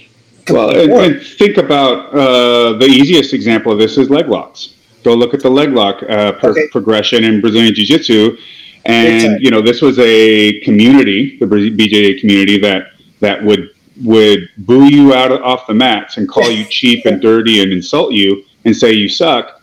Well, 0.50 0.76
and, 0.76 0.92
and 0.92 1.22
think 1.22 1.58
about 1.58 2.14
uh, 2.16 2.74
the 2.74 2.88
easiest 2.88 3.34
example 3.34 3.72
of 3.72 3.78
this 3.78 3.98
is 3.98 4.10
leg 4.10 4.28
locks. 4.28 4.76
Go 5.04 5.14
look 5.14 5.34
at 5.34 5.42
the 5.42 5.50
leg 5.50 5.72
lock 5.72 6.02
uh, 6.04 6.32
pro- 6.34 6.52
Okay. 6.52 6.68
progression 6.70 7.24
in 7.24 7.42
Brazilian 7.42 7.74
Jiu 7.76 7.86
Jitsu, 7.86 8.38
and 8.86 9.40
you 9.42 9.52
know 9.52 9.62
this 9.62 9.82
was 9.82 10.00
a 10.00 10.60
community, 10.62 11.38
the 11.38 11.46
BJJ 11.46 12.20
community 12.20 12.60
that 12.60 12.88
that 13.20 13.44
would 13.44 13.70
would 14.04 14.50
boo 14.58 14.86
you 14.86 15.14
out 15.14 15.32
of, 15.32 15.42
off 15.44 15.68
the 15.68 15.74
mats 15.74 16.18
and 16.18 16.28
call 16.28 16.50
you 16.50 16.66
cheap 16.70 17.06
and 17.06 17.22
dirty 17.22 17.62
and 17.62 17.72
insult 17.72 18.14
you 18.14 18.44
and 18.66 18.76
say 18.76 18.92
you 18.94 19.10
suck, 19.10 19.62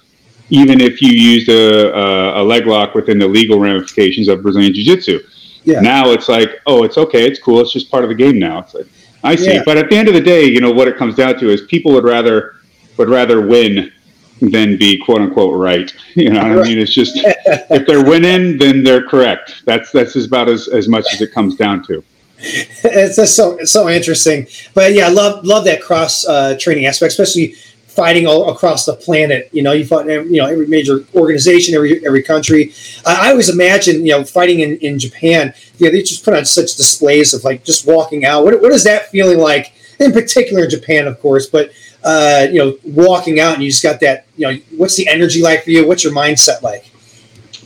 even 0.51 0.81
if 0.81 1.03
you 1.03 1.11
used 1.11 1.49
a, 1.49 1.93
a, 1.97 2.43
a 2.43 2.45
leg 2.45 2.67
lock 2.67 2.95
within 2.95 3.19
the 3.19 3.27
legal 3.27 3.59
ramifications 3.59 4.29
of 4.29 4.43
Brazilian 4.43 4.73
Jiu 4.73 4.85
Jitsu. 4.85 5.21
Yeah. 5.69 5.81
Now 5.81 6.13
it's 6.13 6.31
like, 6.31 6.63
oh, 6.67 6.83
it's 6.83 6.97
okay, 6.97 7.27
it's 7.27 7.39
cool, 7.39 7.61
it's 7.61 7.73
just 7.73 7.91
part 7.91 8.03
of 8.03 8.09
the 8.09 8.15
game 8.15 8.39
now. 8.39 8.61
It's 8.61 8.73
like, 8.73 8.87
I 9.23 9.37
see. 9.37 9.53
Yeah. 9.53 9.63
But 9.67 9.77
at 9.77 9.91
the 9.91 9.97
end 9.99 10.09
of 10.09 10.15
the 10.15 10.21
day, 10.21 10.47
you 10.47 10.63
know 10.63 10.73
what 10.73 10.89
it 10.89 10.97
comes 10.97 11.15
down 11.15 11.39
to 11.41 11.51
is 11.51 11.61
people 11.63 11.93
would 11.93 12.05
rather 12.05 12.57
would 12.97 13.11
rather 13.11 13.47
win 13.47 13.93
than 14.41 14.79
be 14.79 14.97
quote 14.97 15.21
unquote 15.21 15.59
right. 15.59 15.95
You 16.15 16.31
know 16.31 16.43
what 16.57 16.67
I 16.67 16.69
mean? 16.69 16.79
It's 16.79 16.95
just 16.95 17.13
if 17.17 17.87
they're 17.87 18.05
winning, 18.05 18.57
then 18.57 18.83
they're 18.83 19.07
correct. 19.07 19.63
That's 19.67 19.93
that's 19.93 20.17
about 20.17 20.49
as, 20.49 20.69
as 20.69 20.89
much 20.89 21.05
as 21.13 21.21
it 21.21 21.33
comes 21.33 21.55
down 21.55 21.85
to. 21.85 22.03
It's 22.41 23.17
just 23.17 23.37
so 23.37 23.59
so 23.65 23.91
interesting. 23.91 24.47
But 24.73 24.95
yeah, 24.95 25.07
I 25.07 25.11
love 25.11 25.45
love 25.45 25.65
that 25.67 25.83
cross 25.83 26.27
uh, 26.27 26.57
training 26.59 26.87
aspect, 26.87 27.11
especially 27.11 27.57
fighting 27.99 28.29
all 28.29 28.49
across 28.49 28.87
the 28.87 28.95
planet. 28.95 29.49
You 29.53 29.63
know, 29.65 29.73
you 29.73 29.85
fought 29.85 30.07
you 30.07 30.41
know 30.41 30.47
every 30.47 30.69
major 30.69 31.05
organization, 31.17 31.75
every 31.75 32.07
every 32.07 32.23
country. 32.23 32.73
I, 33.05 33.27
I 33.27 33.31
always 33.31 33.49
imagine 33.49 34.07
you 34.07 34.13
know 34.13 34.25
fighting 34.25 34.61
in, 34.61 34.77
in 34.79 35.01
Japan. 35.01 35.53
Yeah, 35.79 35.91
they 35.91 36.03
just 36.03 36.25
put 36.25 36.35
on 36.35 36.45
such 36.45 36.77
displays 36.77 37.35
of 37.35 37.43
like 37.43 37.65
just 37.65 37.87
walking 37.89 38.25
out. 38.25 38.45
What 38.45 38.63
what 38.63 38.73
is 38.73 38.85
that 38.85 39.11
feeling 39.11 39.39
like? 39.39 39.73
In 39.99 40.13
particular, 40.13 40.63
in 40.63 40.71
Japan, 40.71 41.09
of 41.09 41.19
course, 41.19 41.49
but 41.49 41.73
uh, 42.05 42.47
you 42.53 42.59
know, 42.61 42.79
walking 42.85 43.41
out 43.41 43.55
and 43.55 43.65
you 43.65 43.69
just 43.69 43.83
got 43.83 43.99
that. 43.99 44.27
You 44.37 44.47
know, 44.47 44.61
what's 44.77 44.95
the 44.95 45.09
energy 45.09 45.43
like 45.43 45.65
for 45.65 45.71
you? 45.71 45.89
What's 45.89 46.05
your 46.05 46.13
mindset 46.13 46.63
like? 46.63 46.89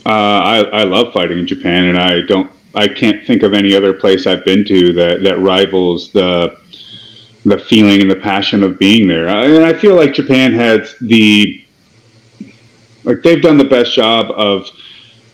Uh, 0.03 0.09
I 0.09 0.63
I 0.81 0.83
love 0.83 1.13
fighting 1.13 1.37
in 1.37 1.45
Japan, 1.45 1.85
and 1.85 1.99
I 1.99 2.21
don't. 2.21 2.51
I 2.73 2.87
can't 2.87 3.23
think 3.27 3.43
of 3.43 3.53
any 3.53 3.75
other 3.75 3.93
place 3.93 4.25
I've 4.25 4.43
been 4.43 4.65
to 4.65 4.93
that 4.93 5.21
that 5.21 5.37
rivals 5.37 6.11
the 6.11 6.57
the 7.45 7.57
feeling 7.57 8.01
and 8.01 8.09
the 8.09 8.15
passion 8.15 8.63
of 8.63 8.79
being 8.79 9.07
there. 9.07 9.27
And 9.27 9.63
I 9.63 9.73
feel 9.73 9.95
like 9.95 10.13
Japan 10.13 10.53
has 10.53 10.95
the 11.01 11.65
like 13.03 13.21
they've 13.21 13.41
done 13.41 13.57
the 13.57 13.65
best 13.65 13.93
job 13.93 14.31
of 14.31 14.69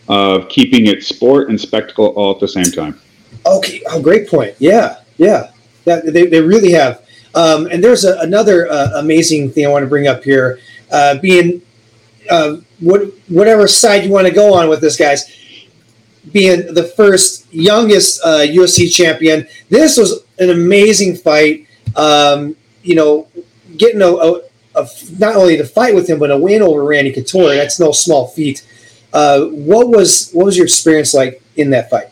of 0.08 0.48
keeping 0.48 0.86
it 0.86 1.04
sport 1.04 1.48
and 1.50 1.60
spectacle 1.60 2.08
all 2.16 2.32
at 2.34 2.40
the 2.40 2.48
same 2.48 2.64
time. 2.64 2.98
Okay, 3.46 3.80
oh, 3.90 4.02
great 4.02 4.28
point. 4.28 4.54
Yeah, 4.58 5.00
yeah, 5.18 5.52
that, 5.84 6.12
they, 6.12 6.26
they 6.26 6.40
really 6.40 6.72
have. 6.72 7.06
Um, 7.34 7.66
and 7.66 7.82
there's 7.82 8.04
a, 8.04 8.18
another 8.18 8.68
uh, 8.68 8.90
amazing 8.96 9.52
thing 9.52 9.66
I 9.66 9.68
want 9.68 9.84
to 9.84 9.88
bring 9.88 10.08
up 10.08 10.24
here. 10.24 10.58
Uh, 10.90 11.18
being 11.18 11.62
uh, 12.28 12.56
what, 12.80 13.02
whatever 13.28 13.68
side 13.68 14.04
you 14.04 14.10
want 14.10 14.26
to 14.26 14.32
go 14.32 14.52
on 14.52 14.68
with 14.68 14.80
this, 14.80 14.96
guys, 14.96 15.30
being 16.32 16.74
the 16.74 16.84
first 16.84 17.52
youngest 17.52 18.20
uh, 18.24 18.38
UFC 18.40 18.92
champion. 18.92 19.46
This 19.68 19.96
was 19.96 20.24
an 20.38 20.50
amazing 20.50 21.16
fight. 21.16 21.66
Um, 21.96 22.56
you 22.82 22.94
know, 22.94 23.28
getting 23.76 24.02
a, 24.02 24.08
a, 24.08 24.40
a, 24.74 24.88
not 25.18 25.36
only 25.36 25.56
the 25.56 25.64
fight 25.64 25.94
with 25.94 26.08
him, 26.08 26.18
but 26.18 26.30
a 26.30 26.36
win 26.36 26.62
over 26.62 26.84
Randy 26.84 27.12
Couture. 27.12 27.54
That's 27.54 27.80
no 27.80 27.92
small 27.92 28.28
feat. 28.28 28.66
Uh, 29.12 29.46
what 29.46 29.88
was 29.88 30.30
what 30.32 30.44
was 30.44 30.56
your 30.56 30.66
experience 30.66 31.14
like 31.14 31.42
in 31.56 31.70
that 31.70 31.90
fight? 31.90 32.08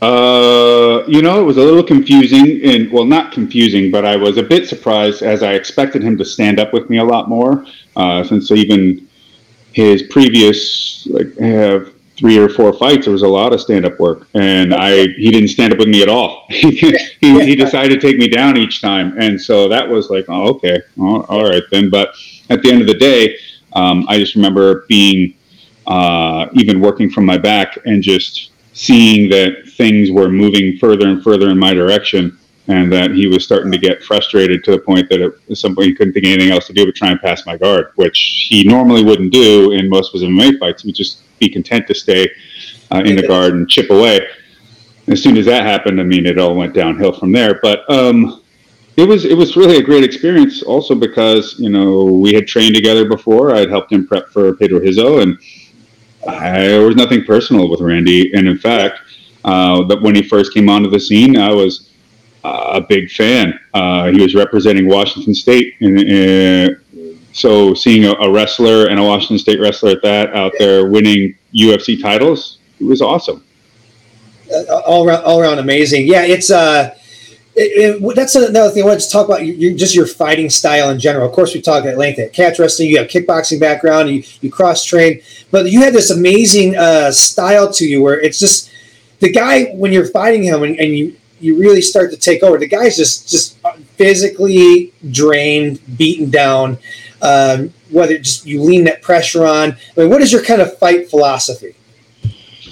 Uh, 0.00 1.04
you 1.08 1.22
know, 1.22 1.40
it 1.40 1.44
was 1.44 1.56
a 1.56 1.62
little 1.62 1.82
confusing, 1.82 2.60
and 2.64 2.90
well, 2.90 3.04
not 3.04 3.32
confusing, 3.32 3.90
but 3.90 4.04
I 4.04 4.16
was 4.16 4.36
a 4.36 4.42
bit 4.42 4.68
surprised 4.68 5.22
as 5.22 5.42
I 5.42 5.54
expected 5.54 6.02
him 6.02 6.16
to 6.18 6.24
stand 6.24 6.60
up 6.60 6.72
with 6.72 6.88
me 6.88 6.98
a 6.98 7.04
lot 7.04 7.28
more. 7.28 7.66
Uh, 7.96 8.22
since 8.22 8.50
even 8.52 9.08
his 9.72 10.04
previous 10.04 11.06
like 11.06 11.28
uh, 11.42 11.90
three 12.18 12.36
or 12.36 12.48
four 12.48 12.72
fights, 12.72 13.04
there 13.04 13.12
was 13.12 13.22
a 13.22 13.28
lot 13.28 13.52
of 13.52 13.60
stand 13.60 13.86
up 13.86 13.98
work, 14.00 14.28
and 14.34 14.74
I 14.74 15.06
he 15.06 15.30
didn't 15.30 15.48
stand 15.48 15.72
up 15.72 15.78
with 15.78 15.88
me 15.88 16.02
at 16.02 16.08
all. 16.08 16.46
he, 16.48 16.92
he 17.20 17.54
decided 17.54 18.00
to 18.00 18.06
take 18.06 18.18
me 18.18 18.28
down 18.28 18.56
each 18.56 18.80
time, 18.80 19.14
and 19.18 19.40
so 19.40 19.68
that 19.68 19.88
was 19.88 20.10
like, 20.10 20.24
oh, 20.28 20.48
okay, 20.48 20.80
all, 20.98 21.22
all 21.24 21.44
right 21.48 21.62
then. 21.70 21.88
But 21.90 22.14
at 22.50 22.62
the 22.62 22.70
end 22.70 22.80
of 22.80 22.86
the 22.88 22.98
day, 22.98 23.36
um, 23.74 24.04
I 24.08 24.18
just 24.18 24.34
remember 24.34 24.84
being 24.88 25.34
uh, 25.86 26.48
even 26.54 26.80
working 26.80 27.08
from 27.08 27.24
my 27.24 27.38
back 27.38 27.78
and 27.86 28.02
just 28.02 28.50
seeing 28.72 29.30
that 29.30 29.68
things 29.76 30.10
were 30.10 30.28
moving 30.28 30.76
further 30.78 31.08
and 31.08 31.22
further 31.22 31.50
in 31.50 31.58
my 31.58 31.72
direction 31.72 32.38
and 32.68 32.92
that 32.92 33.12
he 33.12 33.26
was 33.26 33.44
starting 33.44 33.72
to 33.72 33.78
get 33.78 34.02
frustrated 34.02 34.62
to 34.62 34.72
the 34.72 34.78
point 34.78 35.08
that 35.08 35.20
at 35.20 35.56
some 35.56 35.74
point 35.74 35.88
he 35.88 35.94
couldn't 35.94 36.12
think 36.12 36.26
anything 36.26 36.50
else 36.50 36.66
to 36.66 36.74
do 36.74 36.84
but 36.84 36.94
try 36.94 37.10
and 37.10 37.20
pass 37.20 37.46
my 37.46 37.56
guard, 37.56 37.92
which 37.96 38.46
he 38.48 38.62
normally 38.62 39.02
wouldn't 39.02 39.32
do 39.32 39.72
in 39.72 39.88
most 39.88 40.14
of 40.14 40.20
his 40.20 40.28
MMA 40.28 40.58
fights. 40.58 40.82
He 40.82 40.88
would 40.88 40.94
just 40.94 41.22
be 41.38 41.48
content 41.48 41.86
to 41.86 41.94
stay 41.94 42.30
uh, 42.92 43.02
in 43.04 43.16
the 43.16 43.26
guard 43.26 43.54
and 43.54 43.68
chip 43.68 43.88
away. 43.90 44.26
As 45.08 45.22
soon 45.22 45.38
as 45.38 45.46
that 45.46 45.64
happened, 45.64 45.98
I 45.98 46.04
mean, 46.04 46.26
it 46.26 46.38
all 46.38 46.54
went 46.54 46.74
downhill 46.74 47.12
from 47.12 47.32
there. 47.32 47.58
But 47.62 47.90
um, 47.90 48.42
it 48.98 49.08
was 49.08 49.24
it 49.24 49.36
was 49.36 49.56
really 49.56 49.78
a 49.78 49.82
great 49.82 50.04
experience, 50.04 50.62
also 50.62 50.94
because 50.94 51.58
you 51.58 51.70
know 51.70 52.04
we 52.04 52.34
had 52.34 52.46
trained 52.46 52.74
together 52.74 53.08
before. 53.08 53.54
I 53.54 53.60
had 53.60 53.70
helped 53.70 53.92
him 53.92 54.06
prep 54.06 54.28
for 54.28 54.54
Pedro 54.56 54.80
Rizzo, 54.80 55.20
and 55.20 55.38
I, 56.28 56.58
there 56.58 56.82
was 56.82 56.96
nothing 56.96 57.24
personal 57.24 57.70
with 57.70 57.80
Randy, 57.80 58.34
and 58.34 58.46
in 58.46 58.58
fact, 58.58 59.00
uh, 59.44 59.84
that 59.84 60.02
when 60.02 60.14
he 60.14 60.22
first 60.22 60.52
came 60.52 60.68
onto 60.68 60.90
the 60.90 61.00
scene, 61.00 61.38
I 61.38 61.54
was 61.54 61.87
a 62.74 62.80
big 62.80 63.10
fan. 63.10 63.58
Uh, 63.74 64.06
he 64.06 64.20
was 64.20 64.34
representing 64.34 64.88
Washington 64.88 65.34
State, 65.34 65.74
and 65.80 65.98
uh, 65.98 66.74
so 67.32 67.74
seeing 67.74 68.04
a, 68.04 68.12
a, 68.14 68.30
wrestler 68.30 68.88
and 68.88 68.98
a 68.98 69.02
Washington 69.02 69.38
State 69.38 69.60
wrestler 69.60 69.90
at 69.90 70.02
that 70.02 70.34
out 70.34 70.52
there 70.58 70.88
winning 70.88 71.36
UFC 71.54 72.00
titles, 72.00 72.58
it 72.80 72.84
was 72.84 73.00
awesome. 73.00 73.44
Uh, 74.50 74.80
all 74.86 75.06
around, 75.06 75.24
all 75.24 75.40
around 75.40 75.58
amazing. 75.58 76.06
Yeah, 76.06 76.22
it's 76.22 76.50
uh, 76.50 76.94
it, 77.54 78.02
it, 78.02 78.14
that's 78.16 78.34
another 78.34 78.70
thing 78.70 78.84
I 78.84 78.86
wanted 78.86 79.00
to 79.00 79.10
talk 79.10 79.26
about. 79.26 79.44
You, 79.44 79.74
just 79.74 79.94
your 79.94 80.06
fighting 80.06 80.48
style 80.48 80.90
in 80.90 80.98
general. 80.98 81.26
Of 81.26 81.32
course, 81.32 81.54
we 81.54 81.60
talk 81.60 81.84
at 81.84 81.98
length 81.98 82.18
at 82.18 82.32
catch 82.32 82.58
wrestling. 82.58 82.88
You 82.88 82.98
have 82.98 83.08
kickboxing 83.08 83.60
background. 83.60 84.10
You 84.10 84.22
you 84.40 84.50
cross 84.50 84.84
train, 84.84 85.20
but 85.50 85.70
you 85.70 85.80
had 85.80 85.92
this 85.92 86.10
amazing 86.10 86.76
uh, 86.76 87.10
style 87.10 87.70
to 87.72 87.84
you 87.84 88.02
where 88.02 88.18
it's 88.18 88.38
just 88.38 88.70
the 89.20 89.30
guy 89.30 89.66
when 89.74 89.92
you're 89.92 90.06
fighting 90.06 90.42
him 90.42 90.62
and, 90.62 90.78
and 90.78 90.96
you 90.96 91.16
you 91.40 91.58
really 91.58 91.82
start 91.82 92.10
to 92.10 92.16
take 92.16 92.42
over. 92.42 92.58
The 92.58 92.68
guy's 92.68 92.96
just 92.96 93.28
just 93.28 93.58
physically 93.96 94.92
drained, 95.10 95.80
beaten 95.96 96.30
down. 96.30 96.78
Um, 97.20 97.74
whether 97.90 98.16
just 98.18 98.46
you 98.46 98.62
lean 98.62 98.84
that 98.84 99.02
pressure 99.02 99.46
on. 99.46 99.72
I 99.96 100.00
mean, 100.00 100.10
what 100.10 100.22
is 100.22 100.32
your 100.32 100.44
kind 100.44 100.60
of 100.60 100.78
fight 100.78 101.10
philosophy? 101.10 101.74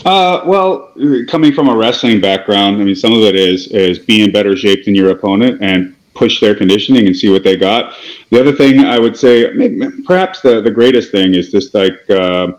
Uh, 0.05 0.43
well, 0.47 0.93
coming 1.27 1.53
from 1.53 1.69
a 1.69 1.77
wrestling 1.77 2.21
background, 2.21 2.81
I 2.81 2.85
mean, 2.85 2.95
some 2.95 3.13
of 3.13 3.21
it 3.21 3.35
is 3.35 3.69
is 3.69 3.99
be 3.99 4.23
in 4.23 4.31
better 4.31 4.57
shape 4.57 4.85
than 4.85 4.95
your 4.95 5.11
opponent 5.11 5.63
and 5.63 5.97
push 6.15 6.41
their 6.41 6.55
conditioning 6.55 7.07
and 7.07 7.17
see 7.17 7.29
what 7.29 7.45
they 7.45 7.57
got. 7.57 7.95
The 8.31 8.41
other 8.41 8.53
thing 8.53 8.81
I 8.81 8.99
would 8.99 9.17
say, 9.17 9.51
maybe, 9.53 9.89
perhaps 10.05 10.41
the 10.41 10.61
the 10.61 10.71
greatest 10.71 11.11
thing 11.11 11.35
is 11.35 11.51
just 11.51 11.75
like 11.75 12.09
uh, 12.11 12.53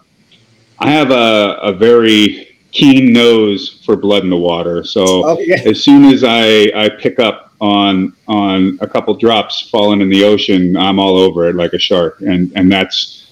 I 0.80 0.92
have 0.92 1.12
a 1.12 1.60
a 1.62 1.74
very 1.74 2.47
keen 2.72 3.14
nose 3.14 3.82
for 3.86 3.96
blood 3.96 4.24
in 4.24 4.30
the 4.30 4.38
water. 4.38 4.84
So 4.84 5.38
as 5.66 5.84
soon 5.84 6.06
as 6.06 6.24
I 6.24 6.72
I 6.76 6.90
pick 6.90 7.20
up 7.20 7.54
on 7.60 8.14
on 8.28 8.78
a 8.82 8.88
couple 8.88 9.16
drops 9.16 9.70
falling 9.70 10.02
in 10.02 10.10
the 10.10 10.24
ocean, 10.24 10.78
I'm 10.78 11.00
all 11.00 11.18
over 11.18 11.50
it 11.50 11.56
like 11.56 11.74
a 11.74 11.80
shark, 11.80 12.22
and 12.22 12.52
and 12.56 12.72
that's 12.72 13.28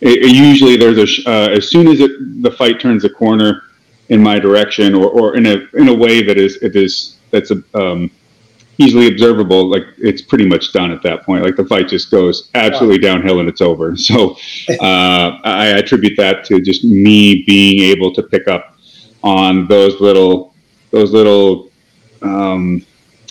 it, 0.00 0.22
it 0.22 0.34
usually 0.34 0.76
there's 0.76 0.98
a 0.98 1.30
uh, 1.30 1.48
as 1.48 1.68
soon 1.68 1.88
as 1.88 2.00
it, 2.00 2.42
the 2.42 2.50
fight 2.50 2.80
turns 2.80 3.04
a 3.04 3.10
corner 3.10 3.62
in 4.08 4.22
my 4.22 4.38
direction 4.38 4.94
or, 4.94 5.08
or 5.08 5.36
in 5.36 5.46
a 5.46 5.66
in 5.74 5.88
a 5.88 5.94
way 5.94 6.22
that 6.22 6.38
is 6.38 6.56
it 6.62 6.76
is 6.76 7.16
that's 7.30 7.50
a, 7.50 7.62
um, 7.74 8.10
easily 8.78 9.08
observable 9.08 9.68
like 9.68 9.82
it's 9.98 10.22
pretty 10.22 10.46
much 10.46 10.72
done 10.72 10.90
at 10.90 11.02
that 11.02 11.24
point 11.24 11.42
like 11.42 11.56
the 11.56 11.64
fight 11.64 11.88
just 11.88 12.10
goes 12.10 12.50
absolutely 12.54 12.98
downhill 12.98 13.40
and 13.40 13.48
it's 13.48 13.60
over 13.60 13.96
so 14.08 14.36
uh, 14.80 15.38
I 15.44 15.66
attribute 15.66 16.16
that 16.16 16.44
to 16.46 16.60
just 16.60 16.84
me 16.84 17.42
being 17.44 17.80
able 17.90 18.14
to 18.14 18.22
pick 18.22 18.48
up 18.48 18.76
on 19.22 19.66
those 19.66 20.00
little 20.00 20.54
those 20.90 21.12
little 21.12 21.70
um, 22.22 22.84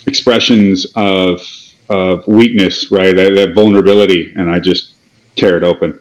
expressions 0.06 0.86
of 0.94 1.40
of 1.88 2.26
weakness 2.26 2.90
right 2.90 3.16
that, 3.16 3.34
that 3.34 3.54
vulnerability 3.54 4.32
and 4.36 4.50
I 4.50 4.60
just 4.60 4.94
tear 5.34 5.56
it 5.56 5.62
open 5.62 5.98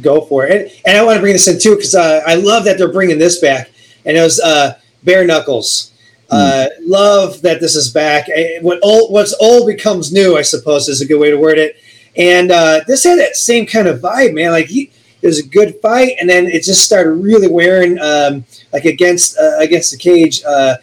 go 0.00 0.22
for 0.22 0.46
it. 0.46 0.52
And, 0.52 0.80
and 0.86 0.98
I 0.98 1.04
want 1.04 1.16
to 1.16 1.20
bring 1.20 1.32
this 1.32 1.48
in 1.48 1.58
too 1.58 1.76
because 1.76 1.94
uh, 1.94 2.22
I 2.26 2.34
love 2.34 2.64
that 2.64 2.78
they're 2.78 2.92
bringing 2.92 3.18
this 3.18 3.40
back. 3.40 3.70
And 4.04 4.16
it 4.16 4.22
was 4.22 4.40
uh, 4.40 4.78
bare 5.04 5.26
knuckles. 5.26 5.92
Uh, 6.30 6.66
mm. 6.66 6.88
Love 6.88 7.40
that 7.42 7.60
this 7.60 7.74
is 7.74 7.90
back. 7.90 8.28
What 8.60 8.80
old, 8.82 9.12
what's 9.12 9.34
old 9.40 9.66
becomes 9.66 10.12
new, 10.12 10.36
I 10.36 10.42
suppose, 10.42 10.88
is 10.88 11.00
a 11.00 11.06
good 11.06 11.18
way 11.18 11.30
to 11.30 11.38
word 11.38 11.58
it. 11.58 11.76
And 12.16 12.50
uh, 12.50 12.80
this 12.86 13.04
had 13.04 13.18
that 13.18 13.36
same 13.36 13.64
kind 13.66 13.86
of 13.86 14.00
vibe, 14.00 14.34
man. 14.34 14.50
Like 14.50 14.66
he, 14.66 14.90
it 15.22 15.26
was 15.26 15.38
a 15.38 15.46
good 15.46 15.80
fight, 15.80 16.12
and 16.20 16.28
then 16.28 16.46
it 16.46 16.62
just 16.62 16.84
started 16.84 17.12
really 17.12 17.48
wearing, 17.48 17.98
um, 17.98 18.44
like 18.72 18.84
against 18.84 19.36
uh, 19.38 19.58
against 19.58 19.90
the 19.90 19.96
cage, 19.96 20.42
uh, 20.44 20.76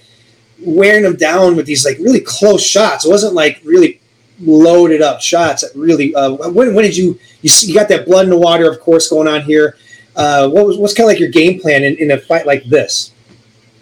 wearing 0.59 1.05
him 1.05 1.15
down 1.15 1.55
with 1.55 1.65
these 1.65 1.85
like 1.85 1.97
really 1.99 2.19
close 2.19 2.65
shots. 2.65 3.05
It 3.05 3.09
wasn't 3.09 3.33
like 3.33 3.61
really 3.63 4.01
loaded 4.39 5.01
up 5.01 5.21
shots. 5.21 5.61
That 5.61 5.77
really, 5.77 6.13
uh, 6.15 6.31
when, 6.49 6.73
when 6.73 6.83
did 6.83 6.97
you, 6.97 7.17
you 7.41 7.51
you 7.61 7.73
got 7.73 7.87
that 7.89 8.05
blood 8.05 8.25
in 8.25 8.29
the 8.29 8.37
water, 8.37 8.69
of 8.69 8.79
course, 8.81 9.09
going 9.09 9.27
on 9.27 9.41
here. 9.41 9.77
Uh, 10.15 10.49
what 10.49 10.65
was 10.65 10.77
what's 10.77 10.93
kind 10.93 11.05
of 11.05 11.13
like 11.13 11.19
your 11.19 11.29
game 11.29 11.59
plan 11.59 11.83
in, 11.83 11.95
in 11.97 12.11
a 12.11 12.17
fight 12.17 12.45
like 12.45 12.63
this? 12.65 13.13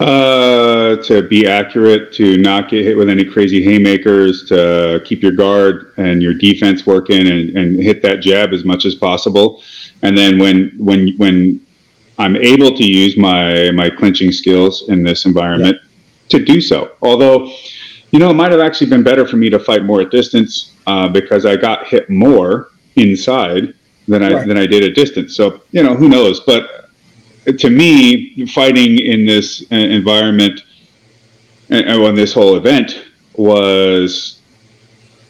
Uh, 0.04 0.96
to 1.02 1.22
be 1.22 1.46
accurate, 1.46 2.12
to 2.12 2.36
not 2.36 2.68
get 2.68 2.84
hit 2.84 2.94
with 2.94 3.08
any 3.08 3.24
crazy 3.24 3.64
haymakers, 3.64 4.44
to 4.46 5.00
keep 5.02 5.22
your 5.22 5.32
guard 5.32 5.94
and 5.96 6.22
your 6.22 6.34
defense 6.34 6.84
working, 6.84 7.26
and, 7.26 7.56
and 7.56 7.82
hit 7.82 8.02
that 8.02 8.20
jab 8.20 8.52
as 8.52 8.66
much 8.66 8.84
as 8.84 8.94
possible. 8.94 9.62
And 10.02 10.14
then 10.14 10.38
when 10.38 10.72
when 10.76 11.14
when 11.16 11.66
I'm 12.18 12.36
able 12.36 12.76
to 12.76 12.84
use 12.84 13.16
my 13.16 13.70
my 13.70 13.88
clinching 13.88 14.30
skills 14.30 14.90
in 14.90 15.02
this 15.02 15.24
environment 15.24 15.78
yeah. 15.80 16.38
to 16.38 16.44
do 16.44 16.60
so. 16.60 16.92
Although, 17.00 17.50
you 18.10 18.18
know, 18.18 18.28
it 18.28 18.34
might 18.34 18.52
have 18.52 18.60
actually 18.60 18.90
been 18.90 19.02
better 19.02 19.26
for 19.26 19.38
me 19.38 19.48
to 19.48 19.58
fight 19.58 19.84
more 19.84 20.02
at 20.02 20.10
distance 20.10 20.74
uh, 20.86 21.08
because 21.08 21.46
I 21.46 21.56
got 21.56 21.86
hit 21.86 22.10
more 22.10 22.72
inside 22.96 23.72
than 24.06 24.22
I 24.22 24.34
right. 24.34 24.46
than 24.46 24.58
I 24.58 24.66
did 24.66 24.84
at 24.84 24.94
distance. 24.94 25.34
So 25.34 25.62
you 25.70 25.82
know, 25.82 25.94
who 25.96 26.10
knows? 26.10 26.40
But 26.40 26.83
to 27.44 27.70
me, 27.70 28.46
fighting 28.46 28.98
in 28.98 29.26
this 29.26 29.64
uh, 29.70 29.76
environment 29.76 30.62
and 31.70 31.88
uh, 31.88 32.04
on 32.04 32.14
this 32.14 32.32
whole 32.32 32.56
event 32.56 33.04
was 33.34 34.40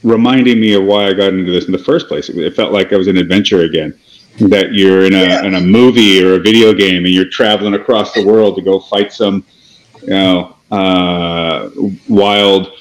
reminding 0.03 0.61
me 0.61 0.75
of 0.75 0.85
why 0.85 1.07
I 1.07 1.13
got 1.15 1.33
into 1.33 1.51
this 1.51 1.67
in 1.67 1.73
the 1.73 1.79
first 1.79 2.09
place. 2.09 2.29
It 2.29 2.55
felt 2.55 2.73
like 2.73 2.93
I 2.93 2.97
was 2.97 3.09
an 3.09 3.17
adventure 3.17 3.63
again. 3.63 3.99
That 4.41 4.73
you're 4.73 5.05
in 5.05 5.15
a 5.15 5.23
yeah. 5.23 5.45
in 5.45 5.55
a 5.55 5.61
movie 5.61 6.25
or 6.25 6.35
a 6.35 6.41
video 6.41 6.73
game 6.73 7.05
and 7.05 7.15
you're 7.15 7.29
traveling 7.29 7.75
across 7.75 8.13
the 8.15 8.27
world 8.27 8.57
to 8.57 8.63
go 8.63 8.81
fight 8.81 9.13
some, 9.13 9.45
you 10.03 10.09
know, 10.09 10.57
uh, 10.73 11.71
wild 12.09 12.73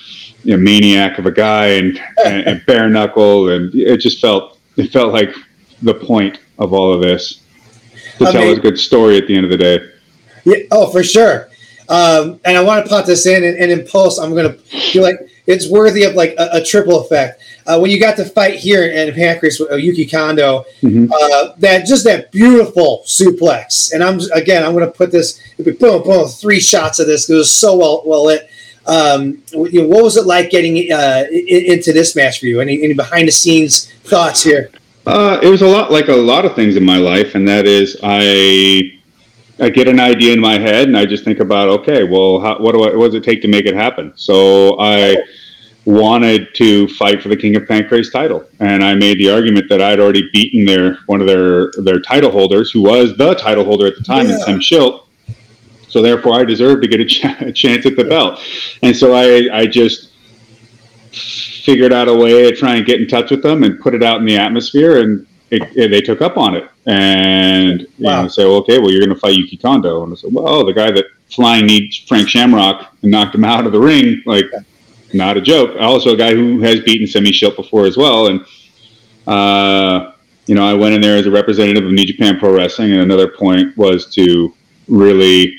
you 0.44 0.58
know, 0.58 0.64
maniac 0.64 1.20
of 1.20 1.28
a 1.28 1.32
guy 1.32 1.68
and, 1.68 2.02
and, 2.26 2.48
and 2.48 2.66
bare 2.66 2.90
knuckle, 2.90 3.50
and 3.50 3.74
it 3.76 3.98
just 3.98 4.20
felt 4.20 4.60
it 4.78 4.92
felt 4.92 5.14
like 5.14 5.34
the 5.84 5.94
point 5.94 6.40
of 6.58 6.74
all 6.74 6.92
of 6.92 7.02
this 7.02 7.43
to 8.20 8.26
tell 8.32 8.42
mean, 8.42 8.58
a 8.58 8.62
good 8.62 8.78
story 8.78 9.18
at 9.18 9.28
the 9.28 9.36
end 9.36 9.46
of 9.46 9.52
the 9.52 9.58
day. 9.58 9.90
Yeah, 10.46 10.58
oh, 10.72 10.92
for 10.92 11.04
sure. 11.04 11.50
Um, 11.90 12.40
and 12.46 12.58
I 12.58 12.64
want 12.64 12.86
to 12.86 12.90
put 12.90 13.06
this 13.06 13.26
in, 13.26 13.44
and, 13.44 13.58
and 13.58 13.72
in 13.72 13.86
post, 13.86 14.20
I'm 14.20 14.32
going 14.32 14.52
to 14.52 14.58
feel 14.92 15.04
like 15.04 15.18
it's 15.46 15.70
worthy 15.70 16.04
of 16.04 16.16
like 16.16 16.34
a, 16.38 16.50
a 16.54 16.64
triple 16.64 17.02
effect. 17.02 17.42
Uh, 17.66 17.80
when 17.80 17.92
you 17.92 18.00
got 18.00 18.16
to 18.18 18.26
fight 18.26 18.56
here 18.56 18.86
in 18.86 19.14
Pancrase 19.14 19.60
with 19.60 19.80
Yuki 19.82 20.06
Kondo, 20.06 20.66
mm-hmm. 20.82 21.12
uh, 21.12 21.54
that 21.58 21.86
just 21.86 22.04
that 22.06 22.32
beautiful 22.32 23.04
suplex. 23.06 23.94
And 23.94 24.04
I'm 24.04 24.20
again, 24.34 24.64
I'm 24.64 24.74
going 24.74 24.86
to 24.86 24.92
put 24.92 25.12
this 25.12 25.42
boom, 25.58 26.04
boom, 26.04 26.28
three 26.28 26.60
shots 26.60 27.00
of 27.00 27.08
this. 27.08 27.26
Because 27.26 27.36
it 27.36 27.38
was 27.38 27.52
so 27.52 27.78
well, 27.78 28.04
well 28.06 28.26
lit. 28.26 28.50
Um, 28.86 29.42
you 29.54 29.82
know, 29.82 29.88
what 29.88 30.04
was 30.04 30.18
it 30.18 30.26
like 30.26 30.50
getting 30.50 30.92
uh, 30.92 31.26
into 31.32 31.94
this 31.94 32.16
match 32.16 32.40
for 32.40 32.48
you? 32.48 32.60
Any, 32.60 32.84
any 32.84 32.94
behind 32.94 33.28
the 33.28 33.32
scenes 33.32 33.92
thoughts 34.04 34.44
here? 34.44 34.72
Uh, 35.06 35.40
it 35.42 35.50
was 35.50 35.62
a 35.62 35.68
lot 35.68 35.92
like 35.92 36.08
a 36.08 36.16
lot 36.16 36.46
of 36.46 36.56
things 36.56 36.76
in 36.76 36.86
my 36.86 36.98
life, 36.98 37.36
and 37.36 37.48
that 37.48 37.66
is 37.66 37.98
I 38.02 39.00
I 39.60 39.70
get 39.70 39.88
an 39.88 40.00
idea 40.00 40.34
in 40.34 40.40
my 40.40 40.58
head, 40.58 40.88
and 40.88 40.98
I 40.98 41.06
just 41.06 41.24
think 41.26 41.40
about 41.40 41.68
okay, 41.70 42.04
well, 42.04 42.40
how, 42.40 42.58
what 42.60 42.72
do 42.72 42.84
I, 42.84 42.96
what 42.96 43.08
does 43.08 43.16
it 43.16 43.24
take 43.24 43.42
to 43.42 43.48
make 43.48 43.66
it 43.66 43.76
happen? 43.76 44.14
So 44.16 44.80
I 44.80 45.18
wanted 45.86 46.56
to 46.56 46.88
fight 46.88 47.22
for 47.22 47.28
the 47.28 47.36
King 47.36 47.58
of 47.58 47.64
Pancrase 47.64 48.12
title, 48.12 48.48
and 48.62 48.82
I 48.82 48.96
made 48.96 49.18
the 49.18 49.30
argument 49.30 49.68
that 49.70 49.82
I'd 49.82 50.00
already 50.00 50.30
beaten 50.32 50.66
their 50.66 50.98
one 51.08 51.20
of 51.20 51.28
their 51.28 51.72
their 51.84 52.00
title 52.00 52.32
holders, 52.32 52.72
who 52.72 52.82
was 52.84 53.18
the 53.18 53.34
title 53.36 53.66
holder 53.66 53.88
at 53.88 53.98
the 53.98 54.04
time, 54.04 54.30
yeah. 54.30 54.38
Tim 54.46 54.60
Schilt. 54.60 55.02
So 55.90 56.02
therefore, 56.02 56.40
I 56.40 56.46
deserved 56.46 56.82
to 56.84 56.88
get 56.88 57.02
a, 57.02 57.06
ch- 57.06 57.26
a 57.42 57.52
chance 57.52 57.86
at 57.86 57.98
the 57.98 58.06
belt, 58.06 58.40
and 58.82 58.96
so 58.96 59.14
I 59.14 59.50
I 59.54 59.68
just 59.68 60.12
figured 61.64 61.94
out 61.94 62.08
a 62.08 62.14
way 62.14 62.50
to 62.50 62.56
try 62.56 62.76
and 62.76 62.86
get 62.86 63.02
in 63.02 63.08
touch 63.08 63.32
with 63.32 63.42
them 63.42 63.64
and 63.64 63.80
put 63.80 63.96
it 63.96 64.04
out 64.04 64.20
in 64.20 64.26
the 64.26 64.38
atmosphere, 64.38 65.02
and 65.02 65.26
it, 65.50 65.62
it, 65.76 65.90
they 65.90 66.02
took 66.02 66.22
up 66.22 66.38
on 66.38 66.56
it. 66.56 66.70
And 66.86 67.82
you 67.82 67.88
wow. 68.00 68.24
know, 68.24 68.28
say, 68.28 68.46
well, 68.46 68.58
okay, 68.58 68.80
well, 68.80 68.92
you're 68.92 69.06
going 69.06 69.16
to 69.16 69.20
fight 69.20 69.36
Yuki 69.36 69.58
Kondo, 69.58 70.04
and 70.04 70.12
I 70.12 70.16
said, 70.16 70.34
well, 70.34 70.48
oh, 70.48 70.66
the 70.66 70.74
guy 70.74 70.92
that 70.92 71.06
flying 71.30 71.66
kneed 71.66 71.94
Frank 72.08 72.28
Shamrock 72.28 72.94
and 73.02 73.12
knocked 73.12 73.34
him 73.34 73.46
out 73.46 73.66
of 73.66 73.72
the 73.72 73.80
ring, 73.80 74.22
like, 74.26 74.46
not 75.14 75.38
a 75.38 75.42
joke. 75.42 75.76
Also, 75.80 76.14
a 76.14 76.18
guy 76.18 76.34
who 76.34 76.60
has 76.62 76.82
beaten 76.82 77.08
Semmy 77.08 77.32
Schilt 77.32 77.56
before 77.56 77.86
as 77.86 77.98
well, 77.98 78.28
and. 78.28 78.46
Uh, 79.26 80.12
you 80.48 80.56
know, 80.56 80.68
I 80.68 80.74
went 80.74 80.94
in 80.94 81.00
there 81.00 81.16
as 81.16 81.26
a 81.26 81.32
representative 81.32 81.86
of 81.86 81.92
New 81.94 82.06
Japan 82.06 82.38
Pro 82.38 82.54
Wrestling, 82.54 82.92
and 82.92 83.02
another 83.02 83.30
point 83.30 83.78
was 83.78 84.14
to 84.16 84.54
really 84.90 85.58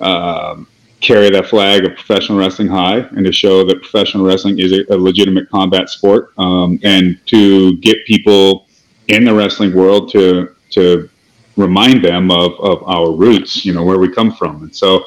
um, 0.00 0.68
carry 1.00 1.30
that 1.30 1.46
flag 1.46 1.84
of 1.84 1.94
professional 1.94 2.38
wrestling 2.38 2.68
high 2.68 2.98
and 2.98 3.24
to 3.24 3.32
show 3.32 3.64
that 3.64 3.80
professional 3.80 4.24
wrestling 4.24 4.58
is 4.58 4.72
a, 4.72 4.84
a 4.90 4.96
legitimate 4.96 5.48
combat 5.48 5.88
sport 5.88 6.32
um, 6.38 6.78
and 6.82 7.18
to 7.26 7.76
get 7.78 8.04
people 8.06 8.66
in 9.08 9.24
the 9.24 9.34
wrestling 9.34 9.74
world 9.74 10.10
to 10.12 10.54
to 10.70 11.08
remind 11.56 12.04
them 12.04 12.30
of, 12.30 12.52
of 12.60 12.82
our 12.84 13.12
roots 13.12 13.64
you 13.64 13.72
know 13.72 13.82
where 13.82 13.98
we 13.98 14.12
come 14.12 14.32
from. 14.32 14.62
And 14.62 14.74
so 14.74 15.06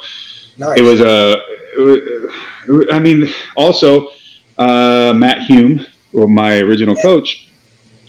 nice. 0.58 0.80
it 0.80 0.84
was 0.84 1.00
a 1.00 1.38
it 1.78 2.70
was, 2.70 2.88
I 2.92 3.00
mean 3.00 3.30
also 3.56 4.10
uh, 4.58 5.14
Matt 5.16 5.44
Hume 5.44 5.86
or 6.12 6.28
my 6.28 6.60
original 6.60 6.96
coach 6.96 7.50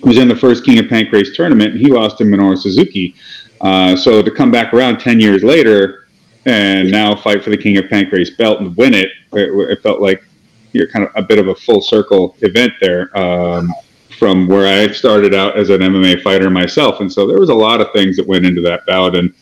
was 0.02 0.18
in 0.18 0.28
the 0.28 0.36
first 0.36 0.64
King 0.64 0.78
of 0.78 0.86
Pancrase 0.86 1.34
tournament. 1.34 1.72
And 1.72 1.80
he 1.80 1.90
lost 1.90 2.18
to 2.18 2.24
Minoru 2.24 2.58
Suzuki. 2.58 3.14
Uh, 3.60 3.96
so 3.96 4.20
to 4.20 4.30
come 4.30 4.50
back 4.50 4.74
around 4.74 4.98
10 4.98 5.20
years 5.20 5.42
later 5.42 6.03
and 6.46 6.90
now 6.90 7.14
fight 7.14 7.42
for 7.42 7.50
the 7.50 7.56
King 7.56 7.78
of 7.78 7.86
Pancrase 7.86 8.36
belt 8.36 8.60
and 8.60 8.76
win 8.76 8.94
it. 8.94 9.10
It, 9.32 9.50
it 9.70 9.82
felt 9.82 10.00
like 10.00 10.22
you're 10.72 10.88
kind 10.88 11.04
of 11.04 11.12
a 11.14 11.22
bit 11.22 11.38
of 11.38 11.48
a 11.48 11.54
full 11.54 11.80
circle 11.80 12.36
event 12.42 12.72
there 12.80 13.16
um, 13.16 13.72
from 14.18 14.46
where 14.46 14.66
I 14.66 14.92
started 14.92 15.34
out 15.34 15.56
as 15.56 15.70
an 15.70 15.80
MMA 15.80 16.22
fighter 16.22 16.50
myself, 16.50 17.00
and 17.00 17.10
so 17.12 17.26
there 17.26 17.38
was 17.38 17.48
a 17.48 17.54
lot 17.54 17.80
of 17.80 17.92
things 17.92 18.16
that 18.16 18.26
went 18.26 18.44
into 18.44 18.60
that 18.62 18.84
bout. 18.86 19.16
And 19.16 19.32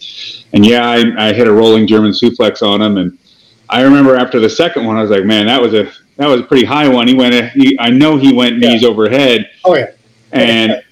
and 0.52 0.64
yeah, 0.64 0.86
I, 0.88 1.28
I 1.28 1.32
hit 1.32 1.48
a 1.48 1.52
rolling 1.52 1.86
German 1.86 2.12
suplex 2.12 2.62
on 2.62 2.80
him, 2.80 2.98
and 2.98 3.18
I 3.68 3.82
remember 3.82 4.16
after 4.16 4.40
the 4.40 4.50
second 4.50 4.86
one, 4.86 4.96
I 4.96 5.02
was 5.02 5.10
like, 5.10 5.24
man, 5.24 5.46
that 5.46 5.60
was 5.60 5.74
a 5.74 5.90
that 6.16 6.26
was 6.26 6.40
a 6.40 6.44
pretty 6.44 6.64
high 6.66 6.88
one. 6.88 7.08
He 7.08 7.14
went, 7.14 7.50
he, 7.52 7.78
I 7.80 7.90
know 7.90 8.16
he 8.16 8.32
went 8.32 8.58
yeah. 8.58 8.70
knees 8.70 8.84
overhead. 8.84 9.50
Oh 9.64 9.74
yeah, 9.74 9.90
and. 10.32 10.82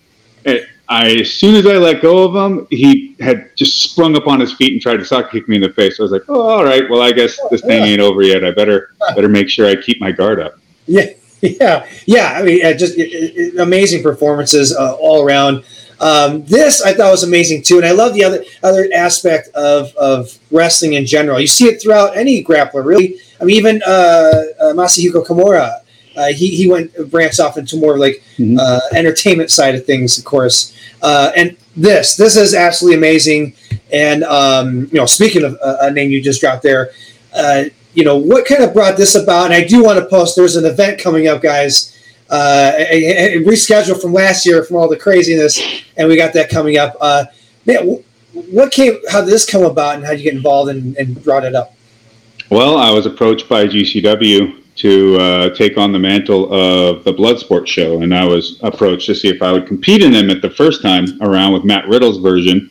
I, 0.90 1.20
as 1.20 1.32
soon 1.32 1.54
as 1.54 1.66
I 1.66 1.74
let 1.74 2.02
go 2.02 2.24
of 2.24 2.34
him, 2.34 2.66
he 2.68 3.14
had 3.20 3.56
just 3.56 3.80
sprung 3.80 4.16
up 4.16 4.26
on 4.26 4.40
his 4.40 4.52
feet 4.52 4.72
and 4.72 4.82
tried 4.82 4.96
to 4.96 5.04
sock 5.04 5.30
kick 5.30 5.48
me 5.48 5.54
in 5.54 5.62
the 5.62 5.70
face. 5.70 6.00
I 6.00 6.02
was 6.02 6.10
like, 6.10 6.24
"Oh, 6.28 6.40
all 6.40 6.64
right. 6.64 6.90
Well, 6.90 7.00
I 7.00 7.12
guess 7.12 7.38
this 7.48 7.60
thing 7.60 7.84
ain't 7.84 8.00
over 8.00 8.22
yet. 8.22 8.44
I 8.44 8.50
better 8.50 8.90
better 9.14 9.28
make 9.28 9.48
sure 9.48 9.68
I 9.68 9.76
keep 9.76 10.00
my 10.00 10.10
guard 10.10 10.40
up." 10.40 10.58
Yeah, 10.88 11.10
yeah, 11.42 11.86
yeah. 12.06 12.32
I 12.36 12.42
mean, 12.42 12.66
uh, 12.66 12.72
just 12.72 12.98
it, 12.98 13.08
it, 13.12 13.58
amazing 13.60 14.02
performances 14.02 14.74
uh, 14.76 14.94
all 14.94 15.24
around. 15.24 15.62
Um, 16.00 16.44
this 16.46 16.82
I 16.82 16.92
thought 16.92 17.12
was 17.12 17.22
amazing 17.22 17.62
too, 17.62 17.76
and 17.76 17.86
I 17.86 17.92
love 17.92 18.12
the 18.12 18.24
other 18.24 18.42
other 18.64 18.88
aspect 18.92 19.48
of 19.54 19.94
of 19.94 20.36
wrestling 20.50 20.94
in 20.94 21.06
general. 21.06 21.38
You 21.38 21.46
see 21.46 21.66
it 21.66 21.80
throughout 21.80 22.16
any 22.16 22.42
grappler, 22.42 22.84
really. 22.84 23.20
I 23.40 23.44
mean, 23.44 23.54
even 23.54 23.80
uh, 23.86 24.42
uh, 24.60 24.72
Masahiko 24.72 25.24
Kimura 25.24 25.82
uh, 26.16 26.28
he 26.28 26.54
he 26.56 26.68
went 26.68 26.92
branched 27.10 27.40
off 27.40 27.56
into 27.56 27.76
more 27.76 27.98
like 27.98 28.22
mm-hmm. 28.36 28.58
uh, 28.58 28.80
entertainment 28.92 29.50
side 29.50 29.74
of 29.74 29.84
things, 29.84 30.18
of 30.18 30.24
course. 30.24 30.76
Uh, 31.02 31.30
and 31.36 31.56
this 31.76 32.16
this 32.16 32.36
is 32.36 32.54
absolutely 32.54 32.96
amazing. 32.96 33.54
And 33.92 34.24
um, 34.24 34.88
you 34.92 34.98
know, 34.98 35.06
speaking 35.06 35.44
of 35.44 35.58
uh, 35.62 35.78
a 35.82 35.90
name 35.90 36.10
you 36.10 36.22
just 36.22 36.40
dropped 36.40 36.62
there, 36.62 36.90
uh, 37.34 37.64
you 37.94 38.04
know, 38.04 38.16
what 38.16 38.46
kind 38.46 38.62
of 38.62 38.72
brought 38.72 38.96
this 38.96 39.14
about? 39.14 39.46
And 39.46 39.54
I 39.54 39.64
do 39.64 39.82
want 39.82 39.98
to 39.98 40.06
post. 40.06 40.36
There's 40.36 40.56
an 40.56 40.64
event 40.64 41.00
coming 41.00 41.28
up, 41.28 41.42
guys. 41.42 41.96
Uh, 42.28 42.72
a, 42.76 43.38
a 43.38 43.44
rescheduled 43.44 44.00
from 44.00 44.12
last 44.12 44.46
year 44.46 44.62
from 44.62 44.76
all 44.76 44.88
the 44.88 44.96
craziness, 44.96 45.60
and 45.96 46.06
we 46.06 46.16
got 46.16 46.32
that 46.32 46.48
coming 46.48 46.78
up. 46.78 46.96
man, 47.66 48.04
what 48.32 48.70
came? 48.70 48.98
How 49.10 49.20
did 49.20 49.30
this 49.30 49.44
come 49.44 49.64
about, 49.64 49.96
and 49.96 50.04
how 50.04 50.10
did 50.10 50.20
you 50.20 50.24
get 50.24 50.34
involved 50.34 50.70
and, 50.70 50.96
and 50.96 51.22
brought 51.24 51.44
it 51.44 51.56
up? 51.56 51.74
Well, 52.48 52.78
I 52.78 52.90
was 52.90 53.06
approached 53.06 53.48
by 53.48 53.66
GCW 53.66 54.59
to 54.80 55.16
uh, 55.18 55.50
take 55.50 55.76
on 55.76 55.92
the 55.92 55.98
mantle 55.98 56.50
of 56.52 57.04
the 57.04 57.12
Bloodsport 57.12 57.66
show, 57.66 58.00
and 58.00 58.14
I 58.14 58.24
was 58.24 58.58
approached 58.62 59.04
to 59.06 59.14
see 59.14 59.28
if 59.28 59.42
I 59.42 59.52
would 59.52 59.66
compete 59.66 60.02
in 60.02 60.10
them 60.10 60.30
at 60.30 60.40
the 60.40 60.48
first 60.48 60.80
time 60.80 61.06
around 61.20 61.52
with 61.52 61.64
Matt 61.64 61.86
Riddle's 61.86 62.16
version, 62.16 62.70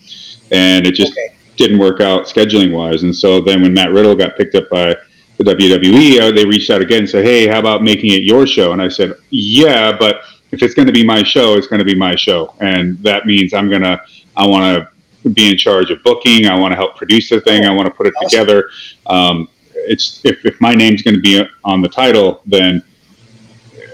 and 0.50 0.88
it 0.88 0.95
just 0.95 1.12
okay. 1.12 1.36
didn't 1.56 1.78
work 1.78 2.02
out 2.02 2.26
scheduling 2.26 2.74
wise. 2.74 3.04
And 3.04 3.15
so 3.15 3.41
then 3.41 3.62
when 3.62 3.76
Matt 3.76 3.91
Riddle 3.91 4.15
got 4.15 4.38
picked 4.38 4.56
up 4.56 4.67
by 4.72 4.95
the 5.38 5.43
WWE, 5.43 6.19
uh, 6.19 6.32
they 6.32 6.45
reached 6.45 6.72
out 6.72 6.82
again 6.82 7.00
and 7.00 7.10
said, 7.10 7.26
"Hey, 7.26 7.45
how 7.45 7.60
about 7.60 7.84
making 7.84 8.12
it 8.12 8.24
your 8.24 8.48
show?" 8.48 8.74
And 8.74 8.82
I 8.82 8.88
said, 8.88 9.13
"Yeah, 9.30 9.95
but 9.95 10.24
if 10.52 10.63
it's 10.63 10.74
going 10.74 10.88
to 10.88 10.93
be 10.93 11.06
my 11.06 11.22
show, 11.22 11.54
it's 11.54 11.67
going 11.67 11.80
to 11.80 11.86
be 11.86 11.95
my 11.95 12.15
show, 12.15 12.56
and 12.60 12.98
that 13.04 13.28
means 13.28 13.54
I'm 13.54 13.69
gonna, 13.69 14.02
I 14.36 14.48
want 14.48 14.84
to." 14.84 14.89
be 15.34 15.50
in 15.50 15.58
charge 15.58 15.91
of 15.91 16.02
booking. 16.02 16.45
I 16.45 16.58
want 16.58 16.72
to 16.72 16.78
help 16.78 16.95
produce 16.95 17.30
the 17.30 17.41
thing. 17.41 17.65
I 17.65 17.74
want 17.74 17.88
to 17.88 17.93
put 17.93 18.08
it 18.08 18.13
awesome. 18.15 18.30
together. 18.30 18.69
Um, 19.06 19.50
it's 19.89 20.21
if, 20.23 20.45
if 20.45 20.62
my 20.62 20.73
name's 20.75 21.02
going 21.02 21.15
to 21.15 21.21
be 21.21 21.43
on 21.63 21.82
the 21.82 21.89
title, 21.89 22.41
then 22.45 22.82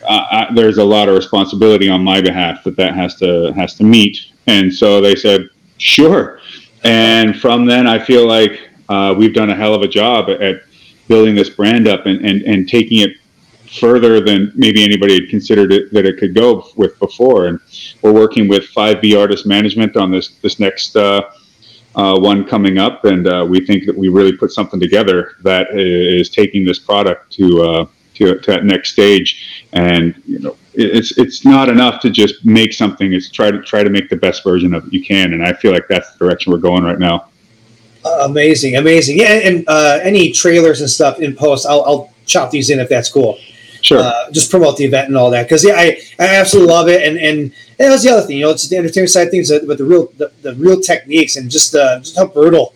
uh, 0.07 0.25
I, 0.31 0.53
there's 0.53 0.77
a 0.77 0.83
lot 0.83 1.09
of 1.09 1.15
responsibility 1.15 1.89
on 1.89 2.03
my 2.03 2.21
behalf 2.21 2.63
that 2.65 2.75
that 2.75 2.93
has 2.93 3.15
to 3.15 3.53
has 3.53 3.75
to 3.75 3.83
meet. 3.83 4.17
And 4.45 4.71
so 4.71 5.01
they 5.01 5.15
said, 5.15 5.49
sure. 5.77 6.39
And 6.83 7.39
from 7.39 7.65
then, 7.65 7.87
I 7.87 7.97
feel 7.97 8.27
like 8.27 8.69
uh, 8.89 9.15
we've 9.17 9.33
done 9.33 9.49
a 9.49 9.55
hell 9.55 9.73
of 9.73 9.81
a 9.81 9.87
job 9.87 10.29
at 10.29 10.61
building 11.07 11.33
this 11.33 11.49
brand 11.49 11.87
up 11.87 12.05
and, 12.05 12.23
and, 12.23 12.41
and 12.43 12.69
taking 12.69 12.99
it 12.99 13.17
further 13.79 14.21
than 14.21 14.51
maybe 14.55 14.83
anybody 14.83 15.15
had 15.15 15.29
considered 15.29 15.71
it 15.71 15.91
that 15.91 16.05
it 16.05 16.17
could 16.17 16.35
go 16.35 16.69
with 16.75 16.97
before. 16.99 17.47
And 17.47 17.59
we're 18.01 18.13
working 18.13 18.47
with 18.47 18.63
5B 18.73 19.19
Artist 19.19 19.45
Management 19.47 19.95
on 19.97 20.11
this 20.11 20.35
this 20.43 20.59
next 20.59 20.95
uh, 20.95 21.21
uh, 21.95 22.17
one 22.19 22.45
coming 22.45 22.77
up, 22.77 23.05
and 23.05 23.27
uh, 23.27 23.45
we 23.47 23.65
think 23.65 23.85
that 23.85 23.97
we 23.97 24.09
really 24.09 24.35
put 24.35 24.51
something 24.51 24.79
together 24.79 25.35
that 25.43 25.67
is 25.77 26.29
taking 26.29 26.65
this 26.65 26.79
product 26.79 27.31
to 27.33 27.63
uh, 27.63 27.85
to, 28.15 28.39
to 28.39 28.51
that 28.51 28.65
next 28.65 28.91
stage. 28.91 29.65
And 29.73 30.21
you 30.25 30.39
know, 30.39 30.57
it's 30.73 31.17
it's 31.17 31.45
not 31.45 31.69
enough 31.69 32.01
to 32.01 32.09
just 32.09 32.45
make 32.45 32.73
something. 32.73 33.13
It's 33.13 33.29
try 33.29 33.51
to 33.51 33.61
try 33.61 33.83
to 33.83 33.89
make 33.89 34.09
the 34.09 34.17
best 34.17 34.43
version 34.43 34.73
of 34.73 34.87
it 34.87 34.93
you 34.93 35.03
can. 35.03 35.33
And 35.33 35.43
I 35.43 35.53
feel 35.53 35.71
like 35.71 35.87
that's 35.87 36.11
the 36.13 36.19
direction 36.19 36.51
we're 36.51 36.59
going 36.59 36.83
right 36.83 36.99
now. 36.99 37.29
amazing, 38.21 38.75
amazing. 38.75 39.17
Yeah, 39.17 39.33
and 39.33 39.63
uh, 39.67 39.99
any 40.03 40.31
trailers 40.31 40.81
and 40.81 40.89
stuff 40.89 41.19
in 41.19 41.35
post, 41.35 41.65
I'll, 41.65 41.83
I'll 41.83 42.13
chop 42.25 42.51
these 42.51 42.69
in 42.69 42.79
if 42.79 42.89
that's 42.89 43.09
cool. 43.09 43.37
Sure. 43.85 43.99
Uh, 43.99 44.31
just 44.31 44.49
promote 44.49 44.77
the 44.77 44.85
event 44.85 45.09
and 45.09 45.17
all 45.17 45.29
that. 45.29 45.43
Because 45.43 45.63
yeah, 45.63 45.75
I, 45.75 45.97
I 46.19 46.37
absolutely 46.37 46.73
love 46.73 46.89
it. 46.89 47.07
And 47.07 47.17
and 47.17 47.53
that 47.77 47.89
was 47.89 48.03
the 48.03 48.09
other 48.09 48.25
thing 48.25 48.37
you 48.37 48.43
know 48.43 48.51
it's 48.51 48.67
the 48.67 48.77
entertainment 48.77 49.09
side 49.09 49.27
of 49.27 49.31
things 49.31 49.51
but 49.51 49.77
the 49.77 49.83
real 49.83 50.07
the, 50.17 50.31
the 50.41 50.55
real 50.55 50.79
techniques 50.79 51.35
and 51.35 51.49
just 51.49 51.75
uh, 51.75 51.99
just 51.99 52.17
how 52.17 52.27
brutal 52.27 52.73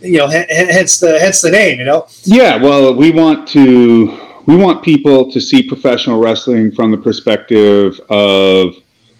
you 0.00 0.18
know 0.18 0.28
hence 0.28 0.98
the 1.00 1.18
hence 1.18 1.40
the 1.40 1.50
name 1.50 1.78
you 1.78 1.84
know? 1.84 2.06
Yeah 2.22 2.56
well 2.56 2.94
we 2.94 3.10
want 3.10 3.48
to 3.48 4.18
we 4.46 4.56
want 4.56 4.82
people 4.82 5.30
to 5.32 5.40
see 5.40 5.62
professional 5.62 6.20
wrestling 6.20 6.72
from 6.72 6.90
the 6.90 6.98
perspective 6.98 8.00
of 8.10 8.74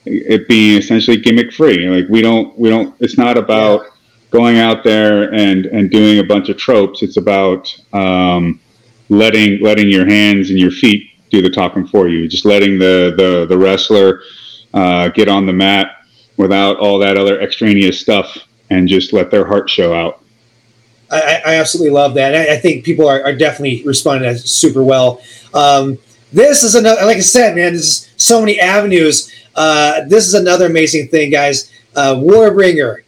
it 0.06 0.46
being 0.48 0.78
essentially 0.78 1.16
gimmick 1.16 1.52
free 1.52 1.88
like 1.88 2.08
we 2.08 2.20
don't 2.20 2.58
we 2.58 2.68
don't 2.68 2.94
it's 3.00 3.16
not 3.16 3.38
about 3.38 3.82
yeah. 3.82 3.88
going 4.30 4.58
out 4.58 4.84
there 4.84 5.32
and 5.32 5.66
and 5.66 5.90
doing 5.90 6.18
a 6.18 6.24
bunch 6.24 6.50
of 6.50 6.58
tropes. 6.58 7.02
It's 7.02 7.16
about 7.16 7.74
um, 7.94 8.60
letting 9.08 9.62
letting 9.62 9.88
your 9.88 10.06
hands 10.06 10.50
and 10.50 10.58
your 10.58 10.70
feet 10.70 11.13
do 11.30 11.42
the 11.42 11.50
talking 11.50 11.86
for 11.86 12.08
you. 12.08 12.28
Just 12.28 12.44
letting 12.44 12.78
the 12.78 13.14
the 13.16 13.46
the 13.46 13.58
wrestler 13.58 14.22
uh, 14.72 15.08
get 15.08 15.28
on 15.28 15.46
the 15.46 15.52
mat 15.52 16.04
without 16.36 16.78
all 16.78 16.98
that 16.98 17.16
other 17.16 17.40
extraneous 17.40 18.00
stuff, 18.00 18.36
and 18.70 18.88
just 18.88 19.12
let 19.12 19.30
their 19.30 19.46
heart 19.46 19.70
show 19.70 19.94
out. 19.94 20.20
I, 21.10 21.42
I 21.46 21.54
absolutely 21.56 21.92
love 21.92 22.14
that. 22.14 22.34
I, 22.34 22.54
I 22.54 22.58
think 22.58 22.84
people 22.84 23.08
are, 23.08 23.22
are, 23.22 23.34
definitely 23.34 23.84
responding 23.84 24.36
super 24.36 24.82
well. 24.82 25.20
Um, 25.52 25.98
this 26.32 26.62
is 26.64 26.74
another, 26.74 27.04
like 27.04 27.18
I 27.18 27.20
said, 27.20 27.54
man. 27.54 27.74
There's 27.74 28.10
so 28.16 28.40
many 28.40 28.58
avenues. 28.58 29.32
Uh, 29.54 30.04
this 30.06 30.26
is 30.26 30.34
another 30.34 30.66
amazing 30.66 31.08
thing, 31.08 31.30
guys. 31.30 31.70
Uh, 31.94 32.14
Warbringer, 32.16 33.02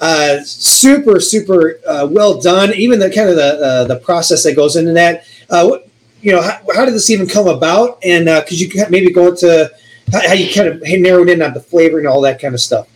uh, 0.00 0.40
super, 0.42 1.20
super 1.20 1.78
uh, 1.86 2.08
well 2.10 2.40
done. 2.40 2.72
Even 2.74 2.98
the 2.98 3.10
kind 3.10 3.28
of 3.28 3.36
the 3.36 3.60
uh, 3.60 3.84
the 3.84 3.96
process 3.96 4.44
that 4.44 4.56
goes 4.56 4.76
into 4.76 4.92
that. 4.92 5.24
Uh, 5.50 5.78
you 6.20 6.32
know, 6.32 6.42
how, 6.42 6.60
how, 6.74 6.84
did 6.84 6.94
this 6.94 7.10
even 7.10 7.26
come 7.26 7.48
about? 7.48 7.98
And 8.04 8.28
uh, 8.28 8.44
could 8.44 8.60
you 8.60 8.70
maybe 8.90 9.10
go 9.10 9.28
into 9.28 9.70
how, 10.12 10.28
how, 10.28 10.34
you 10.34 10.52
kind 10.52 10.68
of 10.68 10.82
narrowed 10.82 11.28
in 11.28 11.42
on 11.42 11.54
the 11.54 11.60
flavor 11.60 11.98
and 11.98 12.06
all 12.06 12.20
that 12.22 12.40
kind 12.40 12.54
of 12.54 12.60
stuff? 12.60 12.88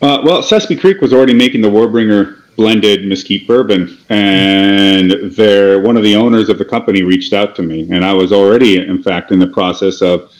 Uh, 0.00 0.20
well, 0.24 0.42
Sesame 0.42 0.76
Creek 0.76 1.00
was 1.00 1.12
already 1.12 1.34
making 1.34 1.62
the 1.62 1.68
Warbringer 1.68 2.38
blended 2.56 3.06
mesquite 3.06 3.46
bourbon, 3.46 3.98
and 4.08 5.12
there 5.32 5.80
one 5.80 5.96
of 5.96 6.02
the 6.02 6.16
owners 6.16 6.48
of 6.48 6.58
the 6.58 6.64
company 6.64 7.02
reached 7.02 7.32
out 7.32 7.54
to 7.56 7.62
me, 7.62 7.88
and 7.90 8.04
I 8.04 8.12
was 8.12 8.32
already, 8.32 8.78
in 8.78 9.02
fact, 9.02 9.30
in 9.30 9.38
the 9.38 9.46
process 9.46 10.02
of 10.02 10.30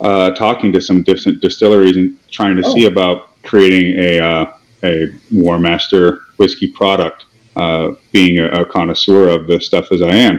uh, 0.00 0.30
talking 0.32 0.72
to 0.72 0.80
some 0.80 1.02
different 1.02 1.40
distilleries 1.40 1.96
and 1.96 2.16
trying 2.30 2.56
to 2.56 2.62
oh. 2.64 2.74
see 2.74 2.84
about 2.84 3.42
creating 3.42 3.98
a 3.98 4.20
uh, 4.20 4.52
a 4.84 5.08
War 5.32 5.58
Master 5.58 6.20
whiskey 6.36 6.70
product. 6.70 7.24
Uh, 7.56 7.96
being 8.12 8.38
a, 8.38 8.46
a 8.50 8.64
connoisseur 8.64 9.28
of 9.28 9.48
the 9.48 9.60
stuff 9.60 9.90
as 9.90 10.00
I 10.00 10.14
am. 10.14 10.38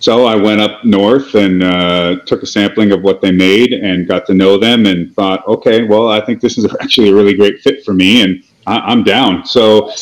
So 0.00 0.26
I 0.26 0.36
went 0.36 0.60
up 0.60 0.84
north 0.84 1.34
and 1.34 1.62
uh, 1.62 2.16
took 2.24 2.42
a 2.42 2.46
sampling 2.46 2.92
of 2.92 3.02
what 3.02 3.20
they 3.20 3.32
made 3.32 3.72
and 3.72 4.06
got 4.06 4.26
to 4.26 4.34
know 4.34 4.56
them 4.56 4.86
and 4.86 5.12
thought, 5.14 5.46
okay, 5.46 5.82
well, 5.82 6.08
I 6.08 6.20
think 6.20 6.40
this 6.40 6.56
is 6.56 6.72
actually 6.80 7.10
a 7.10 7.14
really 7.14 7.34
great 7.34 7.60
fit 7.60 7.84
for 7.84 7.94
me 7.94 8.22
and 8.22 8.44
I- 8.66 8.92
am 8.92 9.02
down. 9.02 9.44
So 9.44 9.92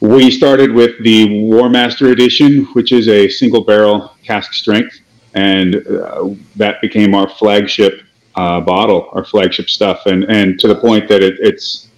we 0.00 0.30
started 0.30 0.72
with 0.72 1.02
the 1.02 1.42
War 1.42 1.68
Master 1.68 2.08
Edition, 2.08 2.64
which 2.74 2.92
is 2.92 3.08
a 3.08 3.28
single 3.28 3.64
barrel 3.64 4.12
cask 4.24 4.52
strength, 4.54 4.98
and 5.34 5.76
uh, 5.86 6.30
that 6.56 6.80
became 6.80 7.14
our 7.14 7.28
flagship 7.28 8.02
uh, 8.34 8.60
bottle, 8.60 9.08
our 9.12 9.24
flagship 9.24 9.68
stuff, 9.68 10.06
and 10.06 10.24
and 10.24 10.58
to 10.60 10.68
the 10.68 10.74
point 10.76 11.08
that 11.08 11.22
it, 11.22 11.34
it's 11.40 11.88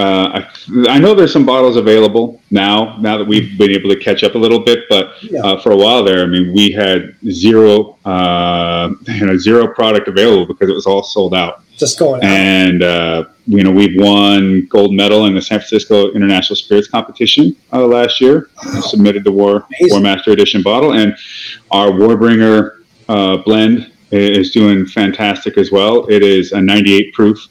uh, 0.00 0.40
I, 0.40 0.88
I, 0.88 0.98
know 0.98 1.14
there's 1.14 1.32
some 1.32 1.44
bottles 1.44 1.76
available 1.76 2.40
now. 2.50 2.96
Now 3.00 3.18
that 3.18 3.26
we've 3.26 3.58
been 3.58 3.70
able 3.70 3.90
to 3.90 3.96
catch 3.96 4.24
up 4.24 4.34
a 4.34 4.38
little 4.38 4.60
bit, 4.60 4.84
but 4.88 5.22
yeah. 5.22 5.40
uh, 5.40 5.60
for 5.60 5.72
a 5.72 5.76
while 5.76 6.02
there, 6.02 6.22
I 6.22 6.26
mean, 6.26 6.54
we 6.54 6.70
had 6.70 7.16
zero, 7.30 7.98
uh, 8.06 8.94
you 9.08 9.26
know, 9.26 9.36
zero 9.36 9.68
product 9.74 10.08
available 10.08 10.46
because 10.46 10.70
it 10.70 10.72
was 10.72 10.86
all 10.86 11.02
sold 11.02 11.34
out. 11.34 11.62
Just 11.76 11.98
going. 11.98 12.22
Out. 12.24 12.30
And 12.30 12.82
uh, 12.82 13.24
you 13.46 13.62
know, 13.62 13.70
we've 13.70 14.00
won 14.00 14.66
gold 14.70 14.94
medal 14.94 15.26
in 15.26 15.34
the 15.34 15.42
San 15.42 15.58
Francisco 15.58 16.10
International 16.12 16.56
Spirits 16.56 16.88
Competition 16.88 17.54
uh, 17.70 17.86
last 17.86 18.22
year. 18.22 18.48
Wow. 18.64 18.80
Submitted 18.80 19.22
the 19.22 19.32
War 19.32 19.66
Amazing. 19.68 19.88
War 19.90 20.00
Master 20.00 20.30
Edition 20.30 20.62
bottle, 20.62 20.94
and 20.94 21.14
our 21.70 21.88
Warbringer 21.88 22.84
uh, 23.10 23.36
blend 23.36 23.92
is 24.12 24.50
doing 24.50 24.86
fantastic 24.86 25.58
as 25.58 25.70
well. 25.70 26.06
It 26.08 26.22
is 26.22 26.52
a 26.52 26.60
98 26.60 27.12
proof 27.12 27.48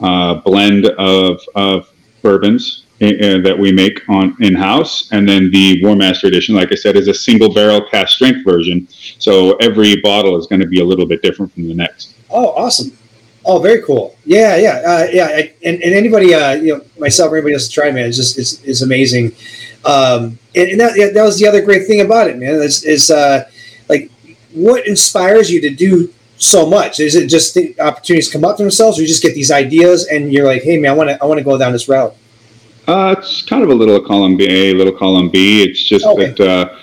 uh, 0.00 0.34
blend 0.36 0.86
of, 0.86 1.40
of 1.54 1.88
bourbons 2.22 2.84
uh, 3.02 3.38
that 3.42 3.56
we 3.58 3.72
make 3.72 4.08
on 4.08 4.36
in 4.40 4.54
house, 4.54 5.10
and 5.12 5.28
then 5.28 5.50
the 5.50 5.82
War 5.84 5.96
Master 5.96 6.26
Edition, 6.26 6.54
like 6.54 6.72
I 6.72 6.74
said, 6.74 6.96
is 6.96 7.08
a 7.08 7.14
single 7.14 7.52
barrel 7.52 7.82
cask 7.90 8.14
strength 8.14 8.44
version. 8.44 8.88
So 9.18 9.56
every 9.56 9.96
bottle 10.00 10.36
is 10.38 10.46
going 10.46 10.60
to 10.60 10.66
be 10.66 10.80
a 10.80 10.84
little 10.84 11.06
bit 11.06 11.22
different 11.22 11.52
from 11.52 11.68
the 11.68 11.74
next. 11.74 12.14
Oh, 12.30 12.48
awesome! 12.56 12.96
Oh, 13.44 13.60
very 13.60 13.82
cool. 13.82 14.16
Yeah, 14.24 14.56
yeah, 14.56 14.82
uh, 14.84 15.06
yeah. 15.12 15.28
And, 15.62 15.80
and 15.82 15.94
anybody, 15.94 16.34
uh, 16.34 16.54
you 16.54 16.74
know, 16.74 16.84
myself 16.98 17.30
or 17.30 17.36
anybody 17.36 17.54
else 17.54 17.68
try, 17.68 17.92
man, 17.92 18.06
it's 18.06 18.16
just 18.16 18.38
it's, 18.38 18.60
it's 18.64 18.82
amazing. 18.82 19.36
Um, 19.84 20.38
and, 20.56 20.70
and 20.70 20.80
that, 20.80 21.12
that 21.14 21.22
was 21.22 21.38
the 21.38 21.46
other 21.46 21.62
great 21.62 21.86
thing 21.86 22.00
about 22.00 22.28
it, 22.28 22.38
man. 22.38 22.54
Is, 22.54 22.82
is 22.82 23.10
uh, 23.10 23.48
like 23.88 24.10
what 24.52 24.86
inspires 24.86 25.48
you 25.48 25.60
to 25.60 25.70
do 25.70 26.12
so 26.38 26.66
much? 26.66 27.00
Is 27.00 27.14
it 27.14 27.28
just 27.28 27.54
the 27.54 27.74
opportunities 27.80 28.30
come 28.30 28.44
up 28.44 28.56
to 28.56 28.62
themselves, 28.62 28.98
or 28.98 29.02
you 29.02 29.08
just 29.08 29.22
get 29.22 29.34
these 29.34 29.50
ideas 29.50 30.06
and 30.06 30.32
you're 30.32 30.46
like, 30.46 30.62
"Hey, 30.62 30.78
man, 30.78 30.92
I 30.92 30.94
want 30.94 31.10
to, 31.10 31.22
I 31.22 31.26
want 31.26 31.38
to 31.38 31.44
go 31.44 31.58
down 31.58 31.72
this 31.72 31.88
route." 31.88 32.14
Uh, 32.86 33.14
it's 33.18 33.42
kind 33.42 33.64
of 33.64 33.70
a 33.70 33.74
little 33.74 34.00
column 34.00 34.40
A, 34.40 34.72
little 34.74 34.92
column 34.92 35.28
B. 35.28 35.62
It's 35.62 35.82
just 35.82 36.04
okay. 36.04 36.30
that 36.30 36.40
uh, 36.40 36.78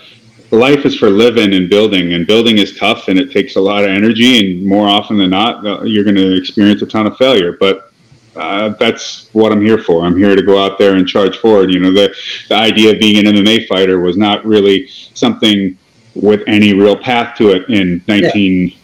life 0.52 0.86
is 0.86 0.96
for 0.96 1.10
living 1.10 1.54
and 1.54 1.70
building, 1.70 2.14
and 2.14 2.28
building 2.28 2.58
is 2.58 2.78
tough, 2.78 3.08
and 3.08 3.18
it 3.18 3.32
takes 3.32 3.56
a 3.56 3.62
lot 3.62 3.84
of 3.84 3.90
energy, 3.90 4.40
and 4.40 4.66
more 4.66 4.88
often 4.88 5.18
than 5.18 5.30
not, 5.30 5.66
uh, 5.66 5.84
you're 5.84 6.04
going 6.04 6.16
to 6.16 6.36
experience 6.36 6.82
a 6.82 6.86
ton 6.86 7.08
of 7.08 7.16
failure. 7.18 7.56
But 7.58 7.92
uh, 8.36 8.70
that's 8.80 9.30
what 9.34 9.52
I'm 9.52 9.62
here 9.62 9.78
for. 9.78 10.04
I'm 10.04 10.18
here 10.18 10.36
to 10.36 10.42
go 10.42 10.64
out 10.64 10.78
there 10.78 10.96
and 10.96 11.08
charge 11.08 11.38
forward. 11.38 11.72
You 11.72 11.80
know, 11.80 11.94
the 11.94 12.14
the 12.50 12.56
idea 12.56 12.92
of 12.92 13.00
being 13.00 13.26
an 13.26 13.34
MMA 13.34 13.68
fighter 13.68 14.00
was 14.00 14.18
not 14.18 14.44
really 14.46 14.88
something 15.14 15.78
with 16.16 16.42
any 16.48 16.74
real 16.74 16.98
path 16.98 17.38
to 17.38 17.52
it 17.52 17.70
in 17.70 18.04
19. 18.08 18.68
Yeah 18.68 18.78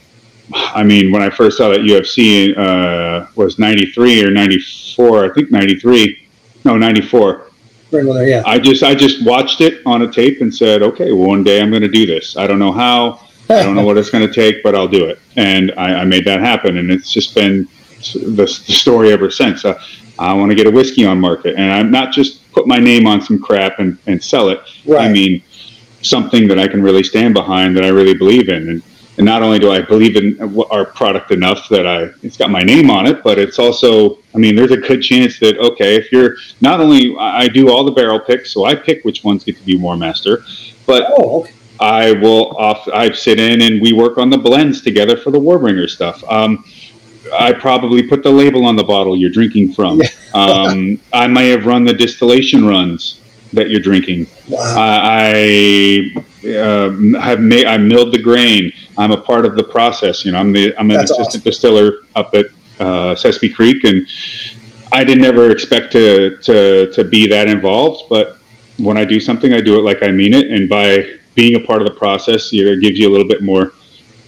I 0.53 0.83
mean, 0.83 1.11
when 1.11 1.21
I 1.21 1.29
first 1.29 1.57
saw 1.57 1.69
that 1.69 1.81
UFC 1.81 2.57
uh, 2.57 3.27
was 3.35 3.59
93 3.59 4.23
or 4.23 4.31
94, 4.31 5.25
I 5.25 5.33
think 5.33 5.51
93, 5.51 6.27
no, 6.65 6.77
94. 6.77 7.51
yeah. 7.91 8.43
I 8.45 8.59
just 8.59 8.83
I 8.83 8.93
just 8.93 9.25
watched 9.25 9.61
it 9.61 9.81
on 9.85 10.03
a 10.03 10.11
tape 10.11 10.41
and 10.41 10.53
said, 10.53 10.81
okay, 10.83 11.11
well, 11.11 11.27
one 11.27 11.43
day 11.43 11.61
I'm 11.61 11.69
going 11.69 11.81
to 11.81 11.87
do 11.87 12.05
this. 12.05 12.37
I 12.37 12.47
don't 12.47 12.59
know 12.59 12.71
how, 12.71 13.19
I 13.49 13.63
don't 13.63 13.75
know 13.75 13.85
what 13.85 13.97
it's 13.97 14.09
going 14.09 14.27
to 14.27 14.33
take, 14.33 14.63
but 14.63 14.75
I'll 14.75 14.87
do 14.87 15.05
it. 15.05 15.19
And 15.35 15.71
I, 15.77 16.01
I, 16.01 16.05
made 16.05 16.25
that 16.25 16.39
happen, 16.39 16.77
and 16.77 16.91
it's 16.91 17.11
just 17.11 17.33
been 17.33 17.67
the, 18.13 18.45
the 18.67 18.73
story 18.73 19.11
ever 19.11 19.31
since. 19.31 19.65
Uh, 19.65 19.81
I 20.19 20.33
want 20.33 20.51
to 20.51 20.55
get 20.55 20.67
a 20.67 20.71
whiskey 20.71 21.05
on 21.05 21.19
market, 21.19 21.55
and 21.55 21.71
I'm 21.71 21.89
not 21.89 22.11
just 22.11 22.51
put 22.51 22.67
my 22.67 22.77
name 22.77 23.07
on 23.07 23.21
some 23.21 23.39
crap 23.39 23.79
and, 23.79 23.97
and 24.05 24.23
sell 24.23 24.49
it. 24.49 24.61
Right. 24.85 25.05
I 25.05 25.11
mean, 25.11 25.41
something 26.01 26.47
that 26.47 26.59
I 26.59 26.67
can 26.67 26.81
really 26.81 27.03
stand 27.03 27.33
behind 27.33 27.75
that 27.77 27.83
I 27.83 27.89
really 27.89 28.13
believe 28.13 28.49
in. 28.49 28.69
And 28.69 28.83
and 29.19 29.25
not 29.25 29.43
only 29.43 29.59
do 29.59 29.69
I 29.69 29.81
believe 29.81 30.15
in 30.15 30.39
our 30.71 30.85
product 30.85 31.31
enough 31.31 31.67
that 31.69 31.85
I 31.85 32.09
it's 32.23 32.37
got 32.37 32.49
my 32.49 32.63
name 32.63 32.89
on 32.89 33.05
it, 33.05 33.21
but 33.21 33.37
it's 33.37 33.59
also 33.59 34.19
I 34.33 34.37
mean 34.37 34.55
there's 34.55 34.71
a 34.71 34.77
good 34.77 35.01
chance 35.01 35.39
that 35.39 35.57
okay 35.57 35.95
if 35.95 36.09
you're 36.11 36.37
not 36.61 36.79
only 36.79 37.15
I 37.19 37.49
do 37.49 37.69
all 37.69 37.83
the 37.83 37.91
barrel 37.91 38.19
picks, 38.19 38.51
so 38.51 38.63
I 38.63 38.75
pick 38.75 39.03
which 39.03 39.25
ones 39.25 39.43
get 39.43 39.57
to 39.57 39.63
be 39.63 39.77
War 39.77 39.97
Master, 39.97 40.45
but 40.87 41.03
oh, 41.09 41.41
okay. 41.41 41.51
I 41.81 42.13
will 42.13 42.57
off 42.57 42.87
I 42.87 43.11
sit 43.11 43.41
in 43.41 43.61
and 43.61 43.81
we 43.81 43.91
work 43.91 44.17
on 44.17 44.29
the 44.29 44.37
blends 44.37 44.81
together 44.81 45.17
for 45.17 45.31
the 45.31 45.39
Warbringer 45.39 45.89
stuff. 45.89 46.23
Um, 46.29 46.63
I 47.37 47.51
probably 47.51 48.01
put 48.01 48.23
the 48.23 48.31
label 48.31 48.65
on 48.65 48.77
the 48.77 48.85
bottle 48.85 49.17
you're 49.17 49.29
drinking 49.29 49.73
from. 49.73 50.01
um, 50.33 50.99
I 51.11 51.27
may 51.27 51.49
have 51.49 51.65
run 51.65 51.83
the 51.83 51.93
distillation 51.93 52.65
runs 52.65 53.19
that 53.51 53.69
you're 53.69 53.81
drinking. 53.81 54.27
Wow. 54.47 54.75
I 54.77 56.25
uh, 56.45 57.19
have 57.19 57.39
made 57.39 57.65
I 57.65 57.77
milled 57.77 58.13
the 58.13 58.21
grain. 58.21 58.71
I'm 58.97 59.11
a 59.11 59.21
part 59.21 59.45
of 59.45 59.55
the 59.55 59.63
process. 59.63 60.25
You 60.25 60.31
know, 60.31 60.39
I'm 60.39 60.51
the 60.51 60.75
I'm 60.77 60.89
an 60.91 60.97
That's 60.97 61.11
assistant 61.11 61.41
awesome. 61.41 61.41
distiller 61.41 61.93
up 62.15 62.33
at 62.33 62.47
uh, 62.79 63.15
Sesame 63.15 63.49
Creek, 63.49 63.83
and 63.83 64.07
I 64.91 65.03
didn't 65.03 65.25
ever 65.25 65.51
expect 65.51 65.91
to 65.93 66.37
to 66.37 66.91
to 66.93 67.03
be 67.03 67.27
that 67.27 67.49
involved. 67.49 68.09
But 68.09 68.37
when 68.77 68.97
I 68.97 69.05
do 69.05 69.19
something, 69.19 69.53
I 69.53 69.61
do 69.61 69.77
it 69.77 69.81
like 69.81 70.03
I 70.03 70.11
mean 70.11 70.33
it, 70.33 70.49
and 70.51 70.69
by 70.69 71.17
being 71.35 71.55
a 71.55 71.59
part 71.59 71.81
of 71.81 71.87
the 71.87 71.93
process, 71.93 72.51
you 72.51 72.65
know, 72.65 72.71
it 72.71 72.81
gives 72.81 72.97
you 72.97 73.09
a 73.09 73.11
little 73.11 73.27
bit 73.27 73.43
more 73.43 73.73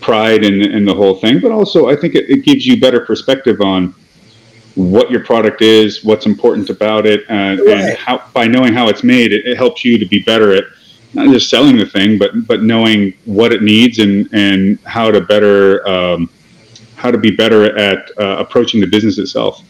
pride 0.02 0.44
in 0.44 0.62
in 0.62 0.86
the 0.86 0.94
whole 0.94 1.16
thing. 1.16 1.40
But 1.40 1.52
also, 1.52 1.90
I 1.90 1.96
think 1.96 2.16
it, 2.16 2.30
it 2.30 2.44
gives 2.44 2.66
you 2.66 2.80
better 2.80 3.02
perspective 3.02 3.62
on 3.62 3.96
what 4.76 5.12
your 5.12 5.24
product 5.24 5.62
is, 5.62 6.04
what's 6.04 6.26
important 6.26 6.70
about 6.70 7.06
it, 7.06 7.26
and, 7.30 7.60
right. 7.60 7.78
and 7.78 7.98
how 7.98 8.24
by 8.34 8.48
knowing 8.48 8.74
how 8.74 8.88
it's 8.88 9.04
made, 9.04 9.34
it, 9.34 9.46
it, 9.46 9.58
helps 9.58 9.84
you 9.84 9.98
to 9.98 10.06
be 10.06 10.20
better 10.20 10.54
at 10.54 10.64
not 11.14 11.28
just 11.28 11.50
selling 11.50 11.78
the 11.78 11.86
thing, 11.86 12.18
but 12.18 12.48
but 12.48 12.64
knowing 12.64 13.14
what 13.26 13.52
it 13.52 13.62
needs 13.62 14.00
and 14.00 14.30
and 14.34 14.80
how 14.86 15.12
to 15.12 15.22
better 15.22 15.88
um, 15.88 16.30
how 16.96 17.12
to 17.12 17.18
be 17.18 17.32
better 17.32 17.76
at 17.78 18.10
uh, 18.20 18.38
approaching 18.40 18.80
the 18.80 18.88
business 18.88 19.18
itself. 19.18 19.64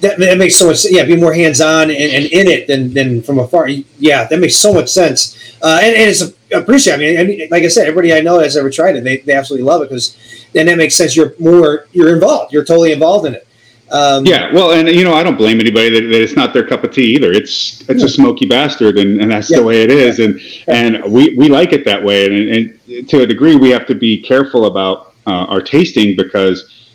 That, 0.00 0.18
that 0.18 0.36
makes 0.36 0.56
so 0.56 0.66
much 0.66 0.78
sense. 0.78 0.94
Yeah, 0.94 1.04
be 1.04 1.16
more 1.16 1.32
hands 1.32 1.60
on 1.60 1.84
and, 1.84 1.92
and, 1.92 2.26
in 2.26 2.48
it 2.48 2.66
than, 2.66 2.92
than 2.92 3.22
from 3.22 3.38
afar. 3.38 3.68
Yeah, 3.68 4.26
that 4.26 4.38
makes 4.38 4.56
so 4.56 4.72
much 4.72 4.90
sense. 4.90 5.56
Uh, 5.62 5.80
and, 5.82 5.96
and 5.96 6.10
it's 6.10 6.22
appreciate. 6.52 6.94
I 6.94 6.96
mean, 6.98 7.18
I 7.18 7.24
mean, 7.24 7.48
like 7.50 7.62
I 7.62 7.68
said, 7.68 7.88
everybody 7.88 8.12
I 8.12 8.20
know 8.20 8.38
has 8.38 8.58
ever 8.58 8.70
tried 8.70 8.96
it. 8.96 9.04
They, 9.04 9.18
they 9.18 9.32
absolutely 9.32 9.64
love 9.64 9.82
it 9.82 9.88
because 9.88 10.16
then 10.52 10.66
that 10.66 10.76
makes 10.76 10.96
sense. 10.96 11.16
You're 11.16 11.34
more 11.38 11.86
you're 11.92 12.14
involved. 12.14 12.52
You're 12.52 12.64
totally 12.64 12.92
involved 12.92 13.26
in 13.26 13.34
it. 13.34 13.48
Um, 13.90 14.26
yeah, 14.26 14.52
well, 14.52 14.72
and 14.72 14.88
you 14.88 15.04
know, 15.04 15.14
I 15.14 15.22
don't 15.22 15.36
blame 15.36 15.60
anybody 15.60 15.90
that, 15.90 16.00
that, 16.00 16.20
it's 16.20 16.34
not 16.34 16.52
their 16.52 16.66
cup 16.66 16.82
of 16.82 16.90
tea 16.90 17.14
either. 17.14 17.30
It's 17.30 17.88
it's 17.88 18.00
yeah. 18.00 18.06
a 18.06 18.08
smoky 18.08 18.44
bastard, 18.46 18.98
and, 18.98 19.20
and 19.20 19.30
that's 19.30 19.48
yeah. 19.48 19.58
the 19.58 19.64
way 19.64 19.82
it 19.82 19.90
is. 19.90 20.18
And 20.18 20.40
and 20.66 21.12
we, 21.12 21.36
we 21.36 21.48
like 21.48 21.72
it 21.72 21.84
that 21.84 22.02
way. 22.02 22.26
And, 22.26 22.80
and 22.88 23.08
to 23.08 23.22
a 23.22 23.26
degree, 23.26 23.54
we 23.54 23.70
have 23.70 23.86
to 23.86 23.94
be 23.94 24.20
careful 24.20 24.66
about 24.66 25.14
uh, 25.26 25.46
our 25.48 25.60
tasting 25.60 26.16
because 26.16 26.88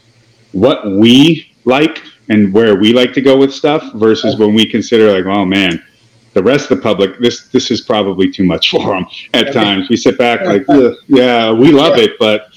what 0.52 0.86
we 0.86 1.50
like 1.64 2.04
and 2.28 2.54
where 2.54 2.76
we 2.76 2.92
like 2.92 3.14
to 3.14 3.22
go 3.22 3.38
with 3.38 3.54
stuff 3.54 3.94
versus 3.94 4.38
when 4.38 4.54
we 4.54 4.66
consider 4.66 5.14
like, 5.14 5.26
oh 5.26 5.46
man, 5.46 5.82
the 6.34 6.44
rest 6.44 6.72
of 6.72 6.78
the 6.78 6.84
public, 6.84 7.20
this 7.20 7.48
this 7.48 7.72
is 7.72 7.80
probably 7.80 8.30
too 8.30 8.44
much 8.44 8.70
for 8.70 8.86
them 8.88 9.06
at 9.34 9.54
times. 9.54 9.88
We 9.88 9.96
sit 9.96 10.18
back 10.18 10.42
like, 10.42 10.66
yeah, 11.08 11.54
we 11.54 11.72
love 11.72 11.98
it, 11.98 12.20
but 12.20 12.50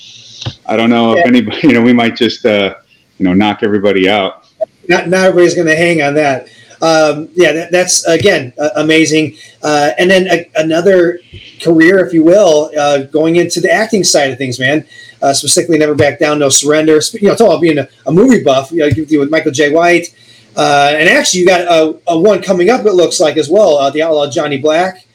I 0.67 0.77
don't 0.77 0.91
know 0.91 1.17
if 1.17 1.25
anybody, 1.25 1.69
you 1.69 1.75
know, 1.75 1.83
we 1.83 1.93
might 1.93 2.17
just. 2.17 2.45
Uh, 2.45 2.75
you 3.19 3.25
know 3.25 3.35
knock 3.35 3.63
everybody 3.63 4.09
out. 4.09 4.47
Not 4.89 5.09
not 5.09 5.27
everybody's 5.27 5.55
going 5.55 5.67
to 5.67 5.77
hang 5.77 6.03
on 6.03 6.15
that. 6.15 6.49
Um, 6.83 7.29
yeah, 7.35 7.53
that, 7.53 7.71
that's 7.71 8.05
again 8.07 8.53
uh, 8.59 8.71
amazing. 8.77 9.37
Uh, 9.63 9.93
and 9.99 10.11
then 10.11 10.27
a, 10.29 10.51
another 10.57 11.21
career, 11.63 12.05
if 12.05 12.13
you 12.13 12.23
will, 12.23 12.71
uh, 12.79 13.05
going 13.05 13.37
into 13.37 13.61
the 13.61 13.71
acting 13.71 14.05
side 14.05 14.31
of 14.31 14.39
things, 14.39 14.59
man. 14.59 14.87
Uh, 15.23 15.33
specifically, 15.33 15.79
never 15.79 15.95
back 15.95 16.19
down, 16.19 16.39
no 16.39 16.51
surrender. 16.51 17.01
You 17.13 17.29
know, 17.29 17.33
it's 17.33 17.41
all 17.41 17.59
being 17.59 17.79
a, 17.79 17.89
a 18.07 18.13
movie 18.13 18.43
buff. 18.43 18.71
You 18.71 18.81
know, 18.81 19.19
with 19.19 19.31
Michael 19.31 19.53
Jai 19.53 19.71
White, 19.71 20.15
uh, 20.57 20.93
and 20.97 21.09
actually, 21.09 21.41
you 21.41 21.47
got 21.47 21.63
a, 21.63 21.99
a, 22.09 22.19
one 22.19 22.43
coming 22.43 22.69
up. 22.69 22.85
It 22.85 22.93
looks 22.93 23.21
like 23.21 23.37
as 23.39 23.49
well, 23.49 23.79
uh, 23.79 23.91
the 23.91 24.03
Outlaw 24.03 24.29
Johnny 24.29 24.59
Black, 24.59 25.07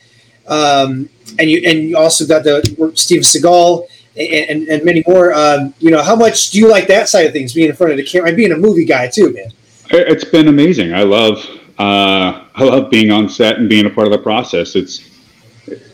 um, 0.48 1.10
and 1.38 1.50
you 1.50 1.62
and 1.66 1.90
you 1.90 1.98
also 1.98 2.26
got 2.26 2.44
the 2.44 2.92
Steven 2.96 3.24
Seagal 3.24 3.88
and, 4.20 4.68
and, 4.68 4.84
many 4.84 5.04
more. 5.08 5.34
Um, 5.34 5.74
you 5.80 5.92
know, 5.92 6.04
how 6.04 6.16
much 6.16 6.52
do 6.52 6.60
you 6.60 6.70
like 6.70 6.88
that 6.88 7.10
side 7.10 7.26
of 7.26 7.34
things, 7.34 7.54
being 7.54 7.70
in 7.70 7.76
front 7.76 7.92
of 7.92 7.98
the 7.98 8.04
camera 8.04 8.30
and 8.30 8.38
being 8.38 8.52
a 8.52 8.58
movie 8.58 8.86
guy 8.86 9.08
too, 9.08 9.34
man? 9.34 9.52
It's 9.92 10.26
been 10.26 10.48
amazing. 10.48 10.94
I 10.94 11.04
love 11.04 11.38
uh, 11.80 12.46
I 12.54 12.64
love 12.64 12.90
being 12.92 13.12
on 13.12 13.30
set 13.30 13.58
and 13.58 13.70
being 13.70 13.86
a 13.86 13.90
part 13.90 14.08
of 14.08 14.12
the 14.12 14.20
process. 14.20 14.76
It's 14.76 15.10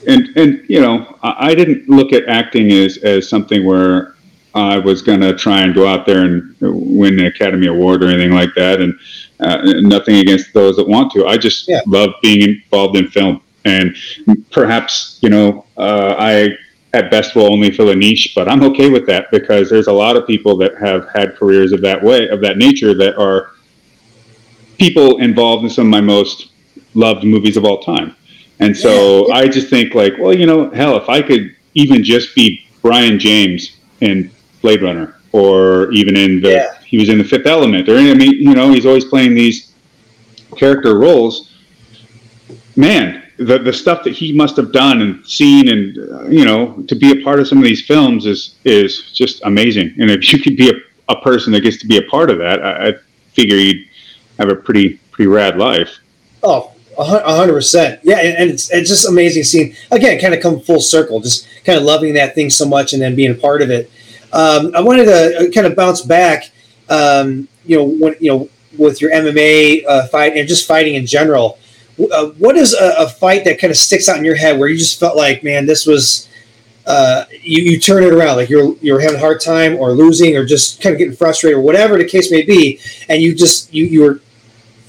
and 0.08 0.28
and 0.36 0.66
you 0.68 0.82
know 0.82 1.18
I, 1.24 1.50
I 1.50 1.56
didn't 1.56 1.88
look 1.88 2.12
at 2.12 2.28
acting 2.28 2.72
as 2.72 2.98
as 2.98 3.30
something 3.30 3.66
where 3.66 4.16
I 4.56 4.78
was 4.78 5.02
going 5.02 5.20
to 5.20 5.36
try 5.36 5.62
and 5.62 5.76
go 5.76 5.86
out 5.86 6.06
there 6.06 6.24
and 6.24 6.56
win 6.62 7.20
an 7.20 7.26
Academy 7.26 7.68
Award 7.68 8.04
or 8.04 8.08
anything 8.08 8.32
like 8.32 8.54
that. 8.56 8.80
And 8.80 8.98
uh, 9.42 9.62
nothing 9.82 10.16
against 10.16 10.54
those 10.54 10.78
that 10.78 10.88
want 10.88 11.12
to. 11.12 11.28
I 11.28 11.38
just 11.38 11.68
yeah. 11.68 11.82
love 11.86 12.12
being 12.22 12.42
involved 12.42 12.96
in 12.96 13.10
film. 13.10 13.42
And 13.66 13.96
perhaps, 14.52 15.20
you 15.22 15.30
know, 15.30 15.66
uh, 15.76 16.16
I 16.18 16.58
at 16.96 17.12
best 17.12 17.36
will 17.36 17.52
only 17.52 17.72
fill 17.72 17.90
a 17.90 17.96
niche, 17.96 18.32
but 18.36 18.50
I'm 18.50 18.64
okay 18.64 18.90
with 18.90 19.06
that 19.08 19.30
because 19.30 19.70
there's 19.70 19.88
a 19.88 19.94
lot 19.94 20.16
of 20.16 20.26
people 20.26 20.56
that 20.58 20.78
have 20.78 21.10
had 21.14 21.36
careers 21.36 21.72
of 21.72 21.82
that 21.82 22.02
way, 22.02 22.30
of 22.30 22.42
that 22.42 22.58
nature, 22.58 22.94
that 22.96 23.18
are 23.18 23.52
people 24.78 25.18
involved 25.20 25.64
in 25.64 25.70
some 25.70 25.88
of 25.88 25.92
my 25.92 26.02
most 26.02 26.52
loved 26.94 27.24
movies 27.24 27.58
of 27.58 27.66
all 27.66 27.82
time. 27.84 28.16
And 28.60 28.76
so. 28.76 29.32
I 29.32 29.48
just 29.48 29.70
think 29.70 29.94
like, 29.94 30.14
well, 30.18 30.34
you 30.34 30.46
know, 30.46 30.70
hell, 30.70 30.96
if 30.98 31.10
I 31.10 31.22
could 31.22 31.56
even 31.74 32.04
just 32.04 32.34
be 32.34 32.66
Brion 32.82 33.20
James 33.20 33.78
in 34.00 34.32
Blade 34.62 34.82
Runner, 34.82 35.20
or 35.32 35.92
even 35.92 36.16
in 36.16 36.42
the 36.42 36.52
yeah. 36.52 36.78
he 36.86 36.98
was 36.98 37.10
in 37.10 37.18
the 37.18 37.24
Fifth 37.24 37.46
Element, 37.46 37.90
or 37.90 37.98
I 37.98 38.14
mean, 38.14 38.34
you 38.34 38.56
know, 38.56 38.72
he's 38.72 38.86
always 38.86 39.06
playing 39.06 39.36
these 39.36 39.74
character 40.56 40.98
roles. 40.98 41.52
Man, 42.78 43.25
the 43.38 43.60
the 43.60 43.74
stuff 43.74 44.04
that 44.04 44.14
he 44.14 44.34
must 44.34 44.56
have 44.56 44.72
done 44.72 45.02
and 45.02 45.26
seen 45.26 45.70
and 45.70 45.98
uh, 45.98 46.24
you 46.28 46.46
know 46.46 46.82
to 46.88 46.96
be 46.96 47.12
a 47.12 47.24
part 47.24 47.40
of 47.40 47.48
some 47.48 47.58
of 47.58 47.64
these 47.64 47.86
films 47.86 48.26
is 48.26 48.56
is 48.64 49.12
just 49.12 49.42
amazing. 49.44 49.94
And 50.00 50.10
if 50.10 50.32
you 50.32 50.40
could 50.40 50.56
be 50.56 50.70
a, 50.70 50.74
a 51.10 51.22
person 51.22 51.52
that 51.54 51.62
gets 51.62 51.78
to 51.78 51.88
be 51.88 51.98
a 51.98 52.04
part 52.04 52.30
of 52.30 52.38
that 52.38 52.64
I, 52.64 52.90
I 52.90 52.94
figure 53.34 53.58
you'd 53.58 53.88
have 54.40 54.50
a 54.50 54.56
pretty 54.56 55.00
pretty 55.12 55.28
rad 55.28 55.58
life. 55.58 55.90
Oh 56.44 56.72
a 56.98 57.04
hundred 57.36 57.54
percent. 57.54 58.00
Yeah 58.04 58.20
and 58.20 58.50
it's, 58.50 58.72
it's 58.72 58.90
just 58.90 59.08
amazing 59.08 59.44
seeing 59.44 59.76
again 59.92 60.20
kind 60.20 60.34
of 60.34 60.42
come 60.42 60.60
full 60.62 60.80
circle 60.80 61.20
just 61.20 61.48
kind 61.66 61.78
of 61.78 61.84
loving 61.84 62.14
that 62.14 62.36
thing 62.36 62.50
so 62.50 62.66
much 62.66 62.94
and 62.94 63.02
then 63.02 63.16
being 63.16 63.32
a 63.32 63.36
part 63.36 63.62
of 63.62 63.70
it. 63.70 63.92
Um, 64.34 64.76
i 64.76 64.82
wanted 64.82 65.06
to 65.06 65.38
uh, 65.38 65.52
kind 65.52 65.66
of 65.66 65.76
bounce 65.76 66.02
back 66.02 66.52
um, 66.90 67.48
you 67.66 67.78
know 67.78 67.86
when 67.86 68.16
you 68.20 68.32
know 68.32 68.50
with 68.78 69.00
your 69.00 69.12
mma 69.12 69.86
uh, 69.88 70.08
fight 70.08 70.36
and 70.36 70.48
just 70.48 70.68
fighting 70.68 70.96
in 70.96 71.06
general 71.06 71.58
uh, 72.00 72.28
what 72.38 72.58
is 72.58 72.74
a, 72.74 72.96
a, 73.00 73.10
fight 73.10 73.46
that 73.46 73.60
kind 73.60 73.72
of 73.72 73.78
sticks 73.78 74.10
out 74.10 74.18
in 74.18 74.26
your 74.26 74.36
head 74.36 74.60
where 74.60 74.68
you 74.68 74.78
just 74.78 75.00
felt 75.00 75.16
like, 75.16 75.44
man, 75.44 75.66
this 75.66 75.86
was 75.86 76.28
uh, 76.86 77.26
you, 77.42 77.64
you 77.64 77.80
turn 77.80 78.04
it 78.04 78.14
around, 78.14 78.36
like 78.36 78.50
you're 78.50 78.76
you're 78.78 79.00
having 79.00 79.16
a 79.16 79.20
hard 79.20 79.42
time 79.42 79.76
or 79.76 79.92
losing 79.92 80.36
or 80.38 80.46
just 80.46 80.82
kind 80.82 80.94
of 80.94 81.00
getting 81.00 81.16
frustrated 81.16 81.58
or 81.58 81.62
whatever 81.62 81.98
the 81.98 82.06
case 82.06 82.32
may 82.32 82.44
be, 82.44 82.80
and 83.10 83.22
you 83.22 83.34
just 83.34 83.74
you 83.74 83.86
you 83.86 84.02
were 84.02 84.20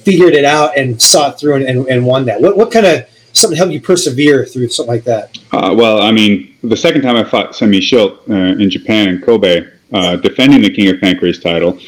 figured 0.03 0.35
it 0.35 0.45
out 0.45 0.77
and 0.77 1.01
saw 1.01 1.31
it 1.31 1.39
through 1.39 1.55
and, 1.55 1.65
and, 1.65 1.87
and 1.89 2.05
won 2.05 2.27
that. 2.27 2.41
What 2.41 2.57
what 2.57 2.71
kind 2.71 2.87
of 2.87 3.07
something 3.33 3.57
helped 3.57 3.73
you 3.73 3.81
persevere 3.81 4.45
through 4.45 4.69
something 4.69 4.95
like 4.95 5.05
that? 5.05 5.39
Uh, 5.53 5.75
well, 5.77 6.03
I 6.03 6.11
mean, 6.11 6.55
the 6.63 6.77
second 6.77 7.03
time 7.03 7.17
I 7.17 7.25
fought 7.25 7.53
Semmy 7.53 7.81
Schilt 7.81 8.19
uh, 8.29 8.61
in 8.61 8.69
Japan 8.69 9.09
in 9.09 9.23
Kobe, 9.23 9.67
uh, 9.93 10.17
defending 10.17 10.63
the 10.63 10.71
King 10.71 10.89
of 10.89 10.97
Pancrase 10.97 11.43
title. 11.43 11.79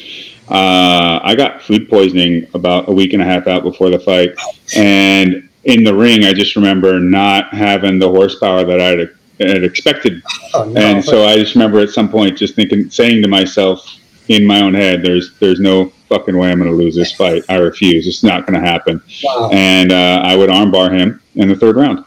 Uh, 0.49 1.19
I 1.23 1.35
got 1.35 1.61
food 1.61 1.89
poisoning 1.89 2.47
about 2.55 2.89
a 2.89 2.91
week 2.91 3.13
and 3.13 3.21
a 3.21 3.25
half 3.25 3.45
out 3.45 3.61
before 3.61 3.91
the 3.91 3.99
fight, 3.99 4.35
and 4.75 5.47
in 5.63 5.83
the 5.83 5.93
ring, 5.93 6.23
I 6.23 6.33
just 6.33 6.55
remember 6.55 6.99
not 6.99 7.53
having 7.53 7.99
the 7.99 8.09
horsepower 8.09 8.63
that 8.63 8.81
I'd 8.81 9.09
had 9.39 9.63
expected, 9.63 10.21
oh, 10.53 10.65
no. 10.65 10.81
and 10.81 11.05
so 11.05 11.25
I 11.25 11.37
just 11.37 11.55
remember 11.55 11.79
at 11.79 11.89
some 11.89 12.09
point 12.09 12.37
just 12.37 12.55
thinking, 12.55 12.89
saying 12.89 13.21
to 13.21 13.27
myself 13.29 13.99
in 14.27 14.45
my 14.45 14.61
own 14.61 14.73
head, 14.73 15.03
"There's, 15.03 15.37
there's 15.39 15.59
no 15.59 15.93
fucking 16.09 16.35
way 16.35 16.51
I'm 16.51 16.57
going 16.57 16.69
to 16.69 16.75
lose 16.75 16.95
this 16.95 17.13
fight. 17.13 17.43
I 17.47 17.55
refuse. 17.57 18.07
It's 18.07 18.23
not 18.23 18.47
going 18.47 18.59
to 18.59 18.67
happen." 18.67 19.01
Wow. 19.23 19.51
And 19.53 19.91
uh, 19.91 20.23
I 20.25 20.35
would 20.35 20.49
armbar 20.49 20.91
him 20.91 21.21
in 21.35 21.47
the 21.47 21.55
third 21.55 21.75
round. 21.75 22.03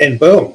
And 0.00 0.18
boom, 0.18 0.54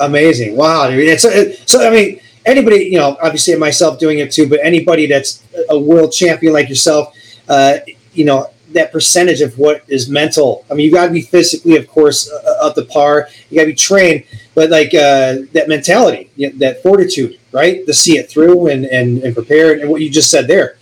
amazing! 0.00 0.54
Wow, 0.54 0.90
it's 0.90 1.22
so. 1.70 1.86
I 1.86 1.90
mean 1.90 2.20
anybody, 2.50 2.84
you 2.84 2.98
know, 2.98 3.16
obviously 3.22 3.54
myself 3.56 3.98
doing 3.98 4.18
it 4.18 4.30
too, 4.32 4.48
but 4.48 4.60
anybody 4.62 5.06
that's 5.06 5.42
a 5.68 5.78
world 5.78 6.12
champion 6.12 6.52
like 6.52 6.68
yourself, 6.68 7.14
uh, 7.48 7.78
you 8.12 8.24
know, 8.24 8.50
that 8.72 8.92
percentage 8.92 9.40
of 9.40 9.58
what 9.58 9.82
is 9.88 10.08
mental. 10.08 10.64
I 10.70 10.74
mean, 10.74 10.86
you 10.86 10.92
got 10.92 11.06
to 11.06 11.12
be 11.12 11.22
physically, 11.22 11.76
of 11.76 11.88
course, 11.88 12.30
uh, 12.30 12.66
up 12.66 12.74
the 12.74 12.84
par. 12.84 13.28
You 13.48 13.56
got 13.56 13.62
to 13.62 13.68
be 13.68 13.74
trained, 13.74 14.24
but 14.54 14.70
like 14.70 14.94
uh, 14.94 15.46
that 15.52 15.66
mentality, 15.68 16.30
you 16.36 16.50
know, 16.50 16.58
that 16.58 16.82
fortitude, 16.82 17.38
right, 17.52 17.84
to 17.86 17.94
see 17.94 18.18
it 18.18 18.30
through 18.30 18.68
and 18.68 18.84
and, 18.86 19.22
and 19.22 19.34
prepare. 19.34 19.80
And 19.80 19.90
what 19.90 20.00
you 20.00 20.10
just 20.10 20.30
said 20.30 20.46
there, 20.46 20.78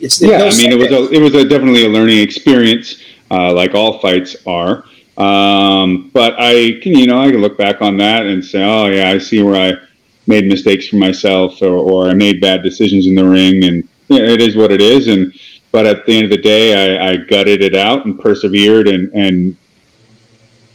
it's 0.00 0.20
yeah. 0.20 0.38
No 0.38 0.46
I 0.48 0.56
mean, 0.56 0.72
it 0.72 0.78
was 0.78 0.90
a, 0.90 1.08
it 1.10 1.22
was 1.22 1.34
a, 1.34 1.48
definitely 1.48 1.84
a 1.84 1.88
learning 1.88 2.18
experience, 2.18 3.00
uh, 3.30 3.52
like 3.52 3.74
all 3.74 4.00
fights 4.00 4.36
are. 4.46 4.84
Um, 5.16 6.10
but 6.12 6.34
I 6.38 6.78
can, 6.82 6.92
you 6.92 7.06
know, 7.06 7.20
I 7.20 7.30
can 7.30 7.40
look 7.40 7.56
back 7.56 7.80
on 7.80 7.96
that 7.98 8.26
and 8.26 8.44
say, 8.44 8.62
oh 8.62 8.86
yeah, 8.86 9.10
I 9.10 9.18
see 9.18 9.42
where 9.42 9.56
I 9.56 9.85
made 10.26 10.46
mistakes 10.46 10.88
for 10.88 10.96
myself 10.96 11.60
or, 11.62 11.76
or 11.76 12.08
I 12.08 12.14
made 12.14 12.40
bad 12.40 12.62
decisions 12.62 13.06
in 13.06 13.14
the 13.14 13.24
ring, 13.24 13.64
and 13.64 13.88
you 14.08 14.18
know, 14.18 14.24
it 14.24 14.40
is 14.40 14.56
what 14.56 14.72
it 14.72 14.80
is. 14.80 15.08
And 15.08 15.32
but 15.72 15.86
at 15.86 16.06
the 16.06 16.16
end 16.16 16.24
of 16.24 16.30
the 16.30 16.38
day, 16.38 16.98
I, 16.98 17.10
I 17.10 17.16
gutted 17.16 17.62
it 17.62 17.74
out 17.74 18.06
and 18.06 18.18
persevered 18.18 18.88
and, 18.88 19.12
and 19.12 19.56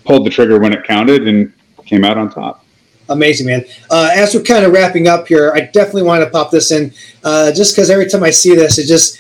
pulled 0.05 0.25
the 0.25 0.29
trigger 0.29 0.59
when 0.59 0.73
it 0.73 0.83
counted 0.83 1.27
and 1.27 1.51
came 1.85 2.03
out 2.05 2.17
on 2.17 2.29
top. 2.29 2.65
Amazing, 3.09 3.47
man. 3.47 3.65
Uh, 3.89 4.09
as 4.13 4.33
we're 4.33 4.43
kind 4.43 4.63
of 4.63 4.71
wrapping 4.71 5.07
up 5.07 5.27
here, 5.27 5.51
I 5.53 5.61
definitely 5.61 6.03
want 6.03 6.23
to 6.23 6.29
pop 6.29 6.51
this 6.51 6.71
in 6.71 6.93
uh, 7.23 7.51
just 7.51 7.75
because 7.75 7.89
every 7.89 8.07
time 8.07 8.23
I 8.23 8.29
see 8.29 8.55
this, 8.55 8.77
it 8.77 8.87
just 8.87 9.19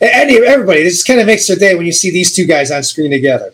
any 0.00 0.44
everybody 0.44 0.82
this 0.82 1.04
kind 1.04 1.20
of 1.20 1.26
makes 1.26 1.46
their 1.46 1.56
day 1.56 1.74
when 1.74 1.86
you 1.86 1.92
see 1.92 2.10
these 2.10 2.34
two 2.34 2.44
guys 2.44 2.70
on 2.70 2.82
screen 2.82 3.10
together. 3.10 3.52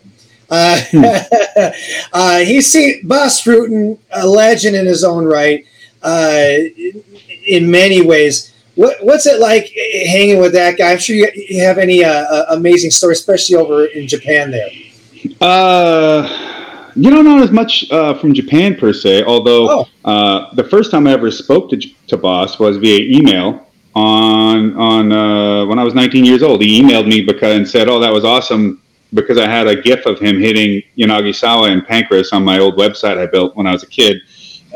Uh, 0.49 0.81
hmm. 0.91 1.03
uh, 2.13 2.39
he's 2.39 2.71
seen 2.71 3.05
Bas 3.05 3.43
Rutten, 3.43 3.97
a 4.11 4.25
legend 4.25 4.75
in 4.75 4.85
his 4.85 5.03
own 5.03 5.25
right 5.25 5.65
uh, 6.07 6.53
in 7.45 7.69
many 7.69 8.01
ways. 8.01 8.53
What, 8.75 8.97
what's 9.01 9.25
it 9.25 9.39
like 9.39 9.73
hanging 10.07 10.39
with 10.39 10.53
that 10.53 10.77
guy? 10.77 10.91
I'm 10.91 10.99
sure 10.99 11.15
you, 11.15 11.27
you 11.35 11.63
have 11.63 11.77
any 11.77 12.03
uh, 12.03 12.11
uh, 12.11 12.45
amazing 12.49 12.91
stories, 12.91 13.19
especially 13.19 13.55
over 13.55 13.85
in 13.85 14.07
Japan 14.07 14.51
there. 14.51 14.69
Uh, 15.41 16.91
you 16.95 17.09
know, 17.11 17.21
not 17.21 17.37
know 17.37 17.43
as 17.43 17.51
much 17.51 17.89
uh, 17.91 18.13
from 18.15 18.33
Japan 18.33 18.75
per 18.75 18.93
se. 18.93 19.23
Although 19.23 19.69
oh. 19.69 19.87
uh, 20.05 20.53
the 20.55 20.63
first 20.63 20.91
time 20.91 21.07
I 21.07 21.13
ever 21.13 21.31
spoke 21.31 21.69
to 21.71 21.77
to 21.77 22.17
Bas 22.17 22.59
was 22.59 22.77
via 22.77 22.99
email 22.99 23.67
on 23.95 24.75
on 24.77 25.11
uh, 25.11 25.65
when 25.65 25.79
I 25.79 25.83
was 25.83 25.93
19 25.93 26.23
years 26.23 26.43
old. 26.43 26.61
He 26.61 26.81
emailed 26.81 27.07
me 27.07 27.21
because 27.21 27.55
and 27.57 27.67
said, 27.67 27.89
"Oh, 27.89 27.99
that 27.99 28.13
was 28.13 28.23
awesome." 28.23 28.81
Because 29.13 29.37
I 29.37 29.47
had 29.47 29.67
a 29.67 29.81
GIF 29.81 30.05
of 30.05 30.19
him 30.19 30.37
hitting 30.37 30.83
Yanagisawa 30.97 31.71
and 31.71 31.81
Pancrase 31.87 32.33
on 32.33 32.43
my 32.43 32.59
old 32.59 32.77
website 32.77 33.17
I 33.17 33.25
built 33.25 33.55
when 33.55 33.65
I 33.65 33.71
was 33.71 33.83
a 33.83 33.87
kid, 33.87 34.17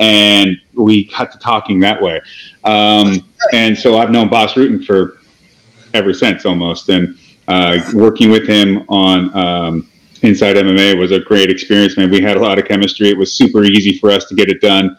and 0.01 0.57
we 0.73 1.05
got 1.05 1.31
to 1.31 1.37
talking 1.37 1.79
that 1.79 2.01
way. 2.01 2.19
Um, 2.63 3.29
and 3.53 3.77
so 3.77 3.97
I've 3.97 4.09
known 4.09 4.29
Bas 4.29 4.53
Rutten 4.53 4.83
for 4.83 5.19
ever 5.93 6.13
since 6.13 6.45
almost, 6.45 6.89
and 6.89 7.17
uh, 7.47 7.79
working 7.93 8.31
with 8.31 8.47
him 8.47 8.83
on 8.89 9.35
um, 9.37 9.87
Inside 10.23 10.55
MMA 10.55 10.99
was 10.99 11.11
a 11.11 11.19
great 11.19 11.49
experience. 11.49 11.97
Man, 11.97 12.11
we 12.11 12.21
had 12.21 12.37
a 12.37 12.39
lot 12.39 12.59
of 12.59 12.65
chemistry. 12.65 13.09
It 13.09 13.17
was 13.17 13.33
super 13.33 13.63
easy 13.63 13.97
for 13.97 14.11
us 14.11 14.25
to 14.25 14.35
get 14.35 14.49
it 14.49 14.61
done. 14.61 14.97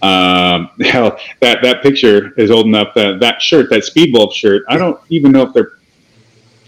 Um, 0.00 0.70
hell, 0.80 1.18
that 1.40 1.62
that 1.62 1.82
picture 1.82 2.32
is 2.34 2.50
old 2.50 2.66
enough 2.66 2.94
that 2.94 3.20
that 3.20 3.42
shirt, 3.42 3.70
that 3.70 3.82
Speedwolf 3.82 4.32
shirt, 4.32 4.62
I 4.68 4.78
don't 4.78 4.98
even 5.10 5.32
know 5.32 5.42
if 5.42 5.52
they're 5.52 5.72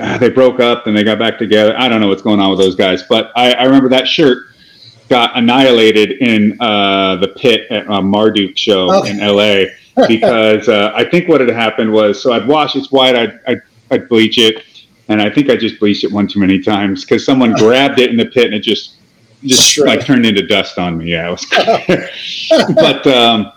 uh, 0.00 0.18
they 0.18 0.28
broke 0.28 0.60
up 0.60 0.86
and 0.86 0.96
they 0.96 1.04
got 1.04 1.18
back 1.18 1.38
together. 1.38 1.74
I 1.78 1.88
don't 1.88 2.00
know 2.00 2.08
what's 2.08 2.22
going 2.22 2.40
on 2.40 2.50
with 2.50 2.58
those 2.58 2.74
guys, 2.74 3.02
but 3.04 3.30
I, 3.36 3.52
I 3.52 3.64
remember 3.64 3.88
that 3.90 4.06
shirt 4.08 4.48
got 5.08 5.36
annihilated 5.36 6.12
in 6.12 6.56
uh, 6.60 7.16
the 7.16 7.28
pit 7.28 7.70
at 7.70 7.86
a 7.86 8.00
Marduk 8.00 8.56
show 8.56 8.92
okay. 9.00 9.10
in 9.10 9.18
LA 9.18 9.64
because 10.08 10.68
uh, 10.68 10.92
I 10.94 11.04
think 11.04 11.28
what 11.28 11.40
had 11.40 11.50
happened 11.50 11.92
was 11.92 12.22
so 12.22 12.32
I'd 12.32 12.46
wash 12.46 12.74
its 12.76 12.90
white, 12.90 13.14
I'd, 13.14 13.40
I'd, 13.46 13.62
I'd 13.90 14.08
bleach 14.08 14.38
it, 14.38 14.64
and 15.08 15.20
I 15.20 15.30
think 15.30 15.50
I 15.50 15.56
just 15.56 15.78
bleached 15.78 16.04
it 16.04 16.12
one 16.12 16.26
too 16.26 16.40
many 16.40 16.60
times 16.60 17.04
because 17.04 17.24
someone 17.24 17.52
grabbed 17.58 18.00
it 18.00 18.10
in 18.10 18.16
the 18.16 18.26
pit 18.26 18.46
and 18.46 18.54
it 18.54 18.60
just 18.60 18.96
just 19.44 19.72
Shred. 19.72 19.86
like 19.86 20.06
turned 20.06 20.24
into 20.24 20.46
dust 20.46 20.78
on 20.78 20.98
me. 20.98 21.12
Yeah, 21.12 21.28
it 21.28 21.30
was. 21.30 22.74
but 22.74 23.06
um, 23.06 23.52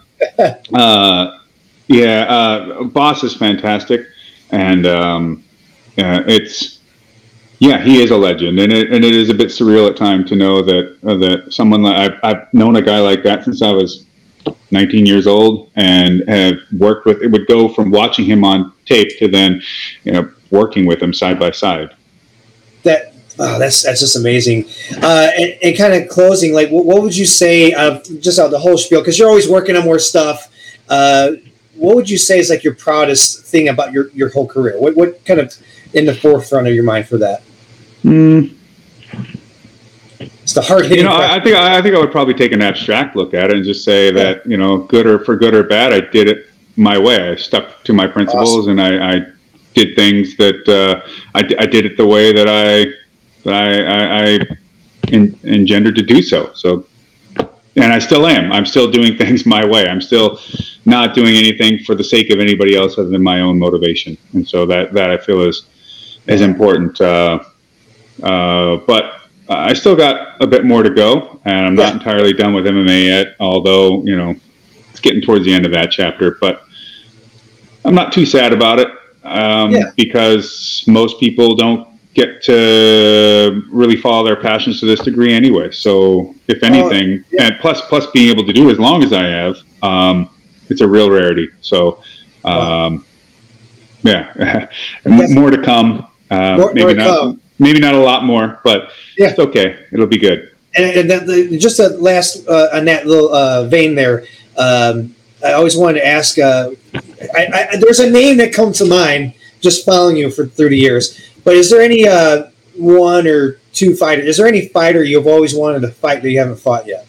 uh, 0.73 1.39
yeah, 1.87 2.25
uh, 2.27 2.83
Bas 2.83 3.23
is 3.23 3.35
fantastic, 3.35 4.07
and 4.51 4.85
um, 4.85 5.43
uh, 5.97 6.23
it's 6.27 6.76
yeah, 7.59 7.81
he 7.81 8.01
is 8.01 8.11
a 8.11 8.17
legend, 8.17 8.59
and 8.59 8.71
it 8.71 8.91
and 8.91 9.03
it 9.03 9.15
is 9.15 9.29
a 9.29 9.33
bit 9.33 9.47
surreal 9.47 9.89
at 9.89 9.97
times 9.97 10.29
to 10.29 10.35
know 10.35 10.61
that 10.61 10.97
uh, 11.03 11.15
that 11.15 11.51
someone 11.51 11.81
like 11.81 11.95
I've, 11.95 12.19
I've 12.23 12.53
known 12.53 12.75
a 12.75 12.81
guy 12.81 12.99
like 12.99 13.23
that 13.23 13.45
since 13.45 13.61
I 13.61 13.71
was 13.71 14.05
19 14.71 15.05
years 15.05 15.27
old, 15.27 15.71
and 15.75 16.27
have 16.27 16.57
worked 16.77 17.05
with. 17.05 17.21
It 17.21 17.31
would 17.31 17.47
go 17.47 17.69
from 17.69 17.91
watching 17.91 18.25
him 18.25 18.43
on 18.43 18.73
tape 18.85 19.17
to 19.19 19.27
then, 19.27 19.61
you 20.03 20.11
know, 20.11 20.31
working 20.51 20.85
with 20.85 21.01
him 21.01 21.13
side 21.13 21.39
by 21.39 21.51
side. 21.51 21.95
That 22.83 23.13
that's 23.37 23.83
that's 23.83 24.01
just 24.01 24.15
amazing. 24.15 24.65
Uh, 25.01 25.29
and, 25.37 25.57
and 25.63 25.77
kind 25.77 25.93
of 25.93 26.09
closing, 26.09 26.53
like, 26.53 26.69
what, 26.69 26.85
what 26.85 27.01
would 27.01 27.15
you 27.15 27.25
say 27.25 27.71
of 27.73 28.03
just 28.21 28.39
out 28.39 28.51
the 28.51 28.59
whole 28.59 28.77
spiel? 28.77 29.01
Because 29.01 29.17
you're 29.17 29.29
always 29.29 29.49
working 29.49 29.75
on 29.75 29.83
more 29.83 29.99
stuff. 29.99 30.51
Uh, 30.89 31.31
what 31.75 31.95
would 31.95 32.09
you 32.09 32.17
say 32.17 32.39
is 32.39 32.49
like 32.49 32.63
your 32.63 32.75
proudest 32.75 33.45
thing 33.45 33.69
about 33.69 33.91
your 33.91 34.09
your 34.11 34.29
whole 34.29 34.47
career? 34.47 34.79
What 34.79 34.95
what 34.95 35.25
kind 35.25 35.39
of 35.39 35.55
in 35.93 36.05
the 36.05 36.13
forefront 36.13 36.67
of 36.67 36.73
your 36.73 36.83
mind 36.83 37.07
for 37.07 37.17
that? 37.17 37.43
Mm. 38.07 38.53
It's 40.19 40.53
the 40.53 40.61
hard 40.61 40.83
hitting. 40.83 40.99
You 40.99 41.03
know, 41.03 41.15
I, 41.15 41.35
I, 41.35 41.43
think 41.43 41.57
I 41.57 41.81
think 41.81 41.93
I 41.93 41.99
would 41.99 42.11
probably 42.11 42.33
take 42.33 42.53
an 42.53 42.61
abstract 42.61 43.17
look 43.17 43.33
at 43.33 43.49
it 43.49 43.57
and 43.57 43.65
just 43.65 43.83
say 43.83 44.11
that 44.11 44.45
you 44.45 44.55
know, 44.55 44.77
good 44.77 45.05
or 45.05 45.19
for 45.19 45.35
good 45.35 45.53
or 45.53 45.63
bad, 45.63 45.91
I 45.91 45.99
did 45.99 46.29
it 46.29 46.47
my 46.77 46.97
way. 46.97 47.31
I 47.31 47.35
stuck 47.35 47.83
to 47.83 47.91
my 47.91 48.07
principles 48.07 48.59
awesome. 48.59 48.79
and 48.79 48.81
I, 48.81 49.15
I, 49.15 49.25
did 49.73 49.95
things 49.95 50.35
that 50.37 50.67
uh, 50.67 51.07
I, 51.35 51.41
I, 51.59 51.67
did 51.67 51.85
it 51.85 51.97
the 51.97 52.07
way 52.07 52.33
that 52.33 52.47
I 52.47 52.91
that 53.43 53.53
I, 53.53 53.83
I, 53.83 54.23
I 54.23 54.39
in, 55.09 55.39
engendered 55.43 55.95
to 55.97 56.01
do 56.01 56.23
so. 56.23 56.51
So, 56.53 56.87
and 57.75 57.93
I 57.93 57.99
still 57.99 58.25
am. 58.25 58.51
I'm 58.51 58.65
still 58.65 58.89
doing 58.89 59.17
things 59.21 59.45
my 59.45 59.63
way. 59.63 59.87
I'm 59.87 60.01
still 60.01 60.39
not 60.85 61.13
doing 61.13 61.35
anything 61.35 61.83
for 61.83 61.93
the 61.93 62.03
sake 62.03 62.31
of 62.31 62.39
anybody 62.39 62.75
else 62.75 62.97
other 62.97 63.09
than 63.09 63.21
my 63.21 63.41
own 63.41 63.59
motivation. 63.59 64.17
And 64.33 64.47
so 64.47 64.65
that 64.65 64.93
that 64.93 65.11
I 65.11 65.17
feel 65.17 65.41
is 65.41 65.67
is 66.25 66.41
important. 66.41 66.99
Uh, 66.99 67.43
uh, 68.23 68.77
but 68.77 69.21
I 69.49 69.73
still 69.73 69.95
got 69.95 70.41
a 70.41 70.47
bit 70.47 70.65
more 70.65 70.83
to 70.83 70.89
go, 70.89 71.39
and 71.45 71.65
I'm 71.65 71.75
not 71.75 71.93
entirely 71.93 72.33
done 72.33 72.53
with 72.53 72.65
MMA 72.65 73.05
yet. 73.05 73.35
Although 73.39 74.03
you 74.03 74.15
know, 74.15 74.35
it's 74.91 74.99
getting 74.99 75.21
towards 75.21 75.45
the 75.45 75.53
end 75.53 75.65
of 75.65 75.71
that 75.71 75.91
chapter, 75.91 76.37
but 76.41 76.63
I'm 77.85 77.95
not 77.95 78.11
too 78.11 78.25
sad 78.25 78.51
about 78.51 78.79
it 78.79 78.89
um, 79.23 79.71
yeah. 79.71 79.91
because 79.95 80.83
most 80.87 81.19
people 81.19 81.55
don't 81.55 81.87
get 82.13 82.41
to 82.41 83.63
really 83.71 83.95
follow 83.95 84.25
their 84.25 84.35
passions 84.35 84.79
to 84.79 84.85
this 84.85 84.99
degree 84.99 85.33
anyway. 85.33 85.71
So, 85.71 86.35
if 86.47 86.63
anything, 86.63 87.19
uh, 87.19 87.23
yeah. 87.31 87.43
and 87.45 87.59
plus 87.59 87.79
plus 87.81 88.07
being 88.07 88.29
able 88.29 88.45
to 88.45 88.53
do 88.53 88.69
as 88.69 88.79
long 88.79 89.03
as 89.03 89.13
I 89.13 89.23
have, 89.23 89.57
um, 89.81 90.29
it's 90.69 90.81
a 90.81 90.87
real 90.87 91.09
rarity. 91.09 91.49
So, 91.61 92.03
um, 92.43 93.05
yeah, 94.03 94.67
more 95.05 95.51
to 95.51 95.61
come. 95.61 96.07
Uh, 96.29 96.57
more, 96.57 96.73
maybe 96.73 96.83
more 96.83 96.93
not. 96.95 97.19
Come 97.19 97.41
maybe 97.59 97.79
not 97.79 97.93
a 97.93 97.99
lot 97.99 98.23
more, 98.23 98.59
but 98.63 98.91
yeah. 99.17 99.29
it's 99.29 99.39
okay. 99.39 99.85
It'll 99.91 100.07
be 100.07 100.17
good. 100.17 100.51
And, 100.75 101.11
and 101.11 101.27
the, 101.27 101.57
just 101.57 101.79
a 101.79 101.89
last 101.89 102.47
uh, 102.47 102.69
on 102.73 102.85
that 102.85 103.07
little 103.07 103.33
uh, 103.33 103.67
vein 103.67 103.95
there, 103.95 104.25
um, 104.57 105.15
I 105.43 105.53
always 105.53 105.75
wanted 105.75 105.99
to 105.99 106.07
ask. 106.07 106.37
Uh, 106.37 106.71
I, 107.35 107.69
I, 107.71 107.77
there's 107.77 107.99
a 107.99 108.09
name 108.09 108.37
that 108.37 108.53
comes 108.53 108.77
to 108.79 108.85
mind 108.85 109.33
just 109.59 109.85
following 109.85 110.17
you 110.17 110.29
for 110.29 110.45
30 110.45 110.77
years, 110.77 111.19
but 111.43 111.55
is 111.55 111.69
there 111.69 111.81
any 111.81 112.07
uh, 112.07 112.47
one 112.75 113.27
or 113.27 113.59
two 113.73 113.95
fighters? 113.95 114.25
Is 114.25 114.37
there 114.37 114.47
any 114.47 114.67
fighter 114.67 115.03
you've 115.03 115.27
always 115.27 115.55
wanted 115.55 115.81
to 115.81 115.89
fight 115.89 116.21
that 116.21 116.29
you 116.29 116.39
haven't 116.39 116.59
fought 116.59 116.85
yet? 116.85 117.07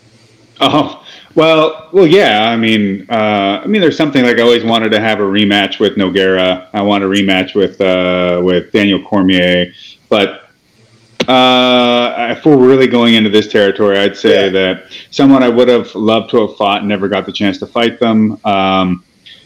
Oh. 0.61 1.05
Well, 1.35 1.89
well, 1.93 2.07
yeah. 2.07 2.51
I 2.51 2.57
mean, 2.57 3.07
uh, 3.09 3.61
I 3.63 3.67
mean, 3.67 3.81
there's 3.81 3.97
something 3.97 4.25
like 4.25 4.39
I 4.39 4.43
always 4.43 4.65
wanted 4.65 4.89
to 4.89 4.99
have 4.99 5.21
a 5.21 5.23
rematch 5.23 5.79
with 5.79 5.95
Nogueira. 5.95 6.69
I 6.73 6.83
want 6.83 7.05
a 7.05 7.07
rematch 7.07 7.55
with 7.55 7.81
uh, 7.81 8.41
with 8.43 8.73
Daniel 8.73 9.01
Cormier. 9.01 9.73
But 10.09 10.49
uh, 11.29 12.35
if 12.37 12.45
we're 12.45 12.57
really 12.57 12.87
going 12.87 13.15
into 13.15 13.31
this 13.31 13.49
territory, 13.49 13.99
I'd 13.99 14.17
say 14.17 14.47
yeah. 14.47 14.51
that 14.51 14.85
someone 15.11 15.43
I 15.43 15.49
would 15.49 15.69
have 15.69 15.95
loved 15.95 16.31
to 16.31 16.47
have 16.47 16.57
fought 16.57 16.81
and 16.81 16.89
never 16.89 17.09
got 17.09 17.27
the 17.27 17.33
chance 17.33 17.59
to 17.59 17.67
fight 17.67 18.01
them. 18.01 18.41
Um, 18.45 19.05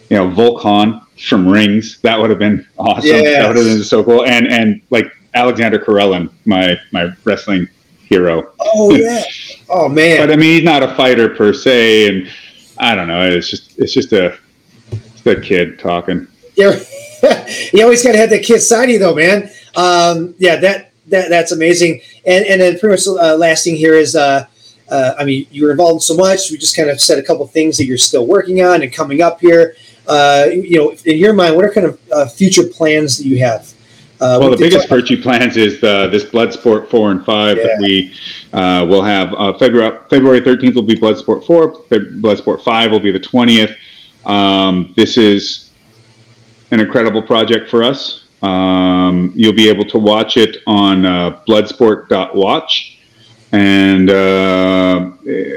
you 0.09 0.17
know, 0.17 0.29
Volk 0.29 0.63
Han 0.63 1.01
from 1.27 1.49
Rings, 1.49 1.99
that 2.03 2.19
would 2.19 2.31
have 2.31 2.39
been 2.39 2.67
awesome. 2.79 3.07
Yes. 3.07 3.39
That 3.39 3.49
would 3.49 3.57
have 3.57 3.67
been 3.67 3.85
so 3.85 4.05
cool. 4.05 4.25
And 4.25 4.47
and 4.47 4.81
like 4.91 5.07
Alexander 5.35 5.79
Karelin, 5.79 6.31
my 6.45 6.79
my 6.93 7.13
wrestling 7.25 7.69
hero. 8.03 8.53
Oh 8.61 8.95
yeah. 8.95 9.23
Oh 9.75 9.89
man. 9.89 10.19
but 10.19 10.31
I 10.31 10.37
mean, 10.37 10.57
he's 10.57 10.65
not 10.65 10.83
a 10.83 10.95
fighter 10.97 11.31
per 11.31 11.55
se, 11.55 12.07
and 12.07 12.31
I 12.77 12.95
don't 12.95 13.09
know. 13.09 13.23
It's 13.23 13.49
just 13.49 13.79
it's 13.79 13.95
just 13.95 14.13
a 14.13 14.37
it's 14.91 15.25
a 15.25 15.41
kid 15.41 15.79
talking. 15.79 16.29
Yeah. 16.57 16.79
you 17.73 17.83
always 17.83 18.03
got 18.03 18.13
to 18.13 18.19
have 18.19 18.29
that 18.31 18.43
kid 18.43 18.61
side 18.61 18.85
of 18.85 18.91
you, 18.91 18.99
though, 18.99 19.15
man. 19.15 19.51
Um, 19.77 20.35
yeah, 20.39 20.57
that, 20.57 20.93
that 21.09 21.29
that's 21.31 21.53
amazing. 21.53 22.01
And 22.27 22.45
and 22.47 22.61
then 22.61 22.79
pretty 22.79 22.93
much 22.95 23.07
uh, 23.07 23.37
last 23.37 23.65
thing 23.65 23.77
here 23.77 23.95
is, 23.95 24.15
uh, 24.15 24.47
uh, 24.91 25.15
I 25.19 25.25
mean, 25.25 25.47
you 25.51 25.65
were 25.65 25.71
involved 25.71 25.97
in 25.97 26.01
so 26.01 26.15
much. 26.15 26.51
We 26.51 26.59
just 26.59 26.77
kind 26.77 26.91
of 26.91 27.01
said 27.01 27.19
a 27.19 27.23
couple 27.23 27.47
things 27.47 27.77
that 27.79 27.87
you're 27.87 27.99
still 27.99 28.27
working 28.27 28.63
on 28.63 28.83
and 28.83 28.93
coming 28.93 29.23
up 29.23 29.41
here. 29.41 29.75
Uh, 30.07 30.47
you 30.51 30.79
know, 30.79 30.91
in 31.05 31.19
your 31.19 31.33
mind, 31.33 31.57
what 31.57 31.65
are 31.65 31.73
kind 31.73 31.87
of 31.87 32.01
uh, 32.13 32.27
future 32.27 32.65
plans 32.65 33.19
that 33.19 33.25
you 33.25 33.39
have? 33.39 33.73
Uh, 34.21 34.39
well, 34.41 34.51
the 34.51 34.57
biggest 34.57 34.89
Virtue 34.89 35.21
plans 35.21 35.57
is 35.57 35.81
this 35.81 36.25
Bloodsport 36.25 36.89
four 36.89 37.11
and 37.11 37.25
five 37.25 37.57
yeah. 37.57 37.65
that 37.65 37.79
we 37.81 38.15
uh, 38.53 38.87
will 38.89 39.03
have. 39.03 39.35
Uh, 39.35 39.53
February 39.59 39.99
February 40.09 40.41
thirteenth 40.41 40.77
will 40.77 40.83
be 40.83 40.95
Bloodsport 40.95 41.45
four. 41.45 41.73
Bloodsport 41.89 42.63
five 42.63 42.93
will 42.93 43.01
be 43.01 43.11
the 43.11 43.19
twentieth. 43.19 43.77
Um, 44.25 44.93
this 44.97 45.17
is 45.17 45.71
an 46.71 46.79
incredible 46.79 47.23
project 47.23 47.69
for 47.69 47.83
us. 47.83 48.22
Um, 48.43 49.33
you'll 49.37 49.53
be 49.53 49.69
able 49.69 49.85
to 49.87 49.99
watch 49.99 50.37
it 50.37 50.59
on 50.67 51.07
uh, 51.07 51.41
bloodsport.watch. 51.49 52.99
And 53.53 54.11
uh, 54.11 55.11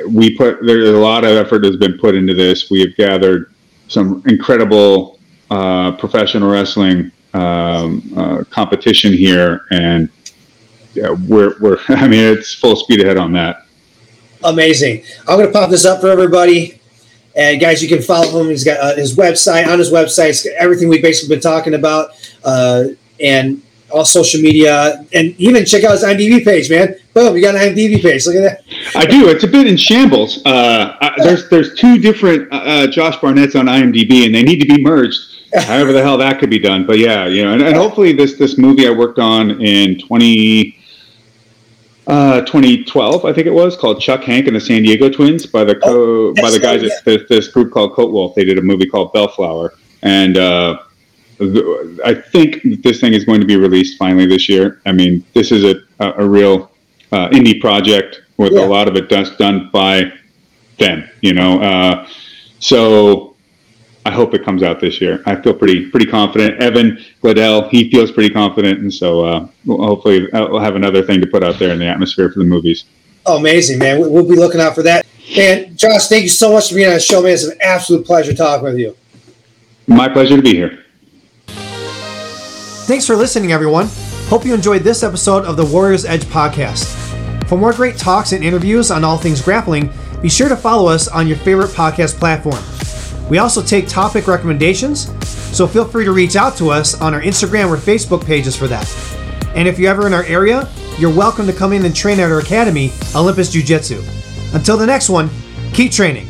we 0.09 0.35
put, 0.37 0.65
there's 0.65 0.89
a 0.89 0.97
lot 0.97 1.23
of 1.23 1.31
effort 1.31 1.63
has 1.63 1.77
been 1.77 1.97
put 1.97 2.13
into 2.13 2.33
this. 2.33 2.69
We 2.69 2.81
have 2.81 2.95
gathered 2.95 3.53
some 3.87 4.21
incredible 4.25 5.19
uh, 5.49 5.93
professional 5.93 6.51
wrestling 6.51 7.11
um, 7.33 8.13
uh, 8.15 8.43
competition 8.49 9.13
here. 9.13 9.65
And 9.71 10.09
yeah, 10.93 11.11
we're, 11.27 11.55
we're, 11.59 11.79
I 11.87 12.07
mean, 12.07 12.23
it's 12.23 12.53
full 12.53 12.75
speed 12.75 13.01
ahead 13.01 13.17
on 13.17 13.31
that. 13.33 13.65
Amazing. 14.43 15.03
I'm 15.21 15.37
going 15.37 15.47
to 15.47 15.53
pop 15.53 15.69
this 15.69 15.85
up 15.85 16.01
for 16.01 16.09
everybody. 16.09 16.79
And 17.35 17.59
guys, 17.59 17.83
you 17.83 17.89
can 17.89 18.01
follow 18.01 18.41
him. 18.41 18.49
He's 18.49 18.63
got 18.63 18.79
uh, 18.79 18.95
his 18.95 19.15
website 19.15 19.67
on 19.67 19.77
his 19.77 19.91
website. 19.91 20.45
everything 20.57 20.87
we've 20.87 21.01
basically 21.01 21.35
been 21.35 21.41
talking 21.41 21.73
about, 21.73 22.11
uh, 22.43 22.85
and 23.19 23.61
all 23.91 24.05
social 24.05 24.41
media, 24.41 25.05
and 25.13 25.35
even 25.37 25.65
check 25.65 25.83
out 25.83 25.91
his 25.91 26.03
IMDb 26.03 26.43
page, 26.43 26.69
man. 26.69 26.95
Boom, 27.13 27.35
you 27.35 27.41
got 27.41 27.55
an 27.55 27.61
IMDb 27.61 28.01
page. 28.01 28.25
Look 28.25 28.35
at 28.35 28.41
that. 28.41 28.63
I 28.95 29.05
do. 29.05 29.29
It's 29.29 29.43
a 29.43 29.47
bit 29.47 29.67
in 29.67 29.77
shambles. 29.77 30.45
Uh, 30.45 30.97
I, 31.01 31.13
there's 31.17 31.49
there's 31.49 31.75
two 31.75 31.97
different 31.97 32.51
uh, 32.51 32.55
uh, 32.55 32.87
Josh 32.87 33.17
Barnett's 33.17 33.55
on 33.55 33.65
IMDb, 33.65 34.25
and 34.25 34.33
they 34.33 34.43
need 34.43 34.59
to 34.59 34.67
be 34.67 34.81
merged. 34.81 35.19
However 35.53 35.93
the 35.93 36.01
hell 36.01 36.17
that 36.17 36.39
could 36.39 36.49
be 36.49 36.59
done, 36.59 36.85
but 36.85 36.99
yeah, 36.99 37.27
you 37.27 37.45
know, 37.45 37.53
and, 37.53 37.61
and 37.61 37.75
hopefully 37.75 38.11
this 38.11 38.37
this 38.37 38.57
movie 38.57 38.87
I 38.87 38.91
worked 38.91 39.19
on 39.19 39.61
in 39.61 39.97
20 39.99 40.74
uh, 42.07 42.41
2012, 42.41 43.25
I 43.25 43.33
think 43.33 43.47
it 43.47 43.53
was, 43.53 43.75
called 43.75 43.99
Chuck 43.99 44.23
Hank 44.23 44.47
and 44.47 44.55
the 44.55 44.61
San 44.61 44.83
Diego 44.83 45.09
Twins 45.09 45.45
by 45.45 45.63
the 45.63 45.75
co- 45.75 46.29
oh, 46.29 46.33
by 46.35 46.51
the 46.51 46.59
guys 46.59 46.83
at 46.83 47.03
this, 47.03 47.23
this, 47.27 47.47
group 47.47 47.71
called 47.71 47.93
Coatwolf. 47.93 48.35
They 48.35 48.43
did 48.43 48.57
a 48.57 48.61
movie 48.61 48.85
called 48.85 49.11
Bellflower, 49.13 49.73
and 50.03 50.37
uh, 50.37 50.77
I 52.05 52.13
think 52.13 52.83
this 52.83 53.01
thing 53.01 53.13
is 53.13 53.25
going 53.25 53.41
to 53.41 53.47
be 53.47 53.57
released 53.57 53.97
finally 53.97 54.25
this 54.25 54.47
year. 54.47 54.81
I 54.85 54.91
mean, 54.91 55.25
this 55.33 55.51
is 55.51 55.63
a, 55.63 55.81
a, 55.99 56.23
a 56.23 56.27
real 56.27 56.71
uh, 57.11 57.29
indie 57.29 57.59
project 57.59 58.21
with 58.37 58.53
Yeah. 58.53 58.65
a 58.65 58.67
lot 58.67 58.87
of 58.87 58.95
it 58.95 59.09
done, 59.09 59.25
done 59.37 59.69
by 59.71 60.11
them, 60.77 61.09
you 61.21 61.33
know. 61.33 61.61
Uh, 61.61 62.07
so 62.59 63.34
I 64.05 64.11
hope 64.11 64.33
it 64.35 64.45
comes 64.45 64.61
out 64.61 64.79
this 64.79 65.01
year. 65.01 65.21
I 65.25 65.35
feel 65.35 65.53
pretty 65.53 65.89
pretty 65.89 66.05
confident. 66.05 66.61
Evan 66.61 67.03
Glodell, 67.23 67.67
he 67.69 67.89
feels 67.89 68.11
pretty 68.11 68.29
confident, 68.33 68.79
and 68.79 68.93
so 68.93 69.25
uh, 69.25 69.47
hopefully 69.67 70.31
uh, 70.31 70.47
we'll 70.47 70.59
have 70.59 70.75
another 70.75 71.01
thing 71.01 71.19
to 71.21 71.27
put 71.27 71.43
out 71.43 71.57
there 71.57 71.71
in 71.73 71.79
the 71.79 71.87
atmosphere 71.87 72.29
for 72.31 72.37
the 72.39 72.45
movies. 72.45 72.85
Oh, 73.25 73.37
amazing, 73.37 73.79
man. 73.79 73.99
We- 73.99 74.07
We'll 74.09 74.23
be 74.29 74.35
looking 74.35 74.61
out 74.61 74.75
for 74.75 74.83
that. 74.83 75.05
And 75.35 75.75
Josh, 75.75 76.07
thank 76.07 76.21
you 76.21 76.29
so 76.29 76.53
much 76.53 76.69
for 76.69 76.75
being 76.75 76.87
on 76.87 76.93
the 76.93 76.99
show, 76.99 77.23
man. 77.23 77.31
It's 77.31 77.43
an 77.45 77.57
absolute 77.61 78.05
pleasure 78.05 78.33
talking 78.35 78.63
with 78.65 78.77
you. 78.77 78.95
My 79.87 80.07
pleasure 80.07 80.35
to 80.35 80.41
be 80.43 80.53
here. 80.53 80.83
Thanks 81.47 83.07
for 83.07 83.15
listening, 83.15 83.51
everyone. 83.51 83.87
Hope 84.27 84.45
you 84.45 84.53
enjoyed 84.53 84.83
this 84.83 85.01
episode 85.01 85.45
of 85.45 85.57
the 85.57 85.65
Warriors 85.65 86.05
Edge 86.05 86.23
podcast. 86.25 86.85
For 87.47 87.57
more 87.57 87.73
great 87.73 87.97
talks 87.97 88.31
and 88.31 88.43
interviews 88.43 88.91
on 88.91 89.03
all 89.03 89.17
things 89.17 89.41
grappling, 89.41 89.91
be 90.21 90.29
sure 90.29 90.49
to 90.49 90.55
follow 90.55 90.87
us 90.89 91.07
on 91.07 91.27
your 91.27 91.37
favorite 91.37 91.71
podcast 91.71 92.19
platform. 92.19 92.61
We 93.29 93.39
also 93.39 93.61
take 93.61 93.87
topic 93.87 94.27
recommendations, 94.27 95.09
so 95.25 95.65
feel 95.67 95.85
free 95.85 96.05
to 96.05 96.11
reach 96.11 96.35
out 96.35 96.55
to 96.57 96.69
us 96.69 96.99
on 97.01 97.13
our 97.13 97.21
Instagram 97.21 97.69
or 97.69 97.77
Facebook 97.77 98.25
pages 98.25 98.55
for 98.55 98.67
that. 98.67 98.87
And 99.55 99.67
if 99.67 99.79
you're 99.79 99.89
ever 99.89 100.05
in 100.05 100.13
our 100.13 100.25
area, 100.25 100.69
you're 100.99 101.15
welcome 101.15 101.47
to 101.47 101.53
come 101.53 101.73
in 101.73 101.85
and 101.85 101.95
train 101.95 102.19
at 102.19 102.31
our 102.31 102.39
academy, 102.39 102.91
Olympus 103.15 103.51
Jiu 103.51 103.63
Jitsu. 103.63 104.03
Until 104.53 104.77
the 104.77 104.85
next 104.85 105.09
one, 105.09 105.29
keep 105.73 105.91
training. 105.91 106.27